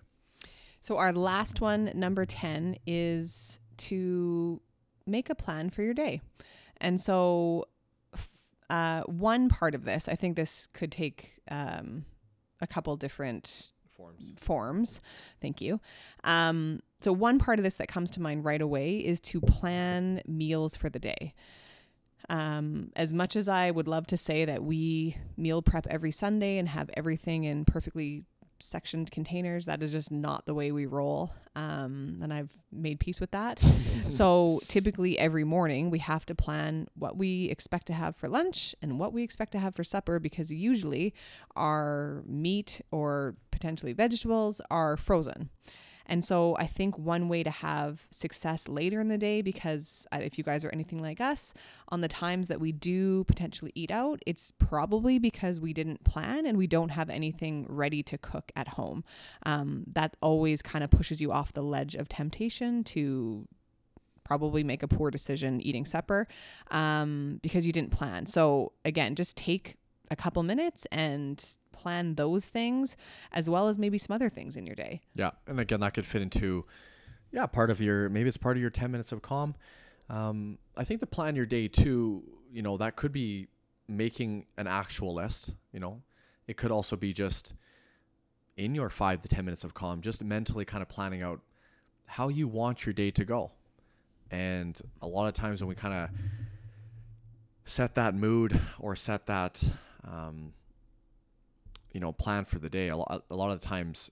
So 0.81 0.97
our 0.97 1.13
last 1.13 1.61
one, 1.61 1.93
number 1.95 2.25
ten, 2.25 2.77
is 2.87 3.61
to 3.79 4.61
make 5.07 5.31
a 5.31 5.35
plan 5.35 5.71
for 5.71 5.83
your 5.83 5.95
day. 5.95 6.21
And 6.79 7.01
so, 7.01 7.67
uh, 8.71 9.03
one 9.03 9.49
part 9.49 9.75
of 9.75 9.85
this, 9.85 10.09
I 10.09 10.15
think 10.15 10.37
this 10.37 10.67
could 10.73 10.91
take 10.91 11.41
um, 11.51 12.05
a 12.61 12.67
couple 12.67 12.97
different 12.97 13.73
forms. 13.91 14.33
Forms. 14.41 15.01
Thank 15.41 15.61
you. 15.61 15.81
Um, 16.25 16.81
so, 17.01 17.13
one 17.13 17.39
part 17.39 17.59
of 17.59 17.65
this 17.65 17.75
that 17.77 17.89
comes 17.89 18.11
to 18.13 18.21
mind 18.21 18.45
right 18.45 18.61
away 18.61 18.97
is 18.97 19.21
to 19.21 19.41
plan 19.41 20.23
meals 20.27 20.77
for 20.77 20.89
the 20.89 20.99
day. 20.99 21.35
Um, 22.29 22.91
as 22.95 23.13
much 23.13 23.37
as 23.37 23.49
I 23.49 23.71
would 23.71 23.89
love 23.89 24.07
to 24.09 24.17
say 24.17 24.45
that 24.45 24.63
we 24.63 25.17
meal 25.37 25.61
prep 25.61 25.87
every 25.89 26.13
Sunday 26.13 26.59
and 26.59 26.69
have 26.69 26.89
everything 26.95 27.45
in 27.45 27.65
perfectly 27.65 28.25
sectioned 28.63 29.11
containers. 29.11 29.67
That 29.67 29.83
is 29.83 29.93
just 29.93 30.11
not 30.11 30.47
the 30.47 30.55
way 30.55 30.73
we 30.73 30.87
roll. 30.87 31.33
Um, 31.55 32.21
and 32.23 32.33
I've 32.33 32.51
made 32.71 33.01
peace 33.01 33.21
with 33.21 33.31
that. 33.33 33.61
so 34.07 34.61
typically 34.69 35.19
every 35.19 35.45
morning 35.45 35.91
we 35.91 35.99
have 35.99 36.25
to 36.27 36.35
plan 36.35 36.89
what 36.95 37.17
we 37.17 37.47
expect 37.51 37.87
to 37.89 37.93
have 37.93 38.17
for 38.17 38.29
lunch 38.29 38.75
and 38.81 38.99
what 38.99 39.13
we 39.13 39.23
expect 39.23 39.53
to 39.53 39.59
have 39.59 39.75
for 39.75 39.85
supper 39.85 40.19
because 40.19 40.51
usually 40.51 41.15
our 41.57 42.23
meat 42.27 42.81
or 42.91 43.37
potentially 43.51 43.93
vegetables 43.93 44.61
are 44.71 44.97
frozen. 44.97 45.51
And 46.07 46.25
so 46.25 46.57
I 46.59 46.67
think 46.67 46.99
one 46.99 47.29
way 47.29 47.43
to 47.43 47.51
have 47.51 48.07
success 48.11 48.69
later 48.69 49.01
in 49.01 49.09
the 49.09 49.19
day, 49.19 49.43
because 49.43 50.07
uh, 50.13 50.19
if 50.21 50.39
you 50.39 50.45
guys 50.45 50.65
are 50.65 50.71
anything 50.71 51.01
like 51.01 51.21
us, 51.21 51.55
on 51.89 52.01
the 52.01 52.09
times 52.09 52.49
that 52.49 52.61
we 52.61 52.73
do 52.73 53.25
potentially 53.25 53.73
eat 53.75 53.91
out, 53.91 54.21
it's 54.27 54.53
probably 54.59 55.19
because 55.19 55.61
we 55.61 55.73
didn't 55.73 56.05
plan 56.05 56.47
and 56.47 56.59
we 56.59 56.67
don't 56.67 56.91
have 56.91 57.11
anything 57.11 57.67
ready 57.69 58.03
to 58.03 58.19
cook 58.19 58.51
at 58.57 58.69
home. 58.69 59.05
Um, 59.45 59.85
that 59.93 60.17
always 60.21 60.63
kind 60.63 60.85
of 60.85 60.91
pushes 60.91 61.21
you 61.21 61.33
off 61.33 61.53
the 61.53 61.63
ledge 61.63 61.95
of 61.95 62.09
temptation 62.09 62.85
to 62.85 63.47
probably 64.25 64.65
make 64.65 64.83
a 64.83 64.89
poor 64.89 65.11
decision 65.11 65.61
eating 65.61 65.85
supper 65.85 66.27
um, 66.71 67.41
because 67.43 67.67
you 67.67 67.73
didn't 67.73 67.91
plan. 67.91 68.27
So, 68.27 68.73
again, 68.85 69.15
just 69.15 69.37
take 69.37 69.77
a 70.11 70.17
couple 70.17 70.43
minutes 70.43 70.87
and 70.93 71.57
plan 71.73 72.15
those 72.15 72.49
things 72.49 72.97
as 73.33 73.49
well 73.49 73.69
as 73.69 73.79
maybe 73.79 73.99
some 73.99 74.15
other 74.15 74.29
things 74.29 74.57
in 74.57 74.67
your 74.67 74.77
day. 74.77 75.01
Yeah. 75.15 75.31
And 75.47 75.61
again, 75.61 75.81
that 75.81 75.95
could 75.95 76.07
fit 76.07 76.23
into, 76.23 76.65
yeah, 77.31 77.47
part 77.47 77.71
of 77.71 77.81
your, 77.81 78.09
maybe 78.09 78.29
it's 78.29 78.37
part 78.37 78.57
of 78.57 78.61
your 78.61 78.71
10 78.71 78.91
minutes 78.91 79.13
of 79.13 79.23
calm. 79.23 79.55
Um, 80.09 80.59
I 80.77 80.85
think 80.85 81.01
the 81.01 81.07
plan 81.07 81.37
your 81.37 81.47
day 81.47 81.69
too, 81.69 82.23
you 82.53 82.63
know, 82.63 82.77
that 82.77 82.97
could 82.97 83.13
be 83.13 83.49
making 83.89 84.47
an 84.57 84.67
actual 84.67 85.15
list, 85.15 85.55
you 85.73 85.81
know, 85.81 86.03
it 86.47 86.57
could 86.57 86.71
also 86.71 86.97
be 86.97 87.13
just 87.13 87.55
in 88.57 88.75
your 88.75 88.91
five 88.91 89.23
to 89.23 89.29
10 89.29 89.45
minutes 89.45 89.65
of 89.65 89.75
calm, 89.75 90.01
just 90.01 90.23
mentally 90.23 90.65
kind 90.65 90.83
of 90.83 90.89
planning 90.89 91.23
out 91.23 91.41
how 92.07 92.29
you 92.29 92.47
want 92.47 92.85
your 92.85 92.93
day 92.93 93.11
to 93.11 93.25
go. 93.25 93.53
And 94.31 94.81
a 95.01 95.07
lot 95.07 95.29
of 95.29 95.35
times 95.35 95.61
when 95.61 95.69
we 95.69 95.75
kind 95.75 95.95
of 95.95 96.11
set 97.65 97.95
that 97.95 98.15
mood 98.15 98.59
or 98.79 98.97
set 98.97 99.27
that, 99.27 99.63
um, 100.05 100.53
you 101.93 102.01
know, 102.01 102.13
plan 102.13 102.45
for 102.45 102.59
the 102.59 102.69
day, 102.69 102.89
a 102.89 102.97
lot, 102.97 103.25
a 103.31 103.35
lot 103.35 103.51
of 103.51 103.61
times 103.61 104.11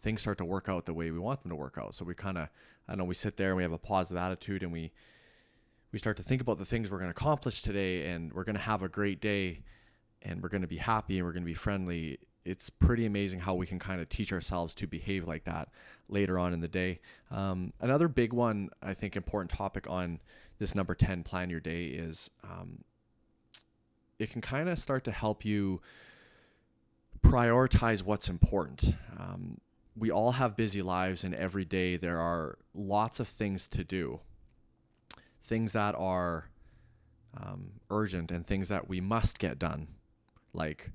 things 0.00 0.20
start 0.22 0.38
to 0.38 0.44
work 0.44 0.68
out 0.68 0.86
the 0.86 0.94
way 0.94 1.10
we 1.10 1.18
want 1.18 1.42
them 1.42 1.50
to 1.50 1.56
work 1.56 1.76
out. 1.78 1.94
So 1.94 2.04
we 2.04 2.14
kind 2.14 2.38
of, 2.38 2.48
I 2.88 2.94
know, 2.94 3.04
we 3.04 3.14
sit 3.14 3.36
there 3.36 3.48
and 3.48 3.56
we 3.56 3.62
have 3.62 3.72
a 3.72 3.78
positive 3.78 4.22
attitude 4.22 4.62
and 4.62 4.72
we, 4.72 4.92
we 5.92 5.98
start 5.98 6.16
to 6.16 6.22
think 6.22 6.40
about 6.40 6.58
the 6.58 6.64
things 6.64 6.90
we're 6.90 6.98
going 6.98 7.12
to 7.12 7.16
accomplish 7.16 7.62
today 7.62 8.06
and 8.06 8.32
we're 8.32 8.44
going 8.44 8.56
to 8.56 8.62
have 8.62 8.82
a 8.82 8.88
great 8.88 9.20
day 9.20 9.60
and 10.22 10.42
we're 10.42 10.48
going 10.48 10.62
to 10.62 10.68
be 10.68 10.78
happy 10.78 11.18
and 11.18 11.26
we're 11.26 11.32
going 11.32 11.42
to 11.42 11.46
be 11.46 11.54
friendly 11.54 12.18
it's 12.44 12.70
pretty 12.70 13.06
amazing 13.06 13.40
how 13.40 13.54
we 13.54 13.66
can 13.66 13.78
kind 13.78 14.00
of 14.00 14.08
teach 14.08 14.32
ourselves 14.32 14.74
to 14.74 14.86
behave 14.86 15.26
like 15.26 15.44
that 15.44 15.68
later 16.08 16.38
on 16.38 16.52
in 16.52 16.60
the 16.60 16.68
day. 16.68 17.00
Um, 17.30 17.72
another 17.80 18.08
big 18.08 18.32
one, 18.32 18.70
I 18.82 18.94
think, 18.94 19.16
important 19.16 19.50
topic 19.50 19.86
on 19.88 20.20
this 20.58 20.74
number 20.74 20.94
10 20.94 21.22
plan 21.22 21.50
your 21.50 21.60
day 21.60 21.84
is 21.84 22.30
um, 22.42 22.82
it 24.18 24.30
can 24.30 24.40
kind 24.40 24.68
of 24.68 24.78
start 24.78 25.04
to 25.04 25.12
help 25.12 25.44
you 25.44 25.80
prioritize 27.22 28.02
what's 28.02 28.28
important. 28.28 28.94
Um, 29.18 29.58
we 29.96 30.10
all 30.10 30.32
have 30.32 30.56
busy 30.56 30.82
lives, 30.82 31.24
and 31.24 31.34
every 31.34 31.64
day 31.64 31.96
there 31.96 32.18
are 32.18 32.58
lots 32.74 33.20
of 33.20 33.28
things 33.28 33.68
to 33.68 33.84
do, 33.84 34.20
things 35.42 35.72
that 35.72 35.94
are 35.96 36.50
um, 37.36 37.72
urgent 37.90 38.30
and 38.30 38.46
things 38.46 38.68
that 38.68 38.88
we 38.88 39.00
must 39.00 39.38
get 39.38 39.58
done, 39.58 39.88
like 40.52 40.90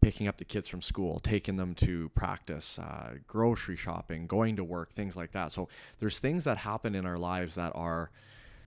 picking 0.00 0.28
up 0.28 0.36
the 0.36 0.44
kids 0.44 0.68
from 0.68 0.80
school, 0.80 1.18
taking 1.18 1.56
them 1.56 1.74
to 1.74 2.08
practice, 2.10 2.78
uh, 2.78 3.14
grocery 3.26 3.76
shopping, 3.76 4.26
going 4.26 4.54
to 4.56 4.62
work, 4.62 4.92
things 4.92 5.16
like 5.16 5.32
that. 5.32 5.50
So 5.50 5.68
there's 5.98 6.20
things 6.20 6.44
that 6.44 6.58
happen 6.58 6.94
in 6.94 7.06
our 7.06 7.18
lives 7.18 7.56
that 7.56 7.72
are 7.74 8.10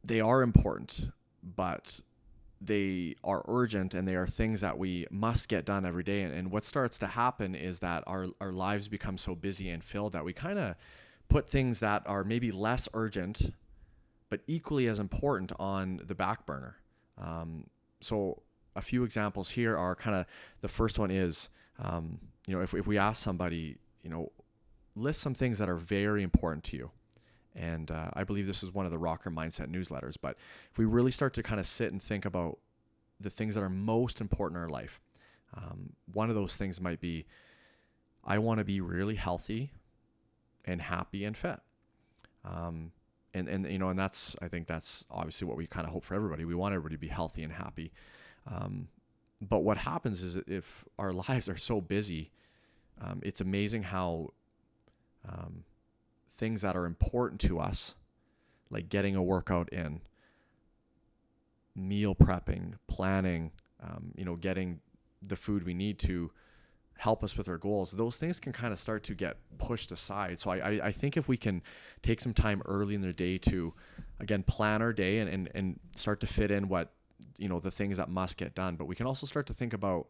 they 0.04 0.20
are 0.20 0.42
important, 0.42 1.12
but 1.56 2.02
they 2.62 3.16
are 3.24 3.44
urgent 3.48 3.94
and 3.94 4.08
they 4.08 4.16
are 4.16 4.28
things 4.28 4.62
that 4.62 4.78
we 4.78 5.08
must 5.10 5.48
get 5.48 5.66
done 5.66 5.86
every 5.86 6.04
day. 6.04 6.24
And, 6.24 6.34
and 6.34 6.52
what 6.52 6.66
starts 6.66 7.00
to 7.00 7.08
happen 7.08 7.56
is 7.56 7.80
that 7.80 8.04
our, 8.06 8.28
our 8.42 8.52
lives 8.52 8.88
become 8.88 9.18
so 9.18 9.36
busy 9.36 9.70
and 9.70 9.84
filled 9.84 10.14
that 10.14 10.26
we 10.26 10.34
kind 10.34 10.60
of 10.60 10.76
put 11.30 11.50
things 11.50 11.80
that 11.80 12.04
are 12.06 12.24
maybe 12.24 12.52
less 12.52 12.90
urgent, 12.94 13.54
but 14.30 14.42
equally 14.48 14.88
as 14.88 15.00
important 15.00 15.52
on 15.60 16.02
the 16.06 16.16
back 16.16 16.46
burner. 16.46 16.78
Um, 17.18 17.68
so 18.02 18.42
a 18.76 18.82
few 18.82 19.04
examples 19.04 19.52
here 19.52 19.78
are 19.78 19.96
kind 19.96 20.16
of 20.16 20.26
the 20.62 20.68
first 20.68 21.00
one 21.00 21.12
is, 21.12 21.50
um, 21.82 22.20
you 22.48 22.56
know, 22.56 22.62
if, 22.62 22.74
if 22.74 22.88
we 22.88 22.98
ask 22.98 23.24
somebody, 23.24 23.78
you 24.04 24.10
know, 24.10 24.32
list 24.96 25.22
some 25.22 25.34
things 25.34 25.60
that 25.60 25.70
are 25.70 25.76
very 25.76 26.24
important 26.24 26.64
to 26.66 26.78
you. 26.78 26.92
And 27.56 27.92
uh, 27.92 28.12
I 28.14 28.24
believe 28.24 28.48
this 28.48 28.64
is 28.64 28.74
one 28.74 28.86
of 28.86 28.92
the 28.92 28.98
Rocker 28.98 29.32
Mindset 29.32 29.68
newsletters. 29.68 30.16
But 30.22 30.38
if 30.72 30.78
we 30.78 30.86
really 30.86 31.12
start 31.12 31.34
to 31.36 31.44
kind 31.44 31.60
of 31.60 31.66
sit 31.66 31.92
and 31.92 32.02
think 32.02 32.26
about 32.26 32.60
the 33.20 33.30
things 33.30 33.56
that 33.56 33.62
are 33.62 33.70
most 33.70 34.22
important 34.22 34.58
in 34.58 34.64
our 34.64 34.70
life, 34.70 35.02
um, 35.56 35.94
one 36.14 36.30
of 36.30 36.36
those 36.36 36.56
things 36.56 36.80
might 36.80 37.02
be 37.02 37.26
I 38.24 38.38
want 38.38 38.60
to 38.60 38.66
be 38.66 38.82
really 38.82 39.16
healthy 39.16 39.72
and 40.66 40.82
happy 40.82 41.26
and 41.26 41.36
fit. 41.36 41.60
Um, 42.46 42.92
and, 43.34 43.48
and, 43.48 43.70
you 43.70 43.80
know, 43.80 43.90
and 43.90 44.00
that's, 44.00 44.36
I 44.42 44.48
think 44.48 44.68
that's 44.68 45.06
obviously 45.10 45.48
what 45.48 45.58
we 45.58 45.68
kind 45.68 45.86
of 45.86 45.94
hope 45.94 46.04
for 46.04 46.16
everybody. 46.16 46.46
We 46.46 46.56
want 46.56 46.74
everybody 46.74 46.96
to 46.96 47.00
be 47.00 47.08
healthy 47.08 47.44
and 47.44 47.54
happy. 47.54 47.92
Um, 48.48 48.88
but 49.42 49.64
what 49.64 49.78
happens 49.78 50.24
is 50.24 50.36
if 50.48 50.86
our 50.98 51.14
lives 51.30 51.48
are 51.50 51.58
so 51.58 51.82
busy, 51.82 52.32
um, 53.02 53.22
it's 53.24 53.42
amazing 53.42 53.84
how 53.84 54.34
um, 55.28 55.64
things 56.40 56.62
that 56.62 56.76
are 56.76 56.86
important 56.86 57.42
to 57.42 57.60
us, 57.60 57.96
like 58.70 58.90
getting 58.90 59.16
a 59.16 59.24
workout 59.24 59.70
in, 59.70 60.02
meal 61.76 62.16
prepping, 62.16 62.74
planning, 62.88 63.52
um, 63.84 64.12
you 64.16 64.26
know, 64.26 64.36
getting 64.36 64.80
the 65.22 65.36
food 65.36 65.66
we 65.66 65.74
need 65.74 66.00
to 66.00 66.32
help 66.96 67.24
us 67.24 67.38
with 67.38 67.48
our 67.48 67.58
goals, 67.58 67.92
those 67.92 68.18
things 68.18 68.40
can 68.40 68.52
kind 68.52 68.74
of 68.74 68.80
start 68.80 69.04
to 69.04 69.14
get 69.14 69.38
pushed 69.58 69.92
aside. 69.92 70.38
So 70.40 70.52
I, 70.52 70.58
I, 70.58 70.70
I, 70.88 70.92
think 70.92 71.16
if 71.16 71.30
we 71.30 71.38
can 71.38 71.62
take 72.02 72.20
some 72.20 72.34
time 72.34 72.62
early 72.66 72.94
in 72.94 73.00
the 73.02 73.14
day 73.14 73.38
to, 73.38 73.74
again, 74.20 74.44
plan 74.44 74.82
our 74.82 74.92
day 74.92 75.20
and, 75.20 75.30
and, 75.30 75.50
and 75.56 75.80
start 75.96 76.20
to 76.22 76.28
fit 76.28 76.52
in 76.52 76.68
what 76.68 76.92
you 77.38 77.48
know 77.48 77.60
the 77.60 77.72
things 77.72 77.98
that 77.98 78.10
must 78.10 78.38
get 78.38 78.56
done 78.56 78.76
but 78.76 78.86
we 78.86 78.96
can 78.96 79.06
also 79.06 79.26
start 79.26 79.48
to 79.48 79.54
think 79.54 79.74
about 79.74 80.08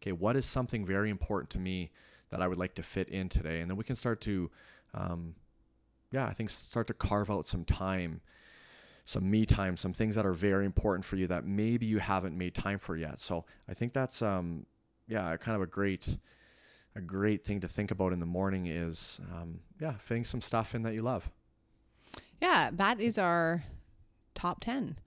okay 0.00 0.12
what 0.12 0.36
is 0.36 0.46
something 0.46 0.84
very 0.84 1.10
important 1.10 1.50
to 1.50 1.58
me 1.58 1.90
that 2.30 2.42
i 2.42 2.48
would 2.48 2.58
like 2.58 2.74
to 2.74 2.82
fit 2.82 3.08
in 3.08 3.28
today 3.28 3.60
and 3.60 3.70
then 3.70 3.76
we 3.76 3.84
can 3.84 3.96
start 3.96 4.20
to 4.20 4.50
um, 4.94 5.34
yeah 6.12 6.26
i 6.26 6.32
think 6.32 6.50
start 6.50 6.86
to 6.86 6.94
carve 6.94 7.30
out 7.30 7.46
some 7.46 7.64
time 7.64 8.20
some 9.04 9.30
me 9.30 9.46
time 9.46 9.76
some 9.76 9.92
things 9.92 10.14
that 10.14 10.26
are 10.26 10.32
very 10.32 10.66
important 10.66 11.04
for 11.04 11.16
you 11.16 11.26
that 11.26 11.44
maybe 11.44 11.86
you 11.86 11.98
haven't 11.98 12.36
made 12.36 12.54
time 12.54 12.78
for 12.78 12.96
yet 12.96 13.20
so 13.20 13.44
i 13.68 13.74
think 13.74 13.92
that's 13.92 14.22
um, 14.22 14.66
yeah 15.06 15.36
kind 15.36 15.56
of 15.56 15.62
a 15.62 15.66
great 15.66 16.18
a 16.94 17.00
great 17.00 17.44
thing 17.44 17.60
to 17.60 17.68
think 17.68 17.90
about 17.90 18.12
in 18.12 18.20
the 18.20 18.26
morning 18.26 18.66
is 18.66 19.20
um, 19.34 19.60
yeah 19.80 19.92
fitting 19.98 20.24
some 20.24 20.40
stuff 20.40 20.74
in 20.74 20.82
that 20.82 20.94
you 20.94 21.02
love 21.02 21.30
yeah 22.40 22.70
that 22.72 23.00
is 23.00 23.18
our 23.18 23.64
top 24.34 24.60
10 24.60 24.98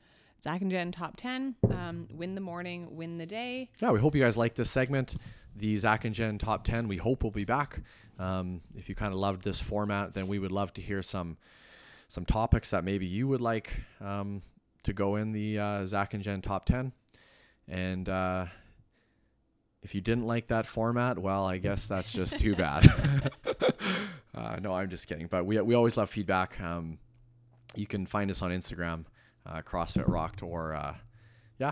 Zach 0.44 0.62
and 0.62 0.72
Jen 0.72 0.92
top 0.92 1.18
10. 1.18 1.56
Um, 1.70 2.08
win 2.12 2.36
the 2.36 2.42
morning, 2.42 2.96
win 2.96 3.18
the 3.18 3.26
day. 3.26 3.70
Yeah, 3.80 3.92
we 3.92 4.00
hope 4.00 4.16
you 4.16 4.24
guys 4.24 4.38
like 4.38 4.56
this 4.56 4.72
segment. 4.72 5.16
The 5.56 5.76
Zach 5.76 6.06
and 6.06 6.16
Jen 6.16 6.38
top 6.38 6.64
10. 6.64 6.88
We 6.88 6.98
hope 6.98 7.24
we'll 7.24 7.32
be 7.32 7.46
back. 7.46 7.82
Um, 8.20 8.62
if 8.76 8.88
you 8.90 8.96
kind 8.96 9.12
of 9.14 9.20
loved 9.20 9.44
this 9.44 9.60
format, 9.60 10.14
then 10.14 10.28
we 10.28 10.40
would 10.40 10.52
love 10.52 10.74
to 10.74 10.82
hear 10.82 11.02
some 11.02 11.38
some 12.08 12.26
topics 12.26 12.72
that 12.72 12.84
maybe 12.84 13.06
you 13.06 13.26
would 13.26 13.40
like 13.40 13.72
um, 14.02 14.42
to 14.84 14.92
go 14.92 15.16
in 15.16 15.32
the 15.32 15.58
uh, 15.58 15.86
Zach 15.86 16.14
and 16.14 16.22
Jen 16.22 16.42
top 16.42 16.66
10. 16.66 16.92
And 17.70 18.10
uh, 18.10 18.48
if 19.82 19.96
you 19.96 20.02
didn't 20.02 20.26
like 20.26 20.48
that 20.48 20.66
format, 20.66 21.18
well, 21.18 21.46
I 21.46 21.58
guess 21.58 21.88
that's 21.88 22.12
just 22.12 22.38
too 22.38 22.54
bad. 22.54 22.86
uh, 24.36 24.58
no, 24.62 24.74
I'm 24.74 24.90
just 24.90 25.08
kidding. 25.08 25.28
But 25.28 25.46
we, 25.46 25.62
we 25.62 25.74
always 25.74 25.96
love 25.96 26.10
feedback. 26.10 26.60
Um, 26.60 27.00
you 27.76 27.88
can 27.88 28.06
find 28.06 28.30
us 28.30 28.42
on 28.42 28.52
Instagram 28.52 29.06
uh, 29.46 29.62
CrossFit 29.62 30.08
Rocked, 30.08 30.44
or 30.44 30.76
uh, 30.76 30.96
yeah, 31.60 31.72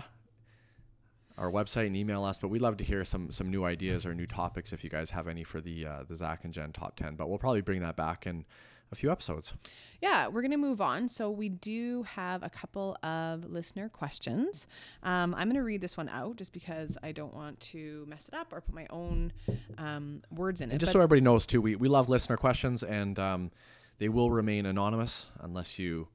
our 1.38 1.50
website 1.50 1.86
and 1.86 1.96
email 1.96 2.24
us. 2.24 2.38
But 2.38 2.48
we'd 2.48 2.62
love 2.62 2.76
to 2.78 2.84
hear 2.84 3.04
some 3.04 3.30
some 3.30 3.50
new 3.50 3.64
ideas 3.64 4.06
or 4.06 4.14
new 4.14 4.26
topics 4.26 4.72
if 4.72 4.84
you 4.84 4.90
guys 4.90 5.10
have 5.10 5.28
any 5.28 5.44
for 5.44 5.60
the 5.60 5.86
uh, 5.86 6.02
the 6.08 6.16
Zach 6.16 6.44
and 6.44 6.52
Jen 6.52 6.72
top 6.72 6.96
ten. 6.96 7.16
But 7.16 7.28
we'll 7.28 7.38
probably 7.38 7.60
bring 7.60 7.80
that 7.80 7.96
back 7.96 8.26
in 8.26 8.44
a 8.92 8.96
few 8.96 9.10
episodes. 9.10 9.54
Yeah, 10.00 10.28
we're 10.28 10.40
going 10.40 10.50
to 10.50 10.56
move 10.56 10.80
on. 10.80 11.08
So, 11.08 11.30
we 11.30 11.48
do 11.48 12.02
have 12.04 12.42
a 12.42 12.50
couple 12.50 12.96
of 13.02 13.44
listener 13.44 13.88
questions. 13.88 14.66
Um, 15.02 15.34
I'm 15.34 15.46
going 15.46 15.56
to 15.56 15.62
read 15.62 15.80
this 15.80 15.96
one 15.96 16.08
out 16.08 16.36
just 16.36 16.52
because 16.52 16.96
I 17.02 17.12
don't 17.12 17.34
want 17.34 17.60
to 17.60 18.04
mess 18.08 18.28
it 18.28 18.34
up 18.34 18.52
or 18.52 18.60
put 18.60 18.74
my 18.74 18.86
own 18.90 19.32
um, 19.78 20.22
words 20.30 20.60
in 20.60 20.70
and 20.70 20.74
it. 20.74 20.78
Just 20.78 20.92
so 20.92 20.98
everybody 20.98 21.20
knows, 21.20 21.46
too, 21.46 21.60
we, 21.60 21.76
we 21.76 21.88
love 21.88 22.08
listener 22.08 22.36
questions 22.36 22.82
and 22.82 23.18
um, 23.18 23.50
they 23.98 24.08
will 24.08 24.30
remain 24.30 24.66
anonymous 24.66 25.26
unless 25.40 25.78
you 25.78 26.08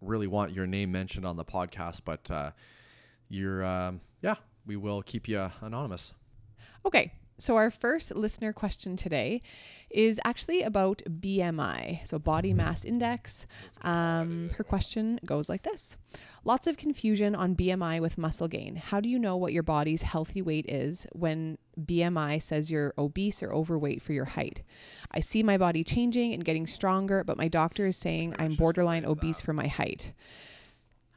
really 0.00 0.26
want 0.26 0.52
your 0.52 0.66
name 0.66 0.92
mentioned 0.92 1.24
on 1.24 1.36
the 1.36 1.44
podcast, 1.44 2.02
but 2.04 2.30
uh, 2.30 2.50
you're, 3.28 3.64
um, 3.64 4.00
yeah, 4.20 4.34
we 4.66 4.76
will 4.76 5.02
keep 5.02 5.28
you 5.28 5.50
anonymous. 5.60 6.14
Okay. 6.84 7.12
So, 7.38 7.56
our 7.56 7.72
first 7.72 8.14
listener 8.14 8.52
question 8.52 8.94
today 8.94 9.42
is 9.90 10.20
actually 10.24 10.62
about 10.62 11.02
BMI, 11.08 12.06
so 12.06 12.18
body 12.18 12.54
mass 12.54 12.84
index. 12.84 13.46
Um, 13.82 14.50
her 14.56 14.62
question 14.62 15.18
goes 15.24 15.48
like 15.48 15.64
this 15.64 15.96
Lots 16.44 16.66
of 16.66 16.76
confusion 16.76 17.34
on 17.34 17.56
BMI 17.56 18.00
with 18.00 18.18
muscle 18.18 18.48
gain. 18.48 18.76
How 18.76 19.00
do 19.00 19.08
you 19.08 19.18
know 19.18 19.36
what 19.36 19.52
your 19.52 19.62
body's 19.62 20.02
healthy 20.02 20.42
weight 20.42 20.66
is 20.68 21.06
when 21.12 21.58
BMI 21.80 22.40
says 22.40 22.70
you're 22.70 22.94
obese 22.98 23.42
or 23.42 23.52
overweight 23.52 24.02
for 24.02 24.12
your 24.12 24.24
height? 24.24 24.62
I 25.10 25.20
see 25.20 25.42
my 25.42 25.58
body 25.58 25.82
changing 25.82 26.32
and 26.34 26.44
getting 26.44 26.66
stronger, 26.66 27.24
but 27.24 27.36
my 27.36 27.48
doctor 27.48 27.86
is 27.86 27.96
saying 27.96 28.36
I'm 28.38 28.54
borderline 28.54 29.04
obese 29.04 29.40
for 29.40 29.52
my 29.52 29.66
height. 29.66 30.12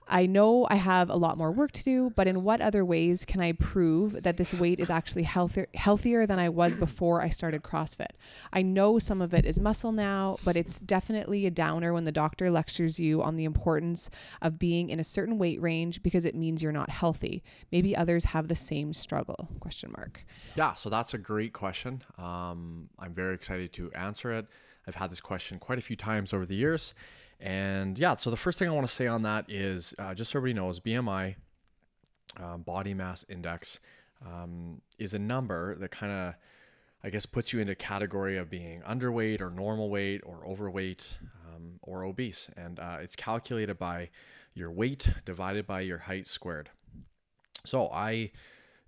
I 0.07 0.27
know 0.27 0.67
I 0.69 0.75
have 0.75 1.09
a 1.09 1.15
lot 1.15 1.37
more 1.37 1.51
work 1.51 1.71
to 1.73 1.83
do, 1.83 2.11
but 2.15 2.27
in 2.27 2.43
what 2.43 2.61
other 2.61 2.85
ways 2.85 3.25
can 3.25 3.41
I 3.41 3.53
prove 3.53 4.23
that 4.23 4.37
this 4.37 4.53
weight 4.53 4.79
is 4.79 4.89
actually 4.89 5.23
healthier 5.23 5.67
healthier 5.73 6.27
than 6.27 6.37
I 6.37 6.49
was 6.49 6.77
before 6.77 7.21
I 7.21 7.29
started 7.29 7.63
CrossFit? 7.63 8.11
I 8.53 8.61
know 8.61 8.99
some 8.99 9.21
of 9.21 9.33
it 9.33 9.45
is 9.45 9.59
muscle 9.59 9.91
now, 9.91 10.37
but 10.45 10.55
it's 10.55 10.79
definitely 10.79 11.45
a 11.45 11.51
downer 11.51 11.91
when 11.91 12.03
the 12.03 12.11
doctor 12.11 12.51
lectures 12.51 12.99
you 12.99 13.23
on 13.23 13.35
the 13.35 13.45
importance 13.45 14.09
of 14.41 14.59
being 14.59 14.89
in 14.89 14.99
a 14.99 15.03
certain 15.03 15.37
weight 15.39 15.59
range 15.61 16.03
because 16.03 16.25
it 16.25 16.35
means 16.35 16.61
you're 16.61 16.71
not 16.71 16.89
healthy. 16.91 17.43
Maybe 17.71 17.95
others 17.95 18.25
have 18.25 18.47
the 18.47 18.55
same 18.55 18.93
struggle? 18.93 19.49
Question 19.59 19.91
mark. 19.97 20.23
Yeah, 20.55 20.75
so 20.75 20.89
that's 20.89 21.15
a 21.15 21.17
great 21.17 21.53
question. 21.53 22.03
Um, 22.17 22.89
I'm 22.99 23.13
very 23.13 23.33
excited 23.33 23.73
to 23.73 23.91
answer 23.93 24.31
it. 24.31 24.45
I've 24.87 24.95
had 24.95 25.11
this 25.11 25.21
question 25.21 25.57
quite 25.57 25.79
a 25.79 25.81
few 25.81 25.95
times 25.95 26.33
over 26.33 26.45
the 26.45 26.55
years. 26.55 26.93
And 27.39 27.97
yeah, 27.99 28.15
so 28.15 28.29
the 28.29 28.37
first 28.37 28.59
thing 28.59 28.69
I 28.69 28.71
want 28.71 28.87
to 28.87 28.93
say 28.93 29.07
on 29.07 29.23
that 29.23 29.45
is 29.49 29.93
uh, 29.99 30.13
just 30.13 30.31
so 30.31 30.39
everybody 30.39 30.53
knows 30.53 30.79
BMI, 30.79 31.35
um, 32.41 32.61
body 32.61 32.93
mass 32.93 33.25
index, 33.29 33.79
um, 34.25 34.81
is 34.97 35.13
a 35.13 35.19
number 35.19 35.75
that 35.75 35.91
kind 35.91 36.11
of, 36.11 36.35
I 37.03 37.09
guess, 37.09 37.25
puts 37.25 37.53
you 37.53 37.59
into 37.59 37.73
a 37.73 37.75
category 37.75 38.37
of 38.37 38.49
being 38.49 38.81
underweight 38.81 39.41
or 39.41 39.49
normal 39.49 39.89
weight 39.89 40.21
or 40.25 40.45
overweight 40.47 41.17
um, 41.47 41.79
or 41.81 42.03
obese. 42.03 42.49
And 42.55 42.79
uh, 42.79 42.97
it's 43.01 43.15
calculated 43.15 43.77
by 43.77 44.09
your 44.53 44.71
weight 44.71 45.09
divided 45.25 45.67
by 45.67 45.81
your 45.81 45.99
height 45.99 46.27
squared. 46.27 46.69
So 47.65 47.89
I 47.91 48.31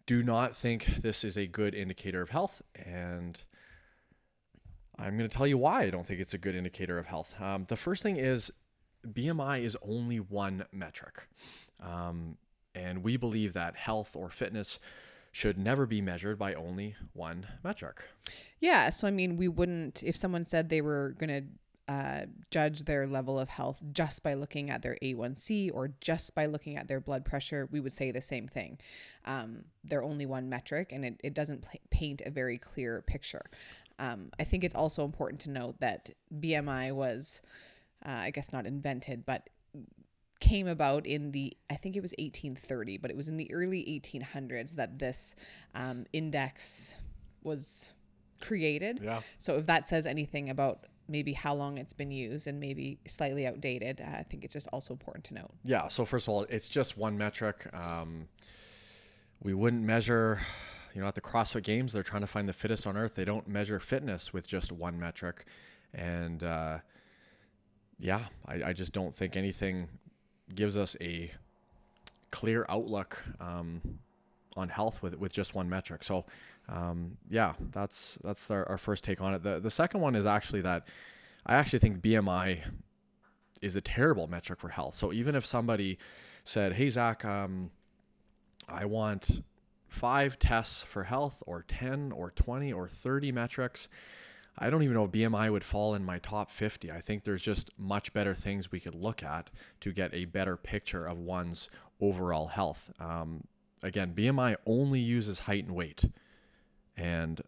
do 0.06 0.24
not 0.24 0.56
think 0.56 0.86
this 1.02 1.24
is 1.24 1.38
a 1.38 1.45
good 1.45 1.76
indicator 1.76 2.22
of 2.22 2.30
health. 2.30 2.62
And 2.86 3.43
I'm 5.00 5.18
going 5.18 5.30
to 5.30 5.36
tell 5.36 5.48
you 5.48 5.58
why 5.58 5.84
I 5.84 5.89
don't 5.89 6.06
think 6.06 6.20
it's 6.20 6.34
a 6.34 6.38
good 6.38 6.56
indicator 6.56 6.98
of 6.98 7.06
health. 7.06 7.36
Um, 7.39 7.66
the 7.68 7.76
first 7.76 8.04
thing 8.04 8.18
is 8.18 8.52
BMI 9.08 9.62
is 9.62 9.78
only 9.82 10.18
one 10.18 10.66
metric. 10.72 11.28
Um, 11.82 12.38
and 12.74 13.04
we 13.04 13.18
believe 13.18 13.54
that 13.54 13.76
health 13.76 14.16
or 14.16 14.30
fitness 14.30 14.80
should 15.32 15.58
never 15.58 15.86
be 15.86 16.02
measured 16.02 16.39
by 16.39 16.54
only 16.54 16.95
one 17.14 17.45
metric. 17.64 18.02
Yeah. 18.60 18.89
So, 18.89 19.08
I 19.08 19.12
mean, 19.12 19.38
we 19.38 19.48
wouldn't, 19.48 20.02
if 20.04 20.18
someone 20.18 20.45
said 20.45 20.70
they 20.70 20.82
were 20.82 21.16
going 21.20 21.30
to 21.30 21.93
uh, 21.93 22.26
judge 22.52 22.84
their 22.84 23.08
level 23.08 23.39
of 23.39 23.48
health 23.48 23.80
just 23.93 24.24
by 24.24 24.34
looking 24.34 24.70
at 24.70 24.82
their 24.82 24.98
A1C 25.02 25.72
or 25.74 25.91
just 26.02 26.36
by 26.36 26.45
looking 26.45 26.76
at 26.76 26.88
their 26.88 27.00
blood 27.00 27.24
pressure, 27.24 27.70
we 27.72 27.80
would 27.80 27.93
say 27.93 28.12
the 28.12 28.22
same 28.22 28.48
thing. 28.48 28.78
Um, 29.26 29.64
they're 29.84 30.04
only 30.04 30.26
one 30.26 30.50
metric 30.50 30.89
and 30.91 31.06
it, 31.06 31.22
it 31.24 31.34
doesn't 31.34 31.66
paint 31.89 32.22
a 32.26 32.30
very 32.30 32.58
clear 32.58 33.04
picture. 33.04 33.45
Um, 34.00 34.30
I 34.39 34.43
think 34.43 34.64
it's 34.64 34.76
also 34.76 35.04
important 35.04 35.41
to 35.41 35.50
note 35.50 35.80
that 35.80 36.10
BMI 36.39 36.93
was, 36.93 37.41
uh, 38.06 38.12
I 38.12 38.32
guess, 38.32 38.54
not 38.54 38.66
invented, 38.66 39.26
but 39.26 39.50
came 40.39 40.68
about 40.68 41.08
in 41.08 41.32
the 41.32 41.56
I 41.70 41.76
think 41.76 41.95
it 41.95 42.02
was 42.02 42.14
1830, 42.20 42.98
but 42.98 43.10
it 43.10 43.18
was 43.18 43.28
in 43.28 43.38
the 43.38 43.52
early 43.52 43.84
1800s 43.84 44.76
that 44.76 45.00
this 45.00 45.36
um, 45.74 46.06
index 46.14 46.95
was 47.43 47.93
created. 48.39 49.00
Yeah. 49.02 49.22
So 49.39 49.58
if 49.58 49.66
that 49.66 49.88
says 49.88 50.06
anything 50.06 50.50
about 50.50 50.86
maybe 51.10 51.34
how 51.34 51.54
long 51.56 51.78
it's 51.78 51.93
been 51.93 52.12
used 52.12 52.48
and 52.48 52.60
maybe 52.60 53.00
slightly 53.08 53.48
outdated, 53.48 54.02
uh, 54.02 54.18
I 54.18 54.24
think 54.24 54.43
it's 54.43 54.54
just 54.54 54.68
also 54.74 54.93
important 54.93 55.26
to 55.26 55.34
note. 55.36 55.52
Yeah. 55.64 55.88
So 55.88 56.06
first 56.06 56.28
of 56.28 56.34
all, 56.34 56.43
it's 56.43 56.70
just 56.70 56.98
one 56.98 57.18
metric. 57.18 57.68
Um, 57.74 58.28
we 59.41 59.54
wouldn't 59.54 59.84
measure 59.84 60.41
you 60.93 61.01
know, 61.01 61.07
at 61.07 61.15
the 61.15 61.21
CrossFit 61.21 61.63
Games, 61.63 61.93
they're 61.93 62.03
trying 62.03 62.21
to 62.21 62.27
find 62.27 62.47
the 62.47 62.53
fittest 62.53 62.88
on 62.88 62.97
earth. 62.97 63.15
They 63.15 63.25
don't 63.25 63.47
measure 63.47 63.79
fitness 63.79 64.33
with 64.33 64.47
just 64.47 64.71
one 64.71 64.99
metric. 64.99 65.45
And 65.93 66.43
uh, 66.43 66.79
yeah, 67.99 68.25
I, 68.45 68.63
I 68.65 68.73
just 68.73 68.93
don't 68.93 69.13
think 69.13 69.35
anything 69.35 69.88
gives 70.53 70.77
us 70.77 70.95
a 71.01 71.31
clear 72.31 72.65
outlook 72.69 73.23
um, 73.39 73.81
on 74.55 74.69
health 74.69 75.01
with 75.01 75.17
with 75.17 75.31
just 75.31 75.55
one 75.55 75.69
metric. 75.69 76.03
So 76.03 76.25
um, 76.69 77.17
yeah, 77.29 77.53
that's 77.71 78.17
that's 78.23 78.51
our, 78.51 78.67
our 78.69 78.77
first 78.77 79.03
take 79.03 79.21
on 79.21 79.33
it. 79.33 79.43
The 79.43 79.59
the 79.59 79.71
second 79.71 80.01
one 80.01 80.15
is 80.15 80.25
actually 80.25 80.61
that 80.61 80.88
I 81.45 81.55
actually 81.55 81.79
think 81.79 82.01
BMI 82.01 82.61
is 83.61 83.75
a 83.75 83.81
terrible 83.81 84.27
metric 84.27 84.59
for 84.59 84.69
health. 84.69 84.95
So 84.95 85.13
even 85.13 85.35
if 85.35 85.45
somebody 85.45 85.97
said, 86.43 86.73
"Hey 86.73 86.89
Zach, 86.89 87.23
um, 87.25 87.71
I 88.67 88.85
want 88.85 89.41
five 89.88 90.38
tests 90.39 90.83
for 90.83 91.05
health 91.05 91.41
or 91.45 91.63
10 91.67 92.11
or 92.11 92.31
20 92.31 92.73
or 92.73 92.88
30 92.88 93.31
metrics. 93.31 93.88
I 94.59 94.69
don't 94.69 94.83
even 94.83 94.95
know 94.95 95.05
if 95.05 95.11
BMI 95.11 95.51
would 95.51 95.63
fall 95.63 95.93
in 95.93 96.03
my 96.03 96.17
top 96.19 96.49
50. 96.49 96.91
I 96.91 96.99
think 96.99 97.23
there's 97.23 97.43
just 97.43 97.69
much 97.77 98.11
better 98.11 98.33
things 98.33 98.71
we 98.71 98.79
could 98.79 98.95
look 98.95 99.21
at 99.23 99.51
to 99.81 99.91
get 99.91 100.13
a 100.13 100.25
better 100.25 100.57
picture 100.57 101.05
of 101.05 101.19
one's 101.19 101.69
overall 102.01 102.47
health. 102.47 102.91
Um, 102.99 103.43
again, 103.83 104.13
BMI 104.15 104.55
only 104.65 104.99
uses 104.99 105.39
height 105.39 105.65
and 105.65 105.75
weight. 105.75 106.05
And 106.95 107.41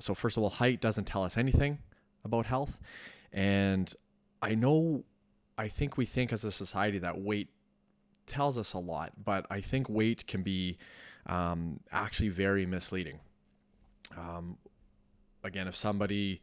so, 0.00 0.14
first 0.14 0.36
of 0.36 0.42
all, 0.42 0.50
height 0.50 0.80
doesn't 0.80 1.04
tell 1.04 1.22
us 1.22 1.36
anything 1.36 1.78
about 2.24 2.46
health. 2.46 2.80
And 3.32 3.92
I 4.42 4.56
know, 4.56 5.04
I 5.56 5.68
think 5.68 5.96
we 5.96 6.06
think 6.06 6.32
as 6.32 6.44
a 6.44 6.50
society 6.50 6.98
that 6.98 7.20
weight 7.20 7.48
tells 8.26 8.58
us 8.58 8.72
a 8.72 8.78
lot, 8.78 9.12
but 9.24 9.46
I 9.50 9.60
think 9.60 9.88
weight 9.88 10.26
can 10.26 10.42
be 10.42 10.78
um, 11.30 11.78
actually 11.92 12.28
very 12.28 12.66
misleading. 12.66 13.20
Um, 14.18 14.58
again, 15.44 15.68
if 15.68 15.76
somebody 15.76 16.40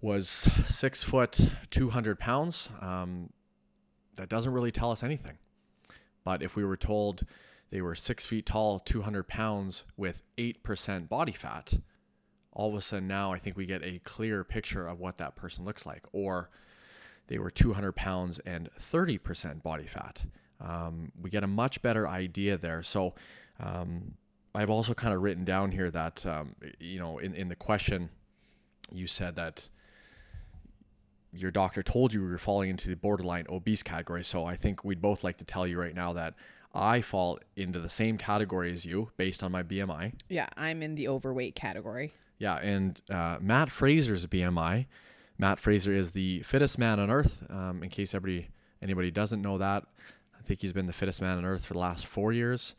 was 0.00 0.28
six 0.28 1.02
foot, 1.02 1.48
200 1.70 2.18
pounds, 2.18 2.68
um, 2.80 3.30
that 4.16 4.28
doesn't 4.28 4.52
really 4.52 4.72
tell 4.72 4.90
us 4.90 5.02
anything. 5.02 5.38
But 6.24 6.42
if 6.42 6.56
we 6.56 6.64
were 6.64 6.76
told 6.76 7.24
they 7.70 7.80
were 7.80 7.94
six 7.94 8.26
feet 8.26 8.46
tall, 8.46 8.80
200 8.80 9.28
pounds 9.28 9.84
with 9.96 10.24
8% 10.36 11.08
body 11.08 11.32
fat, 11.32 11.74
all 12.52 12.70
of 12.70 12.74
a 12.74 12.80
sudden 12.80 13.06
now 13.06 13.32
I 13.32 13.38
think 13.38 13.56
we 13.56 13.64
get 13.64 13.84
a 13.84 14.00
clear 14.00 14.42
picture 14.42 14.88
of 14.88 14.98
what 14.98 15.18
that 15.18 15.36
person 15.36 15.64
looks 15.64 15.86
like. 15.86 16.04
Or 16.12 16.50
they 17.28 17.38
were 17.38 17.50
200 17.50 17.92
pounds 17.92 18.40
and 18.40 18.68
30% 18.80 19.62
body 19.62 19.86
fat. 19.86 20.24
Um, 20.60 21.12
we 21.20 21.30
get 21.30 21.44
a 21.44 21.48
much 21.48 21.80
better 21.82 22.08
idea 22.08 22.56
there. 22.56 22.82
So 22.82 23.14
um, 23.60 24.14
I've 24.54 24.70
also 24.70 24.94
kind 24.94 25.14
of 25.14 25.22
written 25.22 25.44
down 25.44 25.70
here 25.70 25.90
that, 25.90 26.24
um, 26.26 26.54
you 26.80 26.98
know, 26.98 27.18
in, 27.18 27.34
in 27.34 27.48
the 27.48 27.56
question, 27.56 28.10
you 28.92 29.06
said 29.06 29.36
that 29.36 29.68
your 31.32 31.50
doctor 31.50 31.82
told 31.82 32.12
you 32.12 32.22
you 32.22 32.28
were 32.28 32.38
falling 32.38 32.70
into 32.70 32.88
the 32.88 32.96
borderline 32.96 33.46
obese 33.50 33.82
category. 33.82 34.24
So 34.24 34.44
I 34.44 34.56
think 34.56 34.84
we'd 34.84 35.02
both 35.02 35.22
like 35.22 35.36
to 35.38 35.44
tell 35.44 35.66
you 35.66 35.78
right 35.78 35.94
now 35.94 36.12
that 36.14 36.34
I 36.74 37.00
fall 37.00 37.38
into 37.56 37.80
the 37.80 37.88
same 37.88 38.18
category 38.18 38.72
as 38.72 38.84
you 38.84 39.10
based 39.16 39.42
on 39.42 39.52
my 39.52 39.62
BMI. 39.62 40.14
Yeah, 40.28 40.48
I'm 40.56 40.82
in 40.82 40.94
the 40.94 41.08
overweight 41.08 41.54
category. 41.54 42.12
Yeah, 42.38 42.56
and 42.56 43.00
uh, 43.10 43.38
Mat 43.40 43.70
Fraser's 43.70 44.26
BMI. 44.26 44.86
Matt 45.38 45.60
Fraser 45.60 45.92
is 45.92 46.12
the 46.12 46.40
fittest 46.42 46.78
man 46.78 46.98
on 46.98 47.10
earth. 47.10 47.44
Um, 47.50 47.82
in 47.82 47.90
case 47.90 48.14
everybody 48.14 48.48
anybody 48.82 49.10
doesn't 49.10 49.42
know 49.42 49.58
that, 49.58 49.84
I 50.38 50.42
think 50.42 50.60
he's 50.60 50.72
been 50.72 50.86
the 50.86 50.92
fittest 50.92 51.20
man 51.20 51.38
on 51.38 51.44
earth 51.44 51.64
for 51.64 51.74
the 51.74 51.80
last 51.80 52.06
four 52.06 52.32
years. 52.32 52.74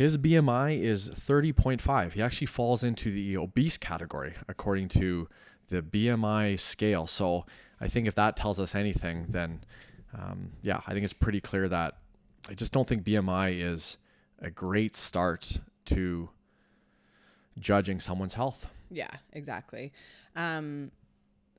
His 0.00 0.16
BMI 0.16 0.80
is 0.80 1.10
30.5. 1.10 2.12
He 2.12 2.22
actually 2.22 2.46
falls 2.46 2.82
into 2.82 3.12
the 3.12 3.36
obese 3.36 3.76
category 3.76 4.32
according 4.48 4.88
to 4.88 5.28
the 5.68 5.82
BMI 5.82 6.58
scale. 6.58 7.06
So 7.06 7.44
I 7.82 7.88
think 7.88 8.08
if 8.08 8.14
that 8.14 8.34
tells 8.34 8.58
us 8.58 8.74
anything, 8.74 9.26
then 9.28 9.62
um, 10.18 10.52
yeah, 10.62 10.80
I 10.86 10.94
think 10.94 11.04
it's 11.04 11.12
pretty 11.12 11.42
clear 11.42 11.68
that 11.68 11.98
I 12.48 12.54
just 12.54 12.72
don't 12.72 12.88
think 12.88 13.04
BMI 13.04 13.60
is 13.60 13.98
a 14.38 14.50
great 14.50 14.96
start 14.96 15.58
to 15.84 16.30
judging 17.58 18.00
someone's 18.00 18.32
health. 18.32 18.70
Yeah, 18.90 19.10
exactly. 19.34 19.92
Um, 20.34 20.92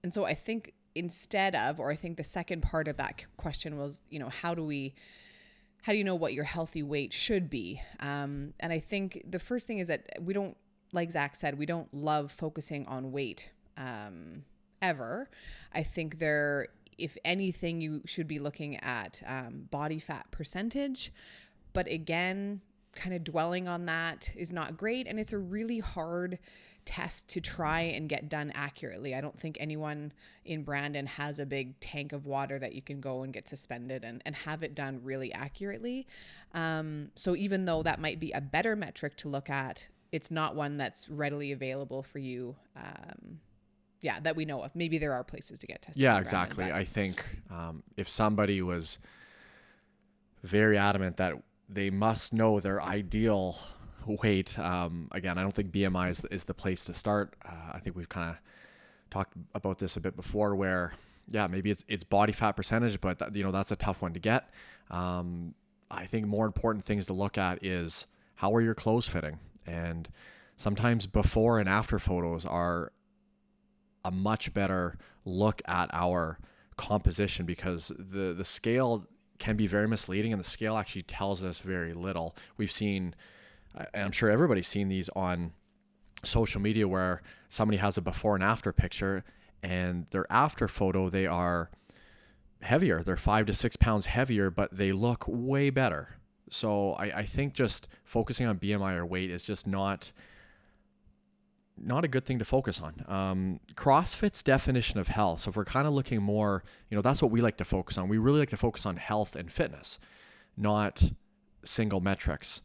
and 0.04 0.12
so 0.12 0.26
I 0.26 0.34
think 0.34 0.74
instead 0.96 1.54
of, 1.54 1.80
or 1.80 1.92
I 1.92 1.96
think 1.96 2.18
the 2.18 2.24
second 2.24 2.62
part 2.62 2.88
of 2.88 2.98
that 2.98 3.24
question 3.38 3.78
was, 3.78 4.02
you 4.10 4.18
know, 4.18 4.30
how 4.30 4.56
do 4.56 4.64
we 4.64 4.96
how 5.82 5.92
do 5.92 5.98
you 5.98 6.04
know 6.04 6.16
what 6.16 6.34
your 6.34 6.44
healthy 6.44 6.84
weight 6.84 7.12
should 7.12 7.50
be? 7.50 7.82
Um, 8.00 8.54
and 8.60 8.72
I 8.72 8.80
think 8.80 9.24
the 9.28 9.40
first 9.40 9.68
thing 9.68 9.80
is 9.80 9.88
that 9.88 10.10
we 10.22 10.34
don't, 10.34 10.56
like 10.94 11.12
Zach 11.12 11.36
said, 11.36 11.58
we 11.58 11.66
don't 11.66 11.92
love 11.94 12.32
focusing 12.32 12.86
on 12.88 13.12
weight 13.12 13.50
um, 13.78 14.44
ever. 14.82 15.30
I 15.74 15.84
think 15.84 16.20
there, 16.20 16.68
if 16.98 17.18
anything, 17.26 17.82
you 17.82 18.02
should 18.06 18.28
be 18.28 18.40
looking 18.40 18.78
at 18.78 19.24
um, 19.26 19.68
body 19.72 20.00
fat 20.00 20.30
percentage. 20.30 21.12
But 21.74 21.88
again, 21.88 22.62
kind 22.94 23.16
of 23.16 23.24
dwelling 23.24 23.68
on 23.68 23.86
that 23.86 24.32
is 24.36 24.52
not 24.52 24.78
great. 24.78 25.08
And 25.08 25.20
it's 25.20 25.34
a 25.34 25.38
really 25.38 25.80
hard 25.80 26.38
test 26.86 27.28
to 27.30 27.42
try 27.42 27.82
and 27.82 28.10
get 28.10 28.30
done 28.30 28.52
accurately. 28.56 29.16
I 29.16 29.22
don't 29.22 29.40
think 29.40 29.58
anyone 29.60 30.12
in 30.46 30.64
Brandon 30.64 31.06
has 31.06 31.40
a 31.40 31.46
big 31.46 31.80
tank 31.80 32.14
of 32.14 32.26
water 32.26 32.60
that 32.60 32.74
you 32.74 32.82
can 32.82 33.00
go 33.00 33.24
and 33.24 33.34
get 33.34 33.48
suspended 33.48 34.04
and, 34.04 34.22
and 34.26 34.36
have 34.36 34.64
it 34.64 34.76
done 34.76 35.02
really 35.04 35.34
accurately. 35.34 36.08
Um, 36.54 37.10
so 37.16 37.36
even 37.36 37.66
though 37.66 37.84
that 37.84 38.00
might 38.00 38.20
be 38.20 38.32
a 38.32 38.42
better 38.42 38.76
metric 38.76 39.16
to 39.18 39.30
look 39.30 39.50
at, 39.50 39.88
it's 40.12 40.32
not 40.32 40.56
one 40.56 40.78
that's 40.78 41.10
readily 41.10 41.52
available 41.52 42.04
for 42.04 42.20
you. 42.20 42.56
Um, 42.76 43.40
yeah, 44.02 44.20
that 44.22 44.36
we 44.36 44.46
know 44.46 44.62
of. 44.64 44.76
Maybe 44.76 44.98
there 44.98 45.14
are 45.14 45.24
places 45.24 45.60
to 45.60 45.68
get 45.68 45.84
tested. 45.84 46.02
Yeah, 46.02 46.18
exactly. 46.18 46.72
I 46.72 46.84
think 46.84 47.24
um, 47.52 47.84
if 47.98 48.10
somebody 48.10 48.62
was 48.62 48.98
very 50.44 50.78
adamant 50.78 51.18
that 51.18 51.36
they 51.70 51.90
must 51.90 52.34
know 52.34 52.60
their 52.60 52.82
ideal 52.82 53.58
weight. 54.06 54.58
Um, 54.58 55.08
again, 55.12 55.38
I 55.38 55.42
don't 55.42 55.54
think 55.54 55.72
BMI 55.72 56.10
is, 56.10 56.24
is 56.32 56.44
the 56.46 56.54
place 56.54 56.86
to 56.86 56.94
start. 56.94 57.36
Uh, 57.46 57.72
I 57.74 57.80
think 57.80 57.96
we've 57.96 58.10
kind 58.10 58.32
of 58.32 58.38
talked 59.10 59.34
about 59.54 59.78
this 59.78 59.98
a 59.98 60.02
bit 60.02 60.16
before, 60.16 60.56
where 60.56 60.94
yeah, 61.28 61.48
maybe 61.48 61.72
it's 61.72 61.84
it's 61.88 62.04
body 62.04 62.34
fat 62.34 62.54
percentage, 62.54 63.00
but 63.02 63.20
that, 63.20 63.36
you 63.36 63.44
know 63.44 63.52
that's 63.52 63.72
a 63.72 63.76
tough 63.76 64.02
one 64.02 64.14
to 64.14 64.20
get. 64.20 64.50
Um, 64.90 65.54
I 65.90 66.06
think 66.06 66.28
more 66.28 66.46
important 66.46 66.86
things 66.86 67.06
to 67.08 67.14
look 67.14 67.38
at 67.38 67.64
is 67.64 68.08
how 68.36 68.54
are 68.56 68.62
your 68.62 68.76
clothes 68.76 69.08
fitting, 69.08 69.40
and 69.66 70.10
sometimes 70.58 71.08
before 71.08 71.60
and 71.60 71.70
after 71.70 72.00
photos 72.00 72.46
are 72.46 72.92
a 74.04 74.12
much 74.12 74.54
better 74.54 74.98
look 75.26 75.62
at 75.66 75.90
our 75.94 76.40
composition 76.78 77.46
because 77.46 77.92
the 77.98 78.34
the 78.34 78.46
scale 78.46 79.08
can 79.38 79.58
be 79.58 79.68
very 79.68 79.88
misleading 79.88 80.32
and 80.32 80.40
the 80.40 80.48
scale 80.48 80.78
actually 80.78 81.02
tells 81.02 81.44
us 81.44 81.60
very 81.60 81.94
little. 81.94 82.36
We've 82.58 82.72
seen 82.72 83.16
and 83.76 84.06
I'm 84.06 84.12
sure 84.12 84.30
everybody's 84.30 84.68
seen 84.68 84.90
these 84.90 85.10
on 85.16 85.54
social 86.24 86.62
media 86.62 86.88
where 86.88 87.22
somebody 87.50 87.78
has 87.78 87.98
a 87.98 88.02
before 88.02 88.36
and 88.36 88.44
after 88.44 88.72
picture 88.72 89.24
and 89.64 90.06
their 90.12 90.32
after 90.32 90.68
photo 90.68 91.10
they 91.10 91.26
are 91.26 91.70
heavier. 92.62 93.02
They're 93.02 93.18
five 93.18 93.48
to 93.48 93.54
six 93.54 93.76
pounds 93.76 94.06
heavier 94.08 94.52
but 94.52 94.76
they 94.76 94.92
look 94.92 95.26
way 95.28 95.70
better. 95.70 96.16
So 96.50 96.94
I, 96.94 97.20
I 97.20 97.24
think 97.24 97.54
just 97.54 97.88
focusing 98.04 98.46
on 98.46 98.60
bmi 98.60 98.98
or 98.98 99.06
weight 99.06 99.32
is 99.32 99.44
just 99.44 99.68
not 99.68 100.12
not 101.84 102.06
a 102.06 102.08
good 102.08 102.26
thing 102.26 102.38
to 102.38 102.46
focus 102.46 102.80
on. 102.80 103.04
Um, 103.08 103.60
crossfit's 103.76 104.44
definition 104.44 105.00
of 105.00 105.08
health 105.08 105.40
so 105.42 105.50
if 105.50 105.56
we're 105.56 105.66
kind 105.66 105.88
of 105.88 105.94
looking 105.94 106.22
more 106.22 106.64
you 106.90 106.96
know 106.96 107.02
that's 107.02 107.22
what 107.22 107.32
we 107.32 107.42
like 107.42 107.58
to 107.58 107.66
focus 107.66 107.98
on. 107.98 108.08
We 108.08 108.18
really 108.18 108.40
like 108.40 108.50
to 108.50 108.58
focus 108.58 108.86
on 108.86 108.98
health 108.98 109.36
and 109.36 109.52
fitness 109.52 109.98
not 110.58 111.12
single 111.64 112.02
metrics 112.02 112.62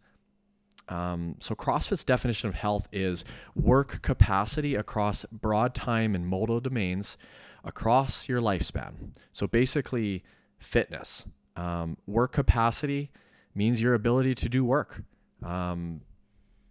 um, 0.89 1.37
so, 1.41 1.55
CrossFit's 1.55 2.05
definition 2.05 2.49
of 2.49 2.55
health 2.55 2.89
is 2.93 3.25
work 3.55 4.03
capacity 4.03 4.75
across 4.75 5.25
broad 5.33 5.75
time 5.75 6.15
and 6.15 6.27
modal 6.27 6.61
domains 6.61 7.17
across 7.65 8.29
your 8.29 8.41
lifespan. 8.41 9.13
So, 9.33 9.47
basically, 9.47 10.23
fitness. 10.59 11.27
Um, 11.57 11.97
work 12.07 12.33
capacity 12.33 13.11
means 13.55 13.81
your 13.81 13.95
ability 13.95 14.35
to 14.37 14.49
do 14.49 14.65
work. 14.65 15.03
Um, 15.43 16.03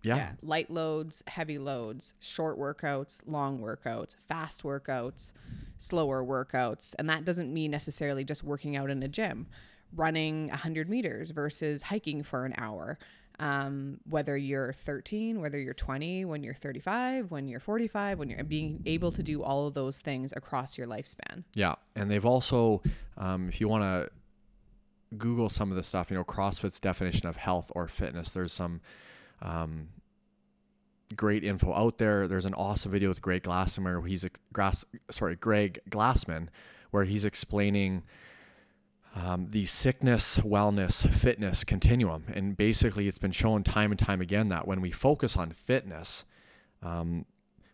yeah. 0.02 0.16
yeah. 0.18 0.32
Light 0.44 0.70
loads, 0.70 1.24
heavy 1.28 1.58
loads, 1.58 2.14
short 2.20 2.58
workouts, 2.58 3.22
long 3.26 3.60
workouts, 3.60 4.16
fast 4.30 4.64
workouts, 4.64 5.34
slower 5.78 6.24
workouts. 6.24 6.94
And 7.00 7.10
that 7.10 7.26
doesn't 7.26 7.52
mean 7.52 7.72
necessarily 7.72 8.24
just 8.24 8.44
working 8.44 8.78
out 8.78 8.92
in 8.92 9.02
a 9.02 9.08
gym, 9.08 9.48
running 9.94 10.48
100 10.50 10.88
meters 10.88 11.32
versus 11.32 11.84
hiking 11.84 12.22
for 12.22 12.46
an 12.46 12.54
hour 12.58 13.00
um, 13.40 14.00
whether 14.10 14.38
you're 14.38 14.74
13, 14.74 15.42
whether 15.42 15.60
you're 15.60 15.74
20, 15.74 16.26
when 16.26 16.44
you're 16.44 16.54
35, 16.54 17.32
when 17.32 17.48
you're 17.48 17.60
45, 17.60 18.20
when 18.20 18.30
you're 18.30 18.44
being 18.44 18.82
able 18.86 19.12
to 19.12 19.24
do 19.24 19.44
all 19.44 19.68
of 19.68 19.74
those 19.74 20.00
things 20.00 20.34
across 20.36 20.78
your 20.78 20.88
lifespan. 20.88 21.44
Yeah. 21.54 21.76
And 21.96 22.10
they've 22.10 22.26
also, 22.26 22.82
um, 23.18 23.50
if 23.50 23.60
you 23.60 23.68
want 23.68 23.84
to 23.84 24.10
Google 25.18 25.50
some 25.50 25.72
of 25.72 25.78
the 25.78 25.84
stuff, 25.84 26.10
you 26.10 26.18
know, 26.18 26.24
CrossFit's 26.24 26.80
definition 26.80 27.28
of 27.28 27.36
health 27.36 27.72
or 27.76 27.88
fitness, 27.88 28.32
there's 28.32 28.54
some 28.54 28.82
um, 29.42 29.90
great 31.16 31.44
info 31.44 31.74
out 31.74 31.98
there. 31.98 32.28
There's 32.28 32.46
an 32.46 32.54
awesome 32.54 32.92
video 32.92 33.10
with 33.10 33.22
Greg 33.22 33.44
Glassman 33.44 33.84
where 33.84 34.02
he's, 34.02 34.24
a, 34.24 34.30
Grass, 34.54 34.86
sorry, 35.12 35.36
Greg 35.36 35.80
Glassman, 35.90 36.48
where 36.92 37.04
he's 37.04 37.26
explaining 37.26 38.04
um, 39.16 39.48
the 39.50 39.66
sickness, 39.66 40.38
wellness, 40.40 41.10
fitness 41.10 41.64
continuum. 41.64 42.26
And 42.34 42.58
basically, 42.58 43.08
it's 43.08 43.18
been 43.18 43.32
shown 43.32 43.64
time 43.64 43.92
and 43.92 44.00
time 44.00 44.20
again 44.20 44.50
that 44.50 44.68
when 44.68 44.82
we 44.82 44.92
focus 44.92 45.38
on 45.38 45.52
fitness, 45.52 46.26
um, 46.84 47.26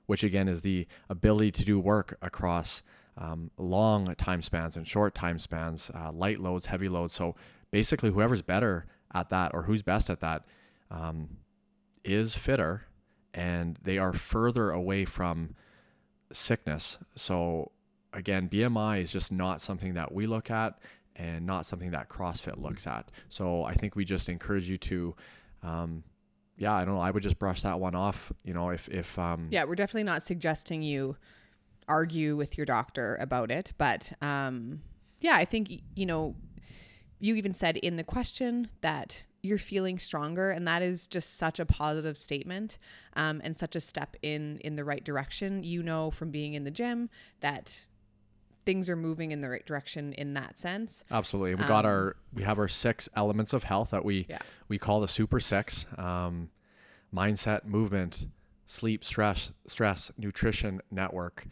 which 0.05 0.23
again 0.23 0.47
is 0.47 0.61
the 0.61 0.87
ability 1.09 1.51
to 1.51 1.65
do 1.65 1.79
work 1.79 2.17
across 2.21 2.83
um, 3.17 3.49
long 3.57 4.13
time 4.15 4.41
spans 4.41 4.77
and 4.77 4.87
short 4.87 5.15
time 5.15 5.39
spans, 5.39 5.89
uh, 5.95 6.11
light 6.11 6.39
loads, 6.39 6.67
heavy 6.67 6.87
loads. 6.87 7.13
So 7.13 7.35
basically, 7.71 8.11
whoever's 8.11 8.43
better 8.43 8.85
at 9.13 9.29
that 9.29 9.51
or 9.53 9.63
who's 9.63 9.81
best 9.81 10.09
at 10.09 10.19
that 10.19 10.45
um, 10.91 11.37
is 12.03 12.35
fitter 12.35 12.83
and 13.33 13.79
they 13.81 13.97
are 13.97 14.13
further 14.13 14.71
away 14.71 15.05
from 15.05 15.55
sickness. 16.31 16.97
So 17.15 17.71
again, 18.13 18.49
BMI 18.49 19.01
is 19.01 19.11
just 19.11 19.31
not 19.31 19.61
something 19.61 19.93
that 19.95 20.11
we 20.13 20.27
look 20.27 20.51
at 20.51 20.79
and 21.15 21.45
not 21.45 21.65
something 21.65 21.91
that 21.91 22.09
CrossFit 22.09 22.57
looks 22.57 22.87
at. 22.87 23.09
So 23.29 23.63
I 23.63 23.73
think 23.73 23.95
we 23.95 24.05
just 24.05 24.29
encourage 24.29 24.69
you 24.69 24.77
to, 24.77 25.15
um, 25.63 26.03
yeah, 26.57 26.73
I 26.73 26.85
don't 26.85 26.95
know. 26.95 27.01
I 27.01 27.11
would 27.11 27.23
just 27.23 27.39
brush 27.39 27.61
that 27.63 27.79
one 27.79 27.95
off. 27.95 28.31
You 28.43 28.53
know, 28.53 28.69
if 28.69 28.87
if 28.89 29.17
um, 29.17 29.47
yeah, 29.51 29.63
we're 29.63 29.75
definitely 29.75 30.03
not 30.03 30.23
suggesting 30.23 30.81
you 30.81 31.17
argue 31.87 32.35
with 32.35 32.57
your 32.57 32.65
doctor 32.65 33.17
about 33.19 33.51
it, 33.51 33.73
but 33.77 34.13
um, 34.21 34.81
yeah, 35.19 35.35
I 35.35 35.45
think 35.45 35.71
you 35.95 36.05
know, 36.05 36.35
you 37.19 37.35
even 37.35 37.53
said 37.53 37.77
in 37.77 37.95
the 37.95 38.03
question 38.03 38.69
that 38.81 39.23
you're 39.43 39.57
feeling 39.57 39.97
stronger 39.97 40.51
and 40.51 40.67
that 40.67 40.81
is 40.81 41.07
just 41.07 41.37
such 41.37 41.59
a 41.59 41.65
positive 41.65 42.17
statement 42.17 42.77
um, 43.15 43.41
and 43.43 43.57
such 43.57 43.75
a 43.75 43.79
step 43.79 44.15
in 44.21 44.59
in 44.59 44.75
the 44.75 44.83
right 44.83 45.03
direction 45.03 45.63
you 45.63 45.81
know 45.81 46.11
from 46.11 46.29
being 46.29 46.53
in 46.53 46.63
the 46.63 46.71
gym 46.71 47.09
that 47.39 47.85
things 48.65 48.89
are 48.89 48.95
moving 48.95 49.31
in 49.31 49.41
the 49.41 49.49
right 49.49 49.65
direction 49.65 50.13
in 50.13 50.33
that 50.35 50.59
sense. 50.59 51.03
Absolutely. 51.11 51.55
We 51.55 51.61
um, 51.63 51.67
got 51.67 51.85
our 51.85 52.15
we 52.33 52.43
have 52.43 52.59
our 52.59 52.67
six 52.67 53.09
elements 53.15 53.53
of 53.53 53.63
health 53.63 53.91
that 53.91 54.05
we 54.05 54.25
yeah. 54.29 54.39
we 54.67 54.77
call 54.77 55.01
the 55.01 55.07
super 55.07 55.39
six. 55.39 55.85
Um, 55.97 56.49
mindset, 57.13 57.65
movement, 57.65 58.27
sleep, 58.65 59.03
stress, 59.03 59.51
stress, 59.67 60.11
nutrition, 60.17 60.81
network. 60.91 61.45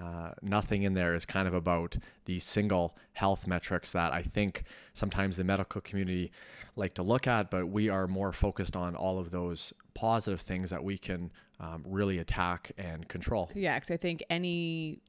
Uh, 0.00 0.30
nothing 0.40 0.84
in 0.84 0.94
there 0.94 1.14
is 1.14 1.26
kind 1.26 1.48
of 1.48 1.52
about 1.52 1.96
the 2.24 2.38
single 2.38 2.96
health 3.12 3.46
metrics 3.46 3.92
that 3.92 4.12
I 4.12 4.22
think 4.22 4.62
sometimes 4.94 5.36
the 5.36 5.44
medical 5.44 5.80
community 5.80 6.30
like 6.76 6.94
to 6.94 7.02
look 7.02 7.26
at, 7.26 7.50
but 7.50 7.66
we 7.66 7.88
are 7.88 8.06
more 8.06 8.32
focused 8.32 8.76
on 8.76 8.94
all 8.94 9.18
of 9.18 9.30
those 9.30 9.72
positive 9.94 10.40
things 10.40 10.70
that 10.70 10.82
we 10.82 10.96
can 10.96 11.32
um, 11.58 11.82
really 11.84 12.18
attack 12.18 12.72
and 12.78 13.06
control. 13.08 13.50
Yeah, 13.54 13.76
because 13.76 13.90
I 13.90 13.96
think 13.96 14.22
any 14.30 15.02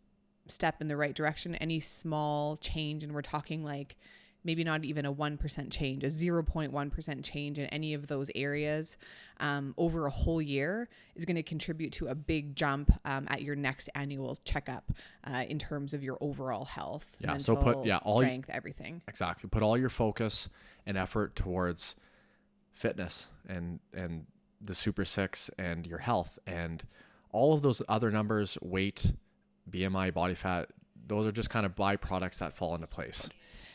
step 0.47 0.81
in 0.81 0.87
the 0.87 0.97
right 0.97 1.15
direction, 1.15 1.55
any 1.55 1.79
small 1.79 2.57
change, 2.57 3.03
and 3.03 3.13
we're 3.13 3.21
talking 3.21 3.63
like 3.63 3.95
maybe 4.43 4.63
not 4.63 4.83
even 4.83 5.05
a 5.05 5.13
1% 5.13 5.71
change, 5.71 6.03
a 6.03 6.07
0.1% 6.07 7.23
change 7.23 7.59
in 7.59 7.65
any 7.67 7.93
of 7.93 8.07
those 8.07 8.31
areas 8.35 8.97
um, 9.39 9.73
over 9.77 10.05
a 10.07 10.09
whole 10.09 10.41
year 10.41 10.89
is 11.15 11.25
going 11.25 11.35
to 11.35 11.43
contribute 11.43 11.91
to 11.91 12.07
a 12.07 12.15
big 12.15 12.55
jump 12.55 12.91
um, 13.05 13.27
at 13.29 13.41
your 13.43 13.55
next 13.55 13.89
annual 13.95 14.37
checkup 14.43 14.91
uh, 15.25 15.43
in 15.47 15.59
terms 15.59 15.93
of 15.93 16.03
your 16.03 16.17
overall 16.21 16.65
health. 16.65 17.05
Yeah. 17.19 17.37
so 17.37 17.55
put, 17.55 17.85
yeah, 17.85 17.97
all 17.97 18.19
strength, 18.19 18.49
everything. 18.51 19.01
Exactly. 19.07 19.49
Put 19.49 19.63
all 19.63 19.77
your 19.77 19.89
focus 19.89 20.49
and 20.85 20.97
effort 20.97 21.35
towards 21.35 21.95
fitness 22.71 23.27
and, 23.47 23.79
and 23.93 24.25
the 24.59 24.73
super 24.73 25.05
six 25.05 25.49
and 25.57 25.85
your 25.85 25.99
health 25.99 26.39
and 26.47 26.83
all 27.31 27.53
of 27.53 27.61
those 27.61 27.81
other 27.87 28.11
numbers, 28.11 28.57
weight, 28.61 29.13
BMI, 29.69 30.13
body 30.13 30.35
fat, 30.35 30.69
those 31.07 31.25
are 31.25 31.31
just 31.31 31.49
kind 31.49 31.65
of 31.65 31.75
byproducts 31.75 32.39
that 32.39 32.55
fall 32.55 32.75
into 32.75 32.87
place. 32.87 33.29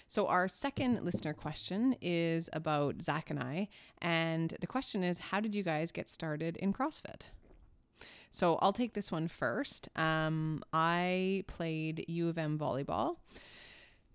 So, 0.09 0.29
our 0.29 0.47
second 0.47 1.05
listener 1.05 1.35
question 1.35 1.97
is 2.01 2.49
about 2.53 3.03
Zach 3.03 3.31
and 3.31 3.41
I. 3.41 3.69
And 4.01 4.57
the 4.61 4.67
question 4.67 5.03
is 5.03 5.19
How 5.19 5.41
did 5.41 5.55
you 5.55 5.63
guys 5.63 5.91
get 5.91 6.09
started 6.09 6.57
in 6.59 6.73
CrossFit? 6.73 7.23
So, 8.31 8.57
I'll 8.63 8.73
take 8.73 8.95
this 8.95 9.11
one 9.11 9.27
first. 9.27 9.89
Um, 9.97 10.63
I 10.73 11.45
played 11.49 12.05
U 12.09 12.29
of 12.29 12.39
M 12.39 12.59
volleyball. 12.59 13.17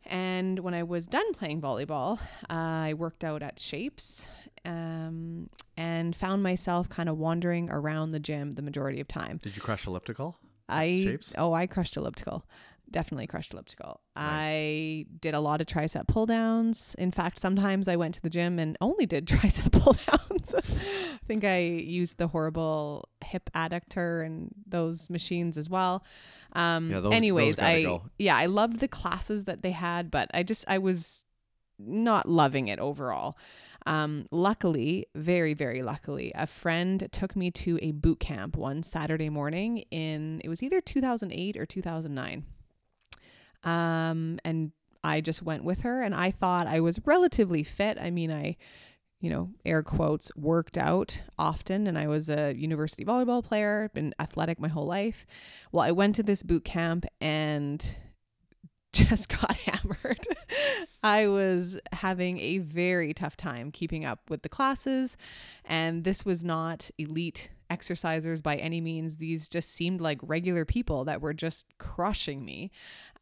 And 0.05 0.59
when 0.59 0.73
I 0.73 0.83
was 0.83 1.05
done 1.05 1.33
playing 1.33 1.61
volleyball, 1.61 2.19
I 2.49 2.95
worked 2.95 3.23
out 3.23 3.43
at 3.43 3.59
Shapes 3.59 4.25
um, 4.65 5.49
and 5.77 6.15
found 6.15 6.41
myself 6.41 6.89
kind 6.89 7.07
of 7.07 7.17
wandering 7.17 7.69
around 7.69 8.09
the 8.09 8.19
gym 8.19 8.51
the 8.51 8.61
majority 8.61 8.99
of 8.99 9.07
time. 9.07 9.37
Did 9.37 9.55
you 9.55 9.61
crush 9.61 9.85
elliptical? 9.85 10.37
I 10.71 11.03
shapes? 11.03 11.33
oh 11.37 11.53
I 11.53 11.67
crushed 11.67 11.97
elliptical. 11.97 12.45
definitely 12.89 13.27
crushed 13.27 13.53
elliptical. 13.53 14.01
Nice. 14.15 14.25
I 14.25 15.05
did 15.21 15.33
a 15.33 15.39
lot 15.39 15.61
of 15.61 15.67
tricep 15.67 16.07
pull 16.07 16.25
downs. 16.25 16.95
In 16.97 17.11
fact, 17.11 17.39
sometimes 17.39 17.87
I 17.87 17.95
went 17.95 18.15
to 18.15 18.21
the 18.21 18.29
gym 18.29 18.59
and 18.59 18.77
only 18.81 19.05
did 19.05 19.25
tricep 19.27 19.71
pull 19.71 19.93
downs. 19.93 20.53
I 20.57 21.25
think 21.27 21.43
I 21.43 21.59
used 21.59 22.17
the 22.17 22.27
horrible 22.27 23.07
hip 23.23 23.49
adductor 23.55 24.25
and 24.25 24.53
those 24.67 25.09
machines 25.09 25.57
as 25.57 25.69
well. 25.69 26.03
Um, 26.53 26.91
yeah, 26.91 26.99
those, 26.99 27.13
anyways, 27.13 27.55
those 27.57 27.65
I 27.65 27.83
go. 27.83 28.03
yeah, 28.19 28.35
I 28.35 28.47
loved 28.47 28.79
the 28.79 28.87
classes 28.89 29.45
that 29.45 29.61
they 29.61 29.71
had, 29.71 30.11
but 30.11 30.29
I 30.33 30.43
just 30.43 30.65
I 30.67 30.77
was 30.79 31.23
not 31.79 32.27
loving 32.27 32.67
it 32.67 32.79
overall. 32.79 33.37
Um, 33.85 34.27
luckily, 34.31 35.07
very, 35.15 35.53
very 35.53 35.81
luckily, 35.81 36.31
a 36.35 36.45
friend 36.45 37.07
took 37.11 37.35
me 37.35 37.49
to 37.51 37.79
a 37.81 37.91
boot 37.91 38.19
camp 38.19 38.55
one 38.55 38.83
Saturday 38.83 39.29
morning 39.29 39.79
in, 39.91 40.41
it 40.43 40.49
was 40.49 40.61
either 40.61 40.81
2008 40.81 41.57
or 41.57 41.65
2009. 41.65 42.45
Um, 43.63 44.39
and 44.43 44.71
I 45.03 45.21
just 45.21 45.41
went 45.41 45.63
with 45.63 45.81
her 45.81 46.01
and 46.01 46.13
I 46.13 46.31
thought 46.31 46.67
I 46.67 46.79
was 46.79 46.99
relatively 47.05 47.63
fit. 47.63 47.97
I 47.99 48.11
mean, 48.11 48.31
I, 48.31 48.57
you 49.19 49.29
know, 49.29 49.49
air 49.65 49.83
quotes, 49.83 50.35
worked 50.35 50.77
out 50.77 51.21
often 51.37 51.87
and 51.87 51.97
I 51.97 52.07
was 52.07 52.29
a 52.29 52.53
university 52.53 53.03
volleyball 53.03 53.43
player, 53.43 53.89
been 53.93 54.13
athletic 54.19 54.59
my 54.59 54.67
whole 54.67 54.85
life. 54.87 55.25
Well, 55.71 55.83
I 55.83 55.91
went 55.91 56.15
to 56.15 56.23
this 56.23 56.43
boot 56.43 56.65
camp 56.65 57.05
and 57.19 57.97
just 58.93 59.29
got 59.41 59.55
hammered. 59.57 60.25
I 61.03 61.27
was 61.27 61.79
having 61.91 62.39
a 62.39 62.59
very 62.59 63.13
tough 63.13 63.37
time 63.37 63.71
keeping 63.71 64.05
up 64.05 64.29
with 64.29 64.41
the 64.41 64.49
classes, 64.49 65.17
and 65.65 66.03
this 66.03 66.25
was 66.25 66.43
not 66.43 66.89
elite 66.97 67.49
exercisers 67.71 68.43
by 68.43 68.57
any 68.57 68.81
means. 68.81 69.17
These 69.17 69.47
just 69.47 69.71
seemed 69.71 70.01
like 70.01 70.19
regular 70.21 70.65
people 70.65 71.05
that 71.05 71.21
were 71.21 71.33
just 71.33 71.65
crushing 71.77 72.43
me. 72.43 72.71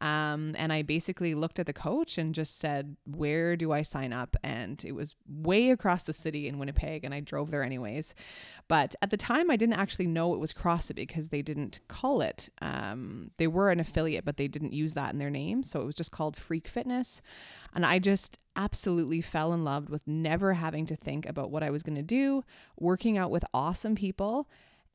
Um, 0.00 0.54
and 0.56 0.72
I 0.72 0.82
basically 0.82 1.34
looked 1.34 1.58
at 1.58 1.66
the 1.66 1.72
coach 1.72 2.16
and 2.16 2.34
just 2.34 2.58
said, 2.58 2.96
Where 3.04 3.56
do 3.56 3.72
I 3.72 3.82
sign 3.82 4.12
up? 4.12 4.36
And 4.42 4.82
it 4.84 4.92
was 4.92 5.14
way 5.28 5.70
across 5.70 6.04
the 6.04 6.12
city 6.12 6.48
in 6.48 6.58
Winnipeg, 6.58 7.04
and 7.04 7.12
I 7.12 7.20
drove 7.20 7.50
there 7.50 7.62
anyways. 7.62 8.14
But 8.66 8.94
at 9.02 9.10
the 9.10 9.16
time, 9.16 9.50
I 9.50 9.56
didn't 9.56 9.74
actually 9.74 10.06
know 10.06 10.32
it 10.32 10.40
was 10.40 10.54
CrossFit 10.54 10.94
because 10.94 11.28
they 11.28 11.42
didn't 11.42 11.80
call 11.88 12.22
it. 12.22 12.48
Um, 12.62 13.30
they 13.36 13.46
were 13.46 13.70
an 13.70 13.80
affiliate, 13.80 14.24
but 14.24 14.38
they 14.38 14.48
didn't 14.48 14.72
use 14.72 14.94
that 14.94 15.12
in 15.12 15.18
their 15.18 15.30
name. 15.30 15.62
So 15.62 15.82
it 15.82 15.86
was 15.86 15.94
just 15.94 16.12
called 16.12 16.36
Freak 16.36 16.66
Fitness. 16.66 17.20
And 17.74 17.84
I 17.84 17.98
just 17.98 18.38
absolutely 18.56 19.20
fell 19.20 19.52
in 19.52 19.64
love 19.64 19.90
with 19.90 20.06
never 20.06 20.54
having 20.54 20.86
to 20.86 20.96
think 20.96 21.26
about 21.26 21.50
what 21.50 21.62
I 21.62 21.70
was 21.70 21.82
going 21.82 21.96
to 21.96 22.02
do, 22.02 22.42
working 22.78 23.18
out 23.18 23.30
with 23.30 23.44
awesome 23.52 23.94
people 23.94 24.48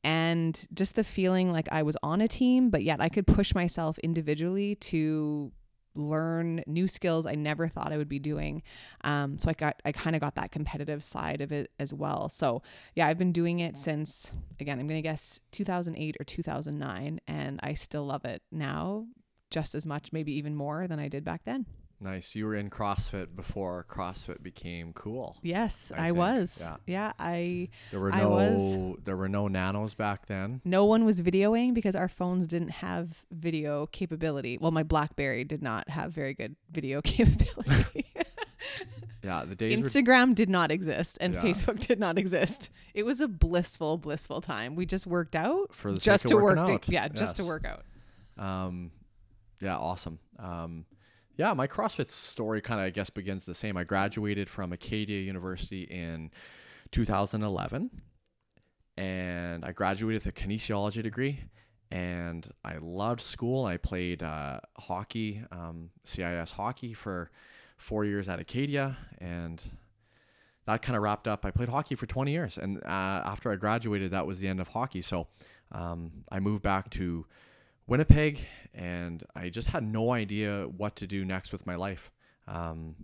and 0.04 0.66
just 0.72 0.94
the 0.94 1.04
feeling 1.04 1.50
like 1.50 1.68
I 1.72 1.82
was 1.82 1.96
on 2.02 2.20
a 2.20 2.28
team, 2.28 2.70
but 2.70 2.82
yet 2.82 3.00
I 3.00 3.08
could 3.08 3.26
push 3.26 3.54
myself 3.54 3.98
individually 3.98 4.76
to 4.76 5.52
learn 5.96 6.62
new 6.66 6.86
skills 6.86 7.26
I 7.26 7.34
never 7.34 7.68
thought 7.68 7.92
I 7.92 7.96
would 7.96 8.08
be 8.08 8.18
doing. 8.18 8.62
Um, 9.02 9.38
so 9.38 9.48
I 9.48 9.54
got 9.54 9.80
I 9.84 9.92
kind 9.92 10.14
of 10.14 10.20
got 10.20 10.34
that 10.36 10.52
competitive 10.52 11.02
side 11.02 11.40
of 11.40 11.52
it 11.52 11.70
as 11.78 11.92
well. 11.92 12.28
So 12.28 12.62
yeah, 12.94 13.06
I've 13.06 13.18
been 13.18 13.32
doing 13.32 13.60
it 13.60 13.78
since 13.78 14.32
again 14.60 14.78
I'm 14.78 14.86
gonna 14.86 15.02
guess 15.02 15.40
2008 15.52 16.16
or 16.20 16.24
2009, 16.24 17.20
and 17.26 17.60
I 17.62 17.74
still 17.74 18.06
love 18.06 18.24
it 18.24 18.42
now 18.52 19.06
just 19.50 19.74
as 19.74 19.86
much, 19.86 20.12
maybe 20.12 20.32
even 20.36 20.54
more 20.54 20.86
than 20.86 20.98
I 20.98 21.08
did 21.08 21.24
back 21.24 21.42
then. 21.44 21.66
Nice. 21.98 22.34
You 22.34 22.44
were 22.44 22.54
in 22.54 22.68
CrossFit 22.68 23.34
before 23.34 23.86
CrossFit 23.88 24.42
became 24.42 24.92
cool. 24.92 25.38
Yes, 25.42 25.90
I, 25.96 26.08
I 26.08 26.12
was. 26.12 26.58
Yeah. 26.60 26.76
yeah, 26.86 27.12
I 27.18 27.70
There 27.90 28.00
were 28.00 28.10
no 28.10 28.28
was, 28.28 28.96
there 29.04 29.16
were 29.16 29.30
no 29.30 29.48
nanos 29.48 29.94
back 29.94 30.26
then. 30.26 30.60
No 30.64 30.84
one 30.84 31.06
was 31.06 31.22
videoing 31.22 31.72
because 31.72 31.96
our 31.96 32.08
phones 32.08 32.46
didn't 32.46 32.68
have 32.68 33.24
video 33.30 33.86
capability. 33.86 34.58
Well, 34.58 34.72
my 34.72 34.82
BlackBerry 34.82 35.44
did 35.44 35.62
not 35.62 35.88
have 35.88 36.12
very 36.12 36.34
good 36.34 36.56
video 36.70 37.00
capability. 37.02 38.06
yeah, 39.22 39.44
the 39.44 39.56
days 39.56 39.78
Instagram 39.78 40.28
were... 40.28 40.34
did 40.34 40.50
not 40.50 40.70
exist 40.70 41.16
and 41.20 41.32
yeah. 41.32 41.40
Facebook 41.40 41.80
did 41.80 41.98
not 41.98 42.18
exist. 42.18 42.70
It 42.92 43.04
was 43.04 43.20
a 43.20 43.28
blissful 43.28 43.96
blissful 43.96 44.42
time. 44.42 44.76
We 44.76 44.84
just 44.84 45.06
worked 45.06 45.34
out 45.34 45.72
for 45.72 45.92
the 45.92 45.98
just 45.98 46.28
to 46.28 46.36
work 46.36 46.58
out. 46.58 46.88
yeah, 46.90 47.08
yes. 47.10 47.18
just 47.18 47.36
to 47.38 47.44
work 47.44 47.64
out. 47.64 47.84
Um 48.38 48.90
yeah, 49.60 49.78
awesome. 49.78 50.18
Um 50.38 50.84
yeah, 51.36 51.52
my 51.52 51.66
CrossFit 51.66 52.10
story 52.10 52.60
kind 52.60 52.80
of, 52.80 52.86
I 52.86 52.90
guess, 52.90 53.10
begins 53.10 53.44
the 53.44 53.54
same. 53.54 53.76
I 53.76 53.84
graduated 53.84 54.48
from 54.48 54.72
Acadia 54.72 55.20
University 55.20 55.82
in 55.82 56.30
2011, 56.92 57.90
and 58.96 59.64
I 59.64 59.72
graduated 59.72 60.24
with 60.24 60.34
a 60.34 60.36
kinesiology 60.36 61.02
degree. 61.02 61.40
And 61.90 62.48
I 62.64 62.78
loved 62.80 63.20
school. 63.20 63.64
I 63.64 63.76
played 63.76 64.22
uh, 64.22 64.58
hockey, 64.76 65.42
um, 65.52 65.90
CIS 66.02 66.52
hockey, 66.52 66.94
for 66.94 67.30
four 67.76 68.04
years 68.04 68.28
at 68.28 68.40
Acadia, 68.40 68.96
and 69.18 69.62
that 70.64 70.82
kind 70.82 70.96
of 70.96 71.02
wrapped 71.02 71.28
up. 71.28 71.44
I 71.44 71.52
played 71.52 71.68
hockey 71.68 71.94
for 71.94 72.06
20 72.06 72.32
years, 72.32 72.58
and 72.58 72.78
uh, 72.78 73.22
after 73.24 73.52
I 73.52 73.56
graduated, 73.56 74.10
that 74.10 74.26
was 74.26 74.40
the 74.40 74.48
end 74.48 74.58
of 74.58 74.68
hockey. 74.68 75.00
So 75.00 75.28
um, 75.70 76.24
I 76.32 76.40
moved 76.40 76.62
back 76.62 76.90
to 76.90 77.26
Winnipeg, 77.86 78.40
and 78.74 79.22
I 79.34 79.48
just 79.48 79.68
had 79.68 79.84
no 79.84 80.12
idea 80.12 80.64
what 80.64 80.96
to 80.96 81.06
do 81.06 81.24
next 81.24 81.52
with 81.52 81.66
my 81.66 81.76
life. 81.76 82.10
Um, 82.48 82.96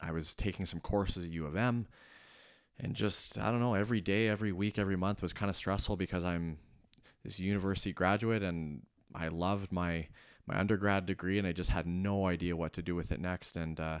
I 0.00 0.12
was 0.12 0.34
taking 0.34 0.66
some 0.66 0.80
courses 0.80 1.24
at 1.24 1.30
U 1.30 1.46
of 1.46 1.56
M, 1.56 1.86
and 2.78 2.94
just 2.94 3.38
I 3.38 3.50
don't 3.50 3.60
know, 3.60 3.74
every 3.74 4.00
day, 4.00 4.28
every 4.28 4.52
week, 4.52 4.78
every 4.78 4.96
month 4.96 5.22
was 5.22 5.32
kind 5.32 5.50
of 5.50 5.56
stressful 5.56 5.96
because 5.96 6.24
I'm 6.24 6.58
this 7.22 7.38
university 7.38 7.92
graduate 7.92 8.42
and 8.42 8.82
I 9.14 9.28
loved 9.28 9.72
my 9.72 10.08
my 10.46 10.58
undergrad 10.58 11.06
degree, 11.06 11.38
and 11.38 11.46
I 11.46 11.52
just 11.52 11.70
had 11.70 11.86
no 11.86 12.26
idea 12.26 12.56
what 12.56 12.72
to 12.72 12.82
do 12.82 12.96
with 12.96 13.12
it 13.12 13.20
next. 13.20 13.56
And 13.56 13.78
uh, 13.78 14.00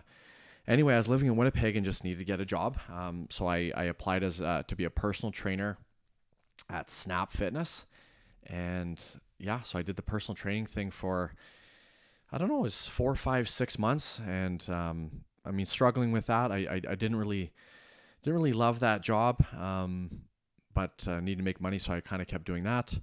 anyway, 0.66 0.94
I 0.94 0.96
was 0.96 1.06
living 1.06 1.28
in 1.28 1.36
Winnipeg 1.36 1.76
and 1.76 1.84
just 1.84 2.02
needed 2.02 2.18
to 2.18 2.24
get 2.24 2.40
a 2.40 2.44
job, 2.44 2.78
um, 2.92 3.28
so 3.30 3.46
I, 3.46 3.70
I 3.76 3.84
applied 3.84 4.24
as 4.24 4.40
uh, 4.40 4.64
to 4.66 4.74
be 4.74 4.84
a 4.84 4.90
personal 4.90 5.30
trainer 5.30 5.78
at 6.68 6.90
Snap 6.90 7.30
Fitness, 7.30 7.84
and 8.46 9.00
yeah, 9.40 9.62
so 9.62 9.78
I 9.78 9.82
did 9.82 9.96
the 9.96 10.02
personal 10.02 10.36
training 10.36 10.66
thing 10.66 10.90
for, 10.90 11.34
I 12.30 12.38
don't 12.38 12.48
know, 12.48 12.58
it 12.58 12.62
was 12.62 12.86
four, 12.86 13.14
five, 13.14 13.48
six 13.48 13.78
months, 13.78 14.20
and 14.26 14.64
um, 14.68 15.24
I 15.44 15.50
mean, 15.50 15.66
struggling 15.66 16.12
with 16.12 16.26
that. 16.26 16.52
I, 16.52 16.58
I, 16.58 16.74
I 16.74 16.94
didn't 16.94 17.16
really, 17.16 17.50
didn't 18.22 18.36
really 18.36 18.52
love 18.52 18.80
that 18.80 19.02
job, 19.02 19.44
um, 19.58 20.22
but 20.74 21.06
uh, 21.08 21.20
needed 21.20 21.38
to 21.38 21.44
make 21.44 21.60
money, 21.60 21.78
so 21.78 21.94
I 21.94 22.00
kind 22.00 22.20
of 22.20 22.28
kept 22.28 22.44
doing 22.44 22.64
that. 22.64 22.98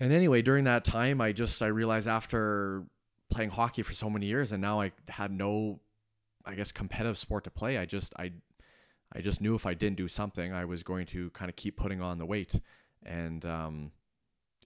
And 0.00 0.12
anyway, 0.12 0.42
during 0.42 0.64
that 0.64 0.84
time, 0.84 1.20
I 1.20 1.32
just 1.32 1.62
I 1.62 1.68
realized 1.68 2.08
after 2.08 2.84
playing 3.30 3.50
hockey 3.50 3.82
for 3.82 3.94
so 3.94 4.10
many 4.10 4.26
years, 4.26 4.52
and 4.52 4.60
now 4.60 4.80
I 4.80 4.92
had 5.08 5.30
no, 5.30 5.80
I 6.44 6.54
guess, 6.54 6.72
competitive 6.72 7.16
sport 7.16 7.44
to 7.44 7.50
play. 7.50 7.78
I 7.78 7.86
just 7.86 8.12
I, 8.18 8.32
I 9.12 9.20
just 9.20 9.40
knew 9.40 9.54
if 9.54 9.66
I 9.66 9.74
didn't 9.74 9.96
do 9.96 10.08
something, 10.08 10.52
I 10.52 10.64
was 10.64 10.82
going 10.82 11.06
to 11.06 11.30
kind 11.30 11.48
of 11.48 11.54
keep 11.54 11.76
putting 11.76 12.02
on 12.02 12.18
the 12.18 12.26
weight, 12.26 12.60
and 13.04 13.46
um, 13.46 13.92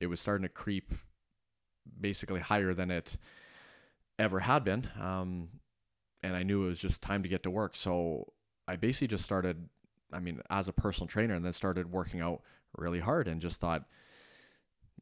it 0.00 0.06
was 0.06 0.20
starting 0.20 0.42
to 0.42 0.48
creep 0.48 0.92
basically 2.00 2.40
higher 2.40 2.74
than 2.74 2.90
it 2.90 3.18
ever 4.18 4.40
had 4.40 4.64
been. 4.64 4.88
Um, 5.00 5.48
and 6.22 6.34
I 6.34 6.42
knew 6.42 6.64
it 6.64 6.68
was 6.68 6.80
just 6.80 7.02
time 7.02 7.22
to 7.22 7.28
get 7.28 7.42
to 7.44 7.50
work. 7.50 7.76
So 7.76 8.32
I 8.66 8.76
basically 8.76 9.08
just 9.08 9.24
started, 9.24 9.68
I 10.12 10.20
mean, 10.20 10.40
as 10.50 10.68
a 10.68 10.72
personal 10.72 11.06
trainer, 11.06 11.34
and 11.34 11.44
then 11.44 11.52
started 11.52 11.90
working 11.90 12.20
out 12.20 12.42
really 12.76 13.00
hard 13.00 13.28
and 13.28 13.40
just 13.40 13.60
thought, 13.60 13.84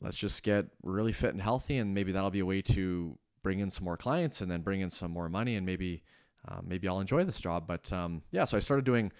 let's 0.01 0.16
just 0.16 0.42
get 0.42 0.66
really 0.82 1.12
fit 1.12 1.30
and 1.30 1.40
healthy. 1.40 1.78
And 1.78 1.94
maybe 1.94 2.12
that'll 2.12 2.30
be 2.30 2.40
a 2.40 2.47
way 2.47 2.62
to 2.62 3.18
bring 3.42 3.61
in 3.61 3.70
some 3.70 3.84
more 3.84 3.97
clients 3.97 4.40
and 4.40 4.51
then 4.51 4.61
bring 4.61 4.80
in 4.80 4.90
some 4.90 5.11
more 5.11 5.28
money. 5.28 5.57
And 5.57 5.64
maybe, 5.64 6.03
uh, 6.47 6.61
maybe 6.62 6.86
I'll 6.86 7.01
enjoy 7.01 7.24
this 7.24 7.40
job. 7.40 7.66
But 7.66 7.92
um, 7.92 8.22
yeah, 8.30 8.44
so 8.44 8.57
I 8.57 8.61
started 8.61 8.84
doing 8.84 9.11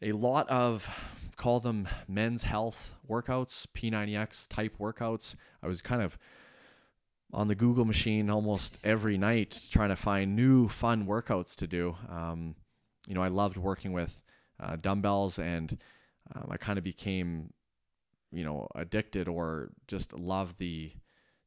a 0.00 0.12
lot 0.12 0.48
of 0.48 0.88
call 1.38 1.60
them 1.60 1.88
men's 2.08 2.42
health 2.42 2.96
workouts, 3.08 3.66
P90X 3.74 4.48
type 4.48 4.74
workouts. 4.78 5.36
I 5.62 5.68
was 5.68 5.80
kind 5.80 6.02
of 6.02 6.18
on 7.32 7.46
the 7.48 7.54
Google 7.54 7.84
machine 7.84 8.28
almost 8.28 8.76
every 8.82 9.16
night 9.16 9.68
trying 9.70 9.90
to 9.90 9.96
find 9.96 10.34
new 10.34 10.68
fun 10.68 11.06
workouts 11.06 11.54
to 11.56 11.66
do. 11.66 11.96
Um, 12.10 12.56
you 13.06 13.14
know, 13.14 13.22
I 13.22 13.28
loved 13.28 13.56
working 13.56 13.92
with 13.92 14.20
uh, 14.60 14.76
dumbbells 14.76 15.38
and 15.38 15.78
um, 16.34 16.48
I 16.50 16.56
kind 16.56 16.76
of 16.76 16.84
became, 16.84 17.52
you 18.32 18.44
know, 18.44 18.66
addicted 18.74 19.28
or 19.28 19.70
just 19.86 20.12
loved 20.18 20.58
the 20.58 20.92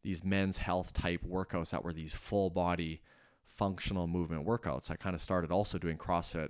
these 0.04 0.24
men's 0.24 0.58
health 0.58 0.94
type 0.94 1.22
workouts 1.24 1.70
that 1.70 1.84
were 1.84 1.94
these 1.94 2.14
full 2.14 2.50
body 2.50 3.02
functional 3.44 4.08
movement 4.08 4.48
workouts. 4.48 4.90
I 4.90 4.96
kind 4.96 5.16
of 5.16 5.22
started 5.22 5.52
also 5.52 5.78
doing 5.78 5.98
CrossFit. 5.98 6.50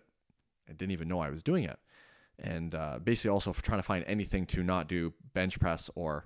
I 0.69 0.73
didn't 0.73 0.91
even 0.91 1.09
know 1.09 1.19
I 1.19 1.29
was 1.29 1.43
doing 1.43 1.65
it 1.65 1.77
and 2.39 2.73
uh, 2.75 2.99
basically 3.03 3.31
also 3.31 3.53
for 3.53 3.63
trying 3.63 3.79
to 3.79 3.83
find 3.83 4.03
anything 4.07 4.45
to 4.47 4.63
not 4.63 4.87
do 4.87 5.13
bench 5.33 5.59
press 5.59 5.89
or 5.95 6.25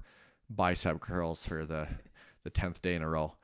bicep 0.50 1.00
curls 1.00 1.46
for 1.46 1.66
the 1.66 1.88
the 2.44 2.50
tenth 2.50 2.82
day 2.82 2.96
in 2.96 3.02
a 3.02 3.10
row. 3.10 3.36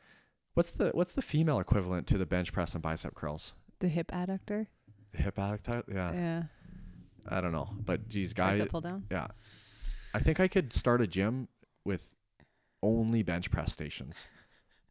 What's 0.54 0.72
the 0.72 0.92
what's 0.94 1.14
the 1.14 1.22
female 1.22 1.60
equivalent 1.60 2.08
to 2.08 2.18
the 2.18 2.26
bench 2.26 2.54
press 2.54 2.74
and 2.74 2.82
bicep 2.82 3.16
curls? 3.16 3.54
The 3.80 3.88
hip 3.88 4.12
adductor. 4.12 4.68
The 5.14 5.24
hip 5.24 5.36
adductor. 5.38 5.84
Yeah. 5.92 6.14
Yeah. 6.14 6.44
I 7.28 7.40
don't 7.42 7.52
know, 7.52 7.70
but 7.86 8.10
geez, 8.10 8.34
guys. 8.34 8.54
Bicep 8.54 8.70
pull 8.70 8.82
down. 8.82 9.06
Yeah. 9.12 9.28
I 10.14 10.20
think 10.20 10.40
I 10.40 10.48
could 10.48 10.74
start 10.74 11.02
a 11.02 11.08
gym 11.08 11.48
with 11.86 12.16
only 12.84 13.24
bench 13.24 13.52
press 13.52 13.72
stations. 13.72 14.28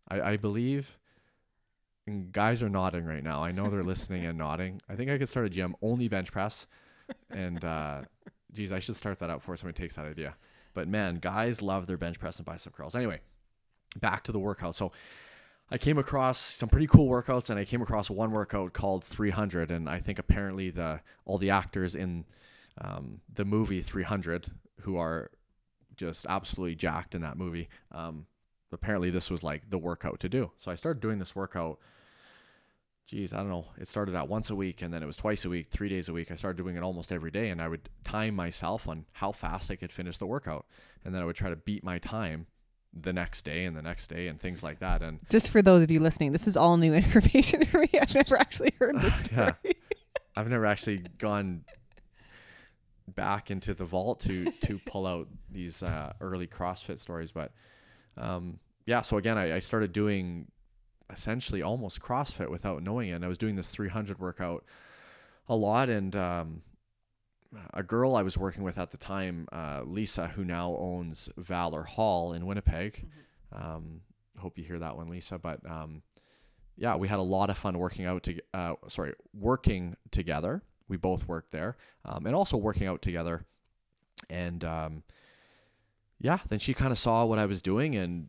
I, 0.08 0.20
I 0.20 0.36
believe 0.36 0.96
and 2.10 2.32
guys 2.32 2.62
are 2.62 2.68
nodding 2.68 3.04
right 3.04 3.22
now. 3.22 3.42
I 3.42 3.52
know 3.52 3.68
they're 3.68 3.82
listening 3.82 4.26
and 4.26 4.36
nodding. 4.36 4.80
I 4.88 4.96
think 4.96 5.10
I 5.10 5.18
could 5.18 5.28
start 5.28 5.46
a 5.46 5.50
gym 5.50 5.76
only 5.82 6.08
bench 6.08 6.32
press. 6.32 6.66
And 7.30 7.64
uh 7.64 8.02
geez, 8.52 8.72
I 8.72 8.78
should 8.78 8.96
start 8.96 9.18
that 9.20 9.30
out 9.30 9.38
before 9.38 9.56
somebody 9.56 9.80
takes 9.80 9.96
that 9.96 10.06
idea. 10.06 10.34
But 10.74 10.88
man, 10.88 11.16
guys 11.16 11.62
love 11.62 11.86
their 11.86 11.96
bench 11.96 12.18
press 12.18 12.38
and 12.38 12.46
bicep 12.46 12.74
curls. 12.74 12.94
Anyway, 12.94 13.20
back 13.98 14.24
to 14.24 14.32
the 14.32 14.38
workout. 14.38 14.76
So 14.76 14.92
I 15.70 15.78
came 15.78 15.98
across 15.98 16.38
some 16.38 16.68
pretty 16.68 16.86
cool 16.86 17.08
workouts, 17.08 17.48
and 17.48 17.58
I 17.58 17.64
came 17.64 17.80
across 17.80 18.10
one 18.10 18.32
workout 18.32 18.72
called 18.72 19.04
300, 19.04 19.70
and 19.70 19.88
I 19.88 20.00
think 20.00 20.18
apparently 20.18 20.70
the 20.70 21.00
all 21.24 21.38
the 21.38 21.50
actors 21.50 21.94
in 21.94 22.24
um, 22.80 23.20
the 23.32 23.44
movie 23.44 23.80
300 23.80 24.48
who 24.80 24.96
are 24.96 25.30
just 25.96 26.26
absolutely 26.28 26.74
jacked 26.74 27.14
in 27.14 27.22
that 27.22 27.36
movie. 27.36 27.68
Um, 27.92 28.26
apparently, 28.72 29.10
this 29.10 29.30
was 29.30 29.44
like 29.44 29.70
the 29.70 29.78
workout 29.78 30.18
to 30.20 30.28
do. 30.28 30.50
So 30.58 30.72
I 30.72 30.74
started 30.74 31.00
doing 31.00 31.18
this 31.18 31.36
workout. 31.36 31.78
Geez, 33.10 33.32
I 33.32 33.38
don't 33.38 33.48
know. 33.48 33.64
It 33.76 33.88
started 33.88 34.14
out 34.14 34.28
once 34.28 34.50
a 34.50 34.54
week, 34.54 34.82
and 34.82 34.94
then 34.94 35.02
it 35.02 35.06
was 35.06 35.16
twice 35.16 35.44
a 35.44 35.48
week, 35.48 35.66
three 35.68 35.88
days 35.88 36.08
a 36.08 36.12
week. 36.12 36.30
I 36.30 36.36
started 36.36 36.62
doing 36.62 36.76
it 36.76 36.84
almost 36.84 37.10
every 37.10 37.32
day, 37.32 37.48
and 37.48 37.60
I 37.60 37.66
would 37.66 37.88
time 38.04 38.36
myself 38.36 38.86
on 38.86 39.04
how 39.14 39.32
fast 39.32 39.68
I 39.68 39.74
could 39.74 39.90
finish 39.90 40.16
the 40.16 40.26
workout, 40.26 40.64
and 41.04 41.12
then 41.12 41.20
I 41.20 41.24
would 41.24 41.34
try 41.34 41.50
to 41.50 41.56
beat 41.56 41.82
my 41.82 41.98
time 41.98 42.46
the 42.94 43.12
next 43.12 43.44
day 43.44 43.64
and 43.64 43.76
the 43.76 43.82
next 43.82 44.06
day 44.06 44.28
and 44.28 44.38
things 44.38 44.62
like 44.62 44.78
that. 44.78 45.02
And 45.02 45.18
just 45.28 45.50
for 45.50 45.60
those 45.60 45.82
of 45.82 45.90
you 45.90 45.98
listening, 45.98 46.30
this 46.30 46.46
is 46.46 46.56
all 46.56 46.76
new 46.76 46.94
information 47.02 47.64
for 47.64 47.80
me. 47.80 47.90
I've 48.00 48.14
never 48.14 48.38
actually 48.38 48.74
heard 48.78 49.00
this 49.00 49.14
story. 49.24 49.54
yeah. 49.64 49.72
I've 50.36 50.48
never 50.48 50.66
actually 50.66 50.98
gone 51.18 51.64
back 53.08 53.50
into 53.50 53.74
the 53.74 53.84
vault 53.84 54.20
to 54.20 54.52
to 54.52 54.78
pull 54.86 55.04
out 55.04 55.26
these 55.50 55.82
uh, 55.82 56.12
early 56.20 56.46
CrossFit 56.46 57.00
stories, 57.00 57.32
but 57.32 57.50
um, 58.16 58.60
yeah. 58.86 59.00
So 59.00 59.16
again, 59.16 59.36
I, 59.36 59.56
I 59.56 59.58
started 59.58 59.90
doing 59.92 60.46
essentially 61.12 61.62
almost 61.62 62.00
CrossFit 62.00 62.50
without 62.50 62.82
knowing 62.82 63.10
it. 63.10 63.12
And 63.12 63.24
I 63.24 63.28
was 63.28 63.38
doing 63.38 63.56
this 63.56 63.70
300 63.70 64.18
workout 64.18 64.64
a 65.48 65.56
lot, 65.56 65.88
and 65.88 66.14
um, 66.14 66.62
a 67.74 67.82
girl 67.82 68.16
I 68.16 68.22
was 68.22 68.38
working 68.38 68.62
with 68.62 68.78
at 68.78 68.90
the 68.90 68.96
time, 68.96 69.48
uh, 69.52 69.82
Lisa, 69.84 70.28
who 70.28 70.44
now 70.44 70.76
owns 70.78 71.28
Valor 71.36 71.82
Hall 71.82 72.32
in 72.32 72.46
Winnipeg. 72.46 73.06
Mm-hmm. 73.52 73.76
Um, 73.76 74.00
hope 74.38 74.58
you 74.58 74.64
hear 74.64 74.78
that 74.78 74.96
one, 74.96 75.08
Lisa. 75.08 75.38
But 75.38 75.60
um, 75.68 76.02
yeah, 76.76 76.96
we 76.96 77.08
had 77.08 77.18
a 77.18 77.22
lot 77.22 77.50
of 77.50 77.58
fun 77.58 77.78
working 77.78 78.06
out 78.06 78.22
to 78.24 78.40
uh, 78.54 78.74
sorry 78.88 79.14
working 79.34 79.96
together. 80.10 80.62
We 80.88 80.96
both 80.96 81.26
worked 81.28 81.52
there, 81.52 81.76
um, 82.04 82.26
and 82.26 82.34
also 82.34 82.56
working 82.56 82.86
out 82.86 83.02
together. 83.02 83.44
And 84.28 84.64
um, 84.64 85.02
yeah, 86.20 86.38
then 86.48 86.58
she 86.58 86.74
kind 86.74 86.92
of 86.92 86.98
saw 86.98 87.24
what 87.24 87.38
I 87.38 87.46
was 87.46 87.62
doing 87.62 87.96
and 87.96 88.28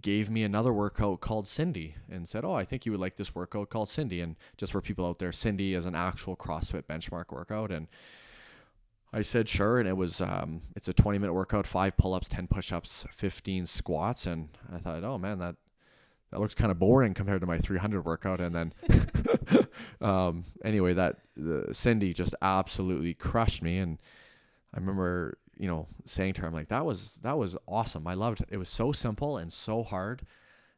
gave 0.00 0.30
me 0.30 0.42
another 0.42 0.72
workout 0.72 1.20
called 1.20 1.46
Cindy 1.46 1.94
and 2.10 2.28
said, 2.28 2.44
"Oh, 2.44 2.54
I 2.54 2.64
think 2.64 2.86
you 2.86 2.92
would 2.92 3.00
like 3.00 3.16
this 3.16 3.34
workout 3.34 3.70
called 3.70 3.88
Cindy." 3.88 4.20
And 4.20 4.36
just 4.56 4.72
for 4.72 4.80
people 4.80 5.06
out 5.06 5.18
there, 5.18 5.32
Cindy 5.32 5.74
is 5.74 5.86
an 5.86 5.94
actual 5.94 6.36
CrossFit 6.36 6.84
benchmark 6.84 7.30
workout, 7.30 7.70
and 7.70 7.88
I 9.12 9.20
said 9.20 9.48
sure, 9.48 9.78
and 9.78 9.88
it 9.88 9.96
was 9.96 10.20
um, 10.20 10.62
it's 10.74 10.88
a 10.88 10.94
20 10.94 11.18
minute 11.18 11.34
workout, 11.34 11.66
five 11.66 11.96
pull 11.96 12.14
ups, 12.14 12.28
10 12.28 12.46
push 12.46 12.72
ups, 12.72 13.04
15 13.12 13.66
squats, 13.66 14.26
and 14.26 14.48
I 14.72 14.78
thought, 14.78 15.04
oh 15.04 15.18
man, 15.18 15.38
that 15.40 15.56
that 16.30 16.40
looks 16.40 16.54
kind 16.54 16.70
of 16.70 16.78
boring 16.78 17.12
compared 17.12 17.42
to 17.42 17.46
my 17.46 17.58
300 17.58 18.06
workout. 18.06 18.40
And 18.40 18.54
then 18.54 18.72
um, 20.00 20.46
anyway, 20.64 20.94
that 20.94 21.18
Cindy 21.72 22.14
just 22.14 22.34
absolutely 22.40 23.12
crushed 23.12 23.62
me, 23.62 23.78
and 23.78 23.98
I 24.74 24.80
remember 24.80 25.36
you 25.62 25.68
know, 25.68 25.86
saying 26.06 26.34
to 26.34 26.40
her, 26.40 26.48
I'm 26.48 26.52
like, 26.52 26.70
that 26.70 26.84
was 26.84 27.20
that 27.22 27.38
was 27.38 27.56
awesome. 27.68 28.08
I 28.08 28.14
loved 28.14 28.40
it. 28.40 28.48
It 28.50 28.56
was 28.56 28.68
so 28.68 28.90
simple 28.90 29.36
and 29.36 29.52
so 29.52 29.84
hard. 29.84 30.26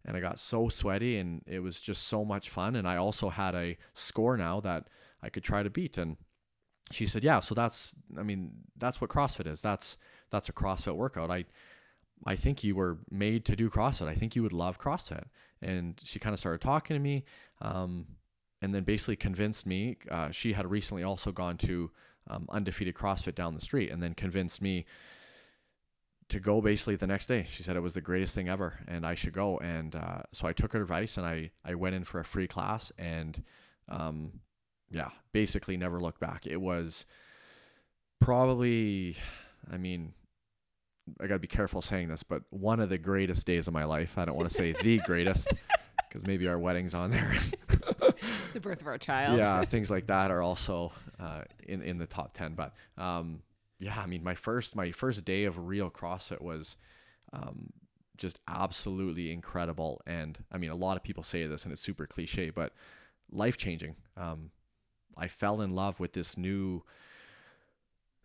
And 0.05 0.15
I 0.15 0.21
got 0.21 0.39
so 0.39 0.69
sweaty 0.69 1.17
and 1.17 1.41
it 1.47 1.61
was 1.61 1.81
just 1.81 2.07
so 2.07 2.23
much 2.23 2.51
fun. 2.51 2.77
And 2.77 2.87
I 2.87 2.99
also 2.99 3.31
had 3.31 3.55
a 3.55 3.79
score 3.95 4.37
now 4.37 4.61
that 4.61 4.89
I 5.23 5.31
could 5.31 5.43
try 5.43 5.63
to 5.63 5.71
beat. 5.71 5.97
And 5.97 6.19
she 6.93 7.07
said, 7.07 7.25
Yeah, 7.25 7.41
so 7.41 7.55
that's 7.55 7.97
I 8.19 8.23
mean, 8.23 8.51
that's 8.77 9.01
what 9.01 9.09
CrossFit 9.09 9.47
is. 9.47 9.63
That's 9.63 9.97
that's 10.31 10.51
a 10.51 10.53
CrossFit 10.53 10.95
workout. 10.95 11.31
I 11.31 11.47
I 12.27 12.37
think 12.37 12.63
you 12.63 12.77
were 12.77 12.99
made 13.11 13.47
to 13.47 13.57
do 13.57 13.71
CrossFit. 13.71 14.09
I 14.09 14.15
think 14.15 14.37
you 14.37 14.43
would 14.43 14.53
love 14.53 14.79
CrossFit. 14.79 15.25
And 15.63 15.99
she 16.05 16.19
kind 16.19 16.35
of 16.35 16.41
started 16.41 16.61
talking 16.61 16.95
to 16.95 17.01
me, 17.01 17.25
um, 17.63 18.07
and 18.61 18.75
then 18.75 18.85
basically 18.85 19.17
convinced 19.17 19.65
me. 19.67 19.97
Uh, 20.11 20.31
she 20.31 20.53
had 20.53 20.71
recently 20.71 21.05
also 21.05 21.33
gone 21.33 21.57
to 21.57 21.91
um, 22.29 22.47
undefeated 22.51 22.95
CrossFit 22.95 23.35
down 23.35 23.55
the 23.55 23.61
street, 23.61 23.91
and 23.91 24.03
then 24.03 24.15
convinced 24.15 24.63
me 24.63 24.87
to 26.29 26.41
go 26.41 26.61
basically 26.61 26.97
the 26.97 27.07
next 27.07 27.27
day. 27.27 27.47
She 27.51 27.63
said 27.63 27.77
it 27.77 27.81
was 27.81 27.95
the 27.95 28.01
greatest 28.01 28.35
thing 28.35 28.49
ever, 28.49 28.81
and 28.89 29.07
I 29.07 29.15
should 29.15 29.33
go. 29.33 29.59
And 29.59 29.95
uh, 29.95 30.23
so 30.33 30.49
I 30.49 30.53
took 30.53 30.73
her 30.73 30.83
advice, 30.83 31.17
and 31.17 31.27
I 31.27 31.51
I 31.65 31.75
went 31.75 31.95
in 31.95 32.05
for 32.05 32.21
a 32.21 32.25
free 32.25 32.49
class, 32.49 32.93
and 32.99 33.43
um, 33.89 34.41
yeah, 34.91 35.11
basically 35.33 35.77
never 35.77 36.01
looked 36.01 36.21
back. 36.21 36.47
It 36.47 36.61
was 36.61 37.07
probably, 38.21 39.17
I 39.71 39.77
mean, 39.77 40.15
I 41.21 41.27
got 41.27 41.35
to 41.35 41.41
be 41.41 41.47
careful 41.47 41.83
saying 41.83 42.09
this, 42.09 42.23
but 42.23 42.43
one 42.51 42.81
of 42.81 42.89
the 42.89 42.99
greatest 42.99 43.47
days 43.47 43.69
of 43.69 43.75
my 43.75 43.85
life. 43.85 44.17
I 44.17 44.25
don't 44.25 44.37
want 44.37 44.49
to 44.49 44.55
say 44.55 44.73
the 44.73 44.99
greatest 45.01 45.53
because 46.09 46.27
maybe 46.27 46.49
our 46.49 46.59
wedding's 46.59 46.95
on 46.95 47.11
there. 47.11 47.35
the 48.55 48.61
birth 48.61 48.81
of 48.81 48.87
our 48.87 48.99
child. 48.99 49.39
Yeah, 49.39 49.63
things 49.65 49.91
like 49.91 50.07
that 50.07 50.31
are 50.31 50.41
also 50.41 50.93
uh, 51.21 51.43
in 51.63 51.83
in 51.83 51.99
the 51.99 52.07
top 52.07 52.33
ten. 52.35 52.55
But 52.55 52.75
um, 52.97 53.43
yeah, 53.79 54.01
I 54.01 54.07
mean, 54.07 54.25
my 54.25 54.35
first 54.35 54.75
my 54.75 54.93
first 54.93 55.25
day 55.25 55.45
of 55.45 55.59
real 55.59 55.91
CrossFit 55.91 56.41
was 56.41 56.77
um, 57.33 57.71
just 58.17 58.41
absolutely 58.49 59.33
incredible. 59.33 60.01
And 60.07 60.39
I 60.51 60.59
mean, 60.59 60.71
a 60.71 60.77
lot 60.77 60.97
of 60.97 61.03
people 61.03 61.23
say 61.23 61.47
this, 61.47 61.65
and 61.65 61.73
it's 61.73 61.83
super 61.83 62.07
cliche, 62.07 62.51
but 62.51 62.73
life 63.31 63.57
changing. 63.59 63.97
Um, 64.17 64.51
I 65.17 65.29
fell 65.29 65.61
in 65.61 65.71
love 65.71 66.01
with 66.01 66.13
this 66.13 66.39
new 66.39 66.83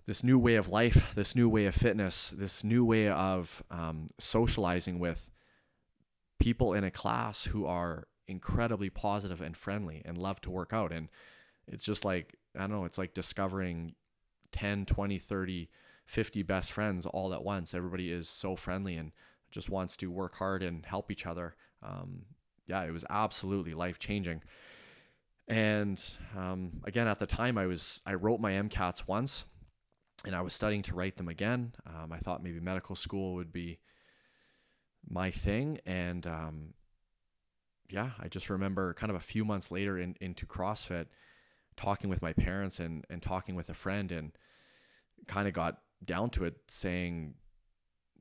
this 0.05 0.23
new 0.23 0.39
way 0.39 0.55
of 0.55 0.67
life, 0.67 1.13
this 1.13 1.35
new 1.35 1.47
way 1.47 1.67
of 1.67 1.75
fitness, 1.75 2.31
this 2.31 2.63
new 2.63 2.83
way 2.83 3.09
of 3.09 3.61
um, 3.69 4.07
socializing 4.17 4.97
with 4.97 5.29
people 6.39 6.73
in 6.73 6.83
a 6.83 6.89
class 6.89 7.43
who 7.43 7.65
are 7.65 8.07
incredibly 8.29 8.89
positive 8.89 9.41
and 9.41 9.57
friendly 9.57 10.01
and 10.05 10.17
love 10.17 10.39
to 10.41 10.51
work 10.51 10.71
out. 10.71 10.91
And 10.93 11.09
it's 11.67 11.83
just 11.83 12.05
like, 12.05 12.35
I 12.55 12.61
don't 12.61 12.71
know, 12.71 12.85
it's 12.85 12.97
like 12.97 13.13
discovering 13.13 13.95
10, 14.51 14.85
20, 14.85 15.17
30, 15.17 15.69
50 16.05 16.43
best 16.43 16.71
friends 16.71 17.05
all 17.05 17.33
at 17.33 17.43
once. 17.43 17.73
Everybody 17.73 18.11
is 18.11 18.29
so 18.29 18.55
friendly 18.55 18.95
and 18.95 19.11
just 19.51 19.69
wants 19.69 19.97
to 19.97 20.11
work 20.11 20.35
hard 20.35 20.63
and 20.63 20.85
help 20.85 21.11
each 21.11 21.25
other. 21.25 21.55
Um, 21.83 22.25
yeah, 22.65 22.83
it 22.83 22.91
was 22.91 23.05
absolutely 23.09 23.73
life 23.73 23.99
changing. 23.99 24.43
And 25.47 26.01
um, 26.37 26.81
again, 26.83 27.07
at 27.07 27.17
the 27.17 27.25
time, 27.25 27.57
I 27.57 27.65
was 27.65 28.03
I 28.05 28.13
wrote 28.13 28.39
my 28.39 28.51
MCATs 28.51 29.07
once, 29.07 29.45
and 30.23 30.35
I 30.35 30.41
was 30.41 30.53
studying 30.53 30.83
to 30.83 30.95
write 30.95 31.17
them 31.17 31.27
again. 31.27 31.73
Um, 31.87 32.11
I 32.11 32.19
thought 32.19 32.43
maybe 32.43 32.59
medical 32.59 32.95
school 32.95 33.33
would 33.33 33.51
be 33.51 33.79
my 35.09 35.31
thing, 35.31 35.79
and 35.87 36.27
um, 36.27 36.73
yeah, 37.89 38.11
I 38.19 38.27
just 38.27 38.49
remember 38.49 38.93
kind 38.93 39.09
of 39.09 39.15
a 39.15 39.21
few 39.21 39.43
months 39.43 39.71
later 39.71 39.97
in, 39.97 40.15
into 40.21 40.45
CrossFit, 40.45 41.07
talking 41.75 42.09
with 42.09 42.21
my 42.21 42.33
parents 42.33 42.79
and 42.79 43.05
and 43.09 43.21
talking 43.21 43.55
with 43.55 43.69
a 43.69 43.73
friend, 43.73 44.11
and 44.11 44.31
kind 45.27 45.47
of 45.47 45.53
got 45.53 45.79
down 46.03 46.29
to 46.31 46.45
it, 46.45 46.55
saying, 46.67 47.35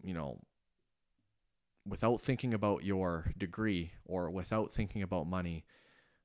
you 0.03 0.14
know, 0.14 0.41
without 1.87 2.21
thinking 2.21 2.55
about 2.55 2.85
your 2.85 3.33
degree 3.37 3.93
or 4.05 4.31
without 4.31 4.73
thinking 4.73 5.03
about 5.03 5.27
money, 5.27 5.64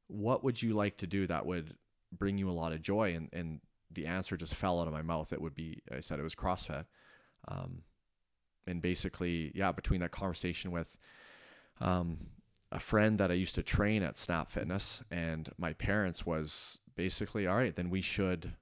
what 0.08 0.44
would 0.44 0.62
you 0.62 0.74
like 0.74 0.98
to 0.98 1.08
do 1.08 1.28
that 1.28 1.46
would 1.46 1.76
bring 2.12 2.38
you 2.38 2.50
a 2.50 2.52
lot 2.52 2.74
of 2.74 2.82
joy? 2.82 3.14
And 3.14 3.30
and 3.34 3.60
the 3.92 4.08
answer 4.08 4.38
just 4.38 4.56
fell 4.56 4.80
out 4.80 4.88
of 4.88 4.94
my 4.94 5.02
mouth. 5.02 5.34
It 5.34 5.42
would 5.42 5.56
be 5.56 5.82
I 5.96 6.00
said 6.00 6.20
it 6.20 6.24
was 6.24 6.36
CrossFit. 6.36 6.86
Um, 7.48 7.84
and 8.66 8.82
basically, 8.82 9.52
yeah, 9.54 9.72
between 9.72 10.00
that 10.00 10.12
conversation 10.12 10.72
with 10.72 10.98
um, 11.82 12.18
a 12.74 12.80
friend 12.80 13.20
that 13.20 13.30
I 13.30 13.36
used 13.36 13.56
to 13.56 13.64
train 13.64 14.02
at 14.02 14.18
Snap 14.18 14.52
Fitness 14.52 15.04
and 15.12 15.48
my 15.60 15.74
parents 15.74 16.26
was 16.26 16.80
basically, 16.96 17.46
all 17.46 17.56
right, 17.56 17.76
then 17.76 17.90
we 17.90 18.02
should 18.02 18.56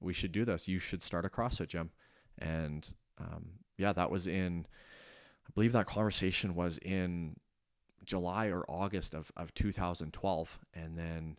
we 0.00 0.12
should 0.12 0.32
do 0.32 0.44
this. 0.44 0.68
You 0.68 0.78
should 0.78 1.02
start 1.02 1.24
a 1.24 1.28
CrossFit 1.28 1.68
gym. 1.68 1.90
And 2.38 2.92
um, 3.18 3.52
yeah, 3.78 3.92
that 3.94 4.10
was 4.10 4.26
in 4.26 4.66
I 5.46 5.50
believe 5.54 5.72
that 5.72 5.86
conversation 5.86 6.54
was 6.54 6.78
in 6.78 7.36
July 8.04 8.48
or 8.48 8.64
August 8.68 9.14
of, 9.14 9.32
of 9.34 9.54
2012. 9.54 10.58
And 10.74 10.98
then 10.98 11.38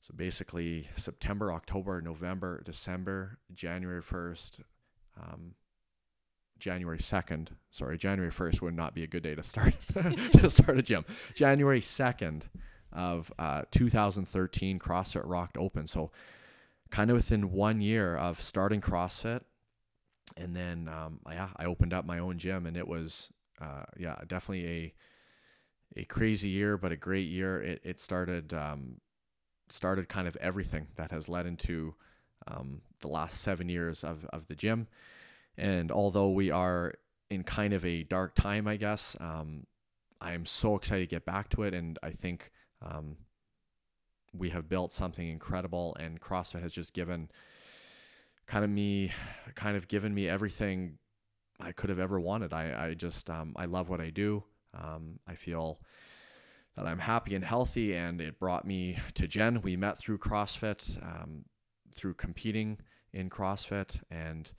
so 0.00 0.12
basically 0.14 0.88
September, 0.94 1.52
October, 1.52 2.02
November, 2.02 2.60
December, 2.66 3.38
January 3.54 4.02
1st, 4.02 4.60
um, 5.18 5.54
January 6.58 6.98
2nd, 6.98 7.48
sorry, 7.70 7.98
January 7.98 8.32
1st 8.32 8.62
would 8.62 8.74
not 8.74 8.94
be 8.94 9.02
a 9.02 9.06
good 9.06 9.22
day 9.22 9.34
to 9.34 9.42
start 9.42 9.74
to 10.32 10.50
start 10.50 10.78
a 10.78 10.82
gym. 10.82 11.04
January 11.34 11.80
2nd 11.80 12.42
of 12.92 13.32
uh, 13.38 13.62
2013, 13.70 14.78
CrossFit 14.78 15.22
rocked 15.24 15.58
open. 15.58 15.86
So 15.86 16.10
kind 16.90 17.10
of 17.10 17.16
within 17.16 17.50
one 17.50 17.80
year 17.80 18.16
of 18.16 18.40
starting 18.40 18.80
CrossFit, 18.80 19.40
and 20.36 20.54
then 20.54 20.88
um, 20.88 21.20
yeah, 21.30 21.48
I 21.56 21.64
opened 21.64 21.92
up 21.92 22.04
my 22.04 22.18
own 22.18 22.38
gym, 22.38 22.66
and 22.66 22.76
it 22.76 22.86
was 22.86 23.30
uh, 23.60 23.84
yeah, 23.98 24.16
definitely 24.26 24.66
a 24.66 24.94
a 25.96 26.04
crazy 26.04 26.48
year, 26.48 26.76
but 26.76 26.92
a 26.92 26.96
great 26.96 27.28
year. 27.28 27.62
It, 27.62 27.80
it 27.84 28.00
started 28.00 28.54
um, 28.54 29.00
started 29.68 30.08
kind 30.08 30.28
of 30.28 30.36
everything 30.36 30.86
that 30.96 31.10
has 31.10 31.28
led 31.28 31.46
into 31.46 31.94
um, 32.46 32.82
the 33.00 33.08
last 33.08 33.40
seven 33.40 33.68
years 33.68 34.04
of, 34.04 34.26
of 34.32 34.46
the 34.46 34.54
gym. 34.54 34.86
And 35.56 35.92
although 35.92 36.30
we 36.30 36.50
are 36.50 36.94
in 37.30 37.44
kind 37.44 37.72
of 37.72 37.84
a 37.84 38.02
dark 38.02 38.34
time, 38.34 38.66
I 38.66 38.76
guess, 38.76 39.16
um, 39.20 39.66
I 40.20 40.32
am 40.32 40.46
so 40.46 40.76
excited 40.76 41.08
to 41.08 41.14
get 41.14 41.24
back 41.24 41.48
to 41.50 41.62
it. 41.62 41.74
And 41.74 41.98
I 42.02 42.10
think 42.10 42.50
um, 42.82 43.16
we 44.32 44.50
have 44.50 44.68
built 44.68 44.92
something 44.92 45.28
incredible, 45.28 45.96
and 46.00 46.20
CrossFit 46.20 46.62
has 46.62 46.72
just 46.72 46.94
given 46.94 47.30
kind 48.46 48.64
of 48.64 48.70
me, 48.70 49.12
kind 49.54 49.76
of 49.76 49.88
given 49.88 50.14
me 50.14 50.28
everything 50.28 50.98
I 51.60 51.72
could 51.72 51.90
have 51.90 52.00
ever 52.00 52.18
wanted. 52.18 52.52
I, 52.52 52.86
I 52.88 52.94
just, 52.94 53.30
um, 53.30 53.54
I 53.56 53.66
love 53.66 53.88
what 53.88 54.00
I 54.00 54.10
do. 54.10 54.44
Um, 54.74 55.20
I 55.26 55.34
feel 55.34 55.80
that 56.76 56.86
I'm 56.86 56.98
happy 56.98 57.36
and 57.36 57.44
healthy, 57.44 57.94
and 57.94 58.20
it 58.20 58.40
brought 58.40 58.66
me 58.66 58.98
to 59.14 59.28
Jen. 59.28 59.60
We 59.62 59.76
met 59.76 59.98
through 59.98 60.18
CrossFit, 60.18 61.00
um, 61.02 61.44
through 61.92 62.14
competing 62.14 62.78
in 63.12 63.30
CrossFit, 63.30 64.00
and 64.10 64.50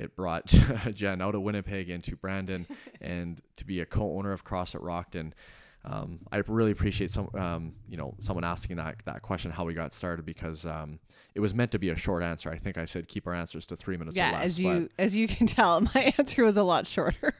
it 0.00 0.16
brought 0.16 0.46
Jen 0.94 1.20
out 1.20 1.34
of 1.34 1.42
Winnipeg 1.42 1.90
into 1.90 2.16
Brandon, 2.16 2.66
and 3.00 3.40
to 3.56 3.64
be 3.64 3.80
a 3.80 3.86
co-owner 3.86 4.32
of 4.32 4.44
CrossFit 4.44 4.82
Rockton. 4.82 5.32
Um, 5.82 6.20
I 6.30 6.38
really 6.46 6.72
appreciate 6.72 7.10
some, 7.10 7.30
um, 7.34 7.74
you 7.88 7.96
know, 7.96 8.14
someone 8.18 8.44
asking 8.44 8.76
that 8.76 8.96
that 9.06 9.22
question 9.22 9.50
how 9.50 9.64
we 9.64 9.72
got 9.72 9.92
started 9.94 10.26
because 10.26 10.66
um, 10.66 10.98
it 11.34 11.40
was 11.40 11.54
meant 11.54 11.70
to 11.72 11.78
be 11.78 11.90
a 11.90 11.96
short 11.96 12.22
answer. 12.22 12.50
I 12.50 12.56
think 12.56 12.76
I 12.76 12.84
said 12.84 13.08
keep 13.08 13.26
our 13.26 13.34
answers 13.34 13.66
to 13.68 13.76
three 13.76 13.96
minutes. 13.96 14.16
Yeah, 14.16 14.38
as 14.40 14.60
you 14.60 14.88
as 14.98 15.16
you 15.16 15.28
can 15.28 15.46
tell, 15.46 15.80
my 15.94 16.12
answer 16.18 16.44
was 16.44 16.56
a 16.56 16.62
lot 16.62 16.86
shorter. 16.86 17.34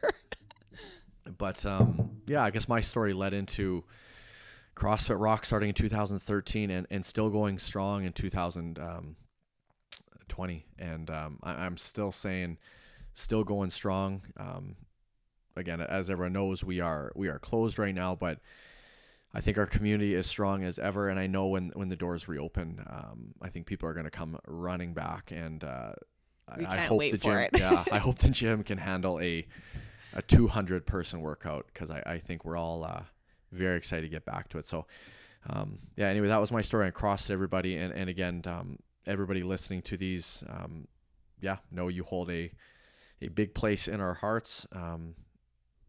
but 1.36 1.66
um, 1.66 2.10
yeah, 2.26 2.42
I 2.42 2.50
guess 2.50 2.68
my 2.68 2.80
story 2.80 3.12
led 3.12 3.34
into 3.34 3.84
CrossFit 4.74 5.20
Rock 5.20 5.44
starting 5.44 5.68
in 5.68 5.74
2013 5.74 6.70
and, 6.70 6.86
and 6.90 7.04
still 7.04 7.28
going 7.28 7.58
strong 7.58 8.04
in 8.04 8.12
2020. 10.30 10.66
And 10.78 11.10
um, 11.10 11.38
I, 11.42 11.66
am 11.66 11.76
still 11.76 12.12
saying, 12.12 12.58
still 13.12 13.44
going 13.44 13.70
strong. 13.70 14.22
Um, 14.38 14.76
again, 15.56 15.80
as 15.80 16.08
everyone 16.08 16.32
knows, 16.32 16.64
we 16.64 16.80
are 16.80 17.12
we 17.14 17.28
are 17.28 17.38
closed 17.38 17.78
right 17.78 17.94
now, 17.94 18.14
but 18.14 18.38
I 19.34 19.40
think 19.40 19.58
our 19.58 19.66
community 19.66 20.14
is 20.14 20.26
strong 20.26 20.64
as 20.64 20.78
ever. 20.78 21.08
And 21.08 21.20
I 21.20 21.26
know 21.26 21.48
when 21.48 21.70
when 21.74 21.88
the 21.88 21.96
doors 21.96 22.28
reopen, 22.28 22.84
um, 22.88 23.34
I 23.42 23.48
think 23.48 23.66
people 23.66 23.88
are 23.88 23.94
going 23.94 24.04
to 24.04 24.10
come 24.10 24.38
running 24.46 24.94
back. 24.94 25.30
And 25.30 25.62
uh, 25.62 25.92
I, 26.48 26.64
I, 26.66 26.76
hope 26.78 27.00
the 27.00 27.18
gym, 27.18 27.48
yeah, 27.56 27.84
I 27.92 27.98
hope 28.06 28.18
the 28.18 28.30
gym 28.30 28.62
can 28.62 28.78
handle 28.78 29.20
a 29.20 29.46
a 30.12 30.22
200 30.22 30.86
person 30.86 31.20
workout 31.20 31.66
because 31.72 31.90
I, 31.90 32.02
I 32.06 32.18
think 32.18 32.44
we're 32.44 32.56
all 32.56 32.84
uh, 32.84 33.02
very 33.52 33.76
excited 33.76 34.02
to 34.02 34.08
get 34.08 34.24
back 34.24 34.48
to 34.50 34.58
it. 34.58 34.66
So, 34.66 34.86
um, 35.48 35.78
yeah, 35.96 36.08
anyway, 36.08 36.28
that 36.28 36.40
was 36.40 36.50
my 36.50 36.62
story 36.62 36.86
on 36.86 36.92
CrossFit, 36.92 37.30
everybody. 37.30 37.76
And, 37.76 37.92
and 37.92 38.10
again, 38.10 38.42
um, 38.46 38.78
everybody 39.06 39.42
listening 39.42 39.82
to 39.82 39.96
these, 39.96 40.44
um, 40.48 40.86
yeah, 41.40 41.56
know 41.70 41.88
you 41.88 42.04
hold 42.04 42.30
a, 42.30 42.50
a 43.22 43.28
big 43.28 43.54
place 43.54 43.88
in 43.88 44.00
our 44.00 44.14
hearts. 44.14 44.66
Um, 44.72 45.14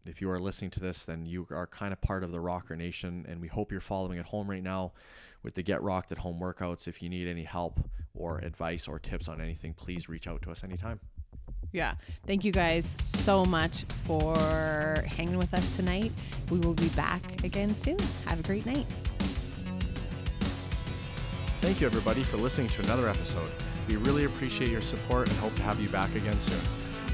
if 0.04 0.20
you 0.20 0.30
are 0.30 0.38
listening 0.38 0.70
to 0.72 0.80
this, 0.80 1.04
then 1.04 1.26
you 1.26 1.46
are 1.50 1.66
kind 1.66 1.92
of 1.92 2.00
part 2.00 2.24
of 2.24 2.32
the 2.32 2.40
Rocker 2.40 2.76
Nation, 2.76 3.24
and 3.28 3.40
we 3.40 3.48
hope 3.48 3.70
you're 3.70 3.80
following 3.80 4.18
at 4.18 4.26
home 4.26 4.50
right 4.50 4.62
now 4.62 4.92
with 5.42 5.54
the 5.54 5.62
Get 5.62 5.82
Rocked 5.82 6.10
at 6.12 6.18
Home 6.18 6.40
workouts. 6.40 6.88
If 6.88 7.02
you 7.02 7.08
need 7.08 7.28
any 7.28 7.44
help 7.44 7.80
or 8.14 8.38
advice 8.38 8.88
or 8.88 8.98
tips 8.98 9.28
on 9.28 9.40
anything, 9.40 9.74
please 9.74 10.08
reach 10.08 10.26
out 10.26 10.42
to 10.42 10.50
us 10.50 10.64
anytime. 10.64 11.00
Yeah. 11.72 11.94
Thank 12.26 12.44
you 12.44 12.52
guys 12.52 12.92
so 12.96 13.44
much 13.44 13.84
for 14.04 14.34
hanging 15.06 15.38
with 15.38 15.54
us 15.54 15.76
tonight. 15.76 16.12
We 16.50 16.58
will 16.58 16.74
be 16.74 16.88
back 16.90 17.44
again 17.44 17.74
soon. 17.74 17.96
Have 18.26 18.40
a 18.40 18.42
great 18.42 18.66
night. 18.66 18.86
Thank 21.62 21.80
you, 21.80 21.86
everybody, 21.86 22.24
for 22.24 22.38
listening 22.38 22.66
to 22.70 22.82
another 22.82 23.08
episode. 23.08 23.48
We 23.88 23.94
really 23.94 24.24
appreciate 24.24 24.68
your 24.68 24.80
support 24.80 25.28
and 25.28 25.38
hope 25.38 25.54
to 25.54 25.62
have 25.62 25.78
you 25.78 25.88
back 25.88 26.12
again 26.16 26.36
soon. 26.40 26.60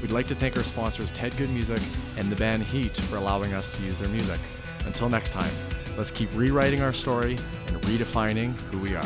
We'd 0.01 0.11
like 0.11 0.25
to 0.25 0.33
thank 0.33 0.57
our 0.57 0.63
sponsors, 0.63 1.11
Ted 1.11 1.37
Good 1.37 1.51
Music 1.51 1.79
and 2.17 2.31
the 2.31 2.35
band 2.35 2.63
Heat, 2.63 2.97
for 2.97 3.17
allowing 3.17 3.53
us 3.53 3.69
to 3.77 3.83
use 3.83 3.95
their 3.99 4.09
music. 4.09 4.39
Until 4.85 5.07
next 5.07 5.33
time, 5.33 5.51
let's 5.97 6.09
keep 6.09 6.29
rewriting 6.33 6.81
our 6.81 6.93
story 6.93 7.33
and 7.67 7.79
redefining 7.83 8.59
who 8.71 8.79
we 8.79 8.95
are. 8.95 9.05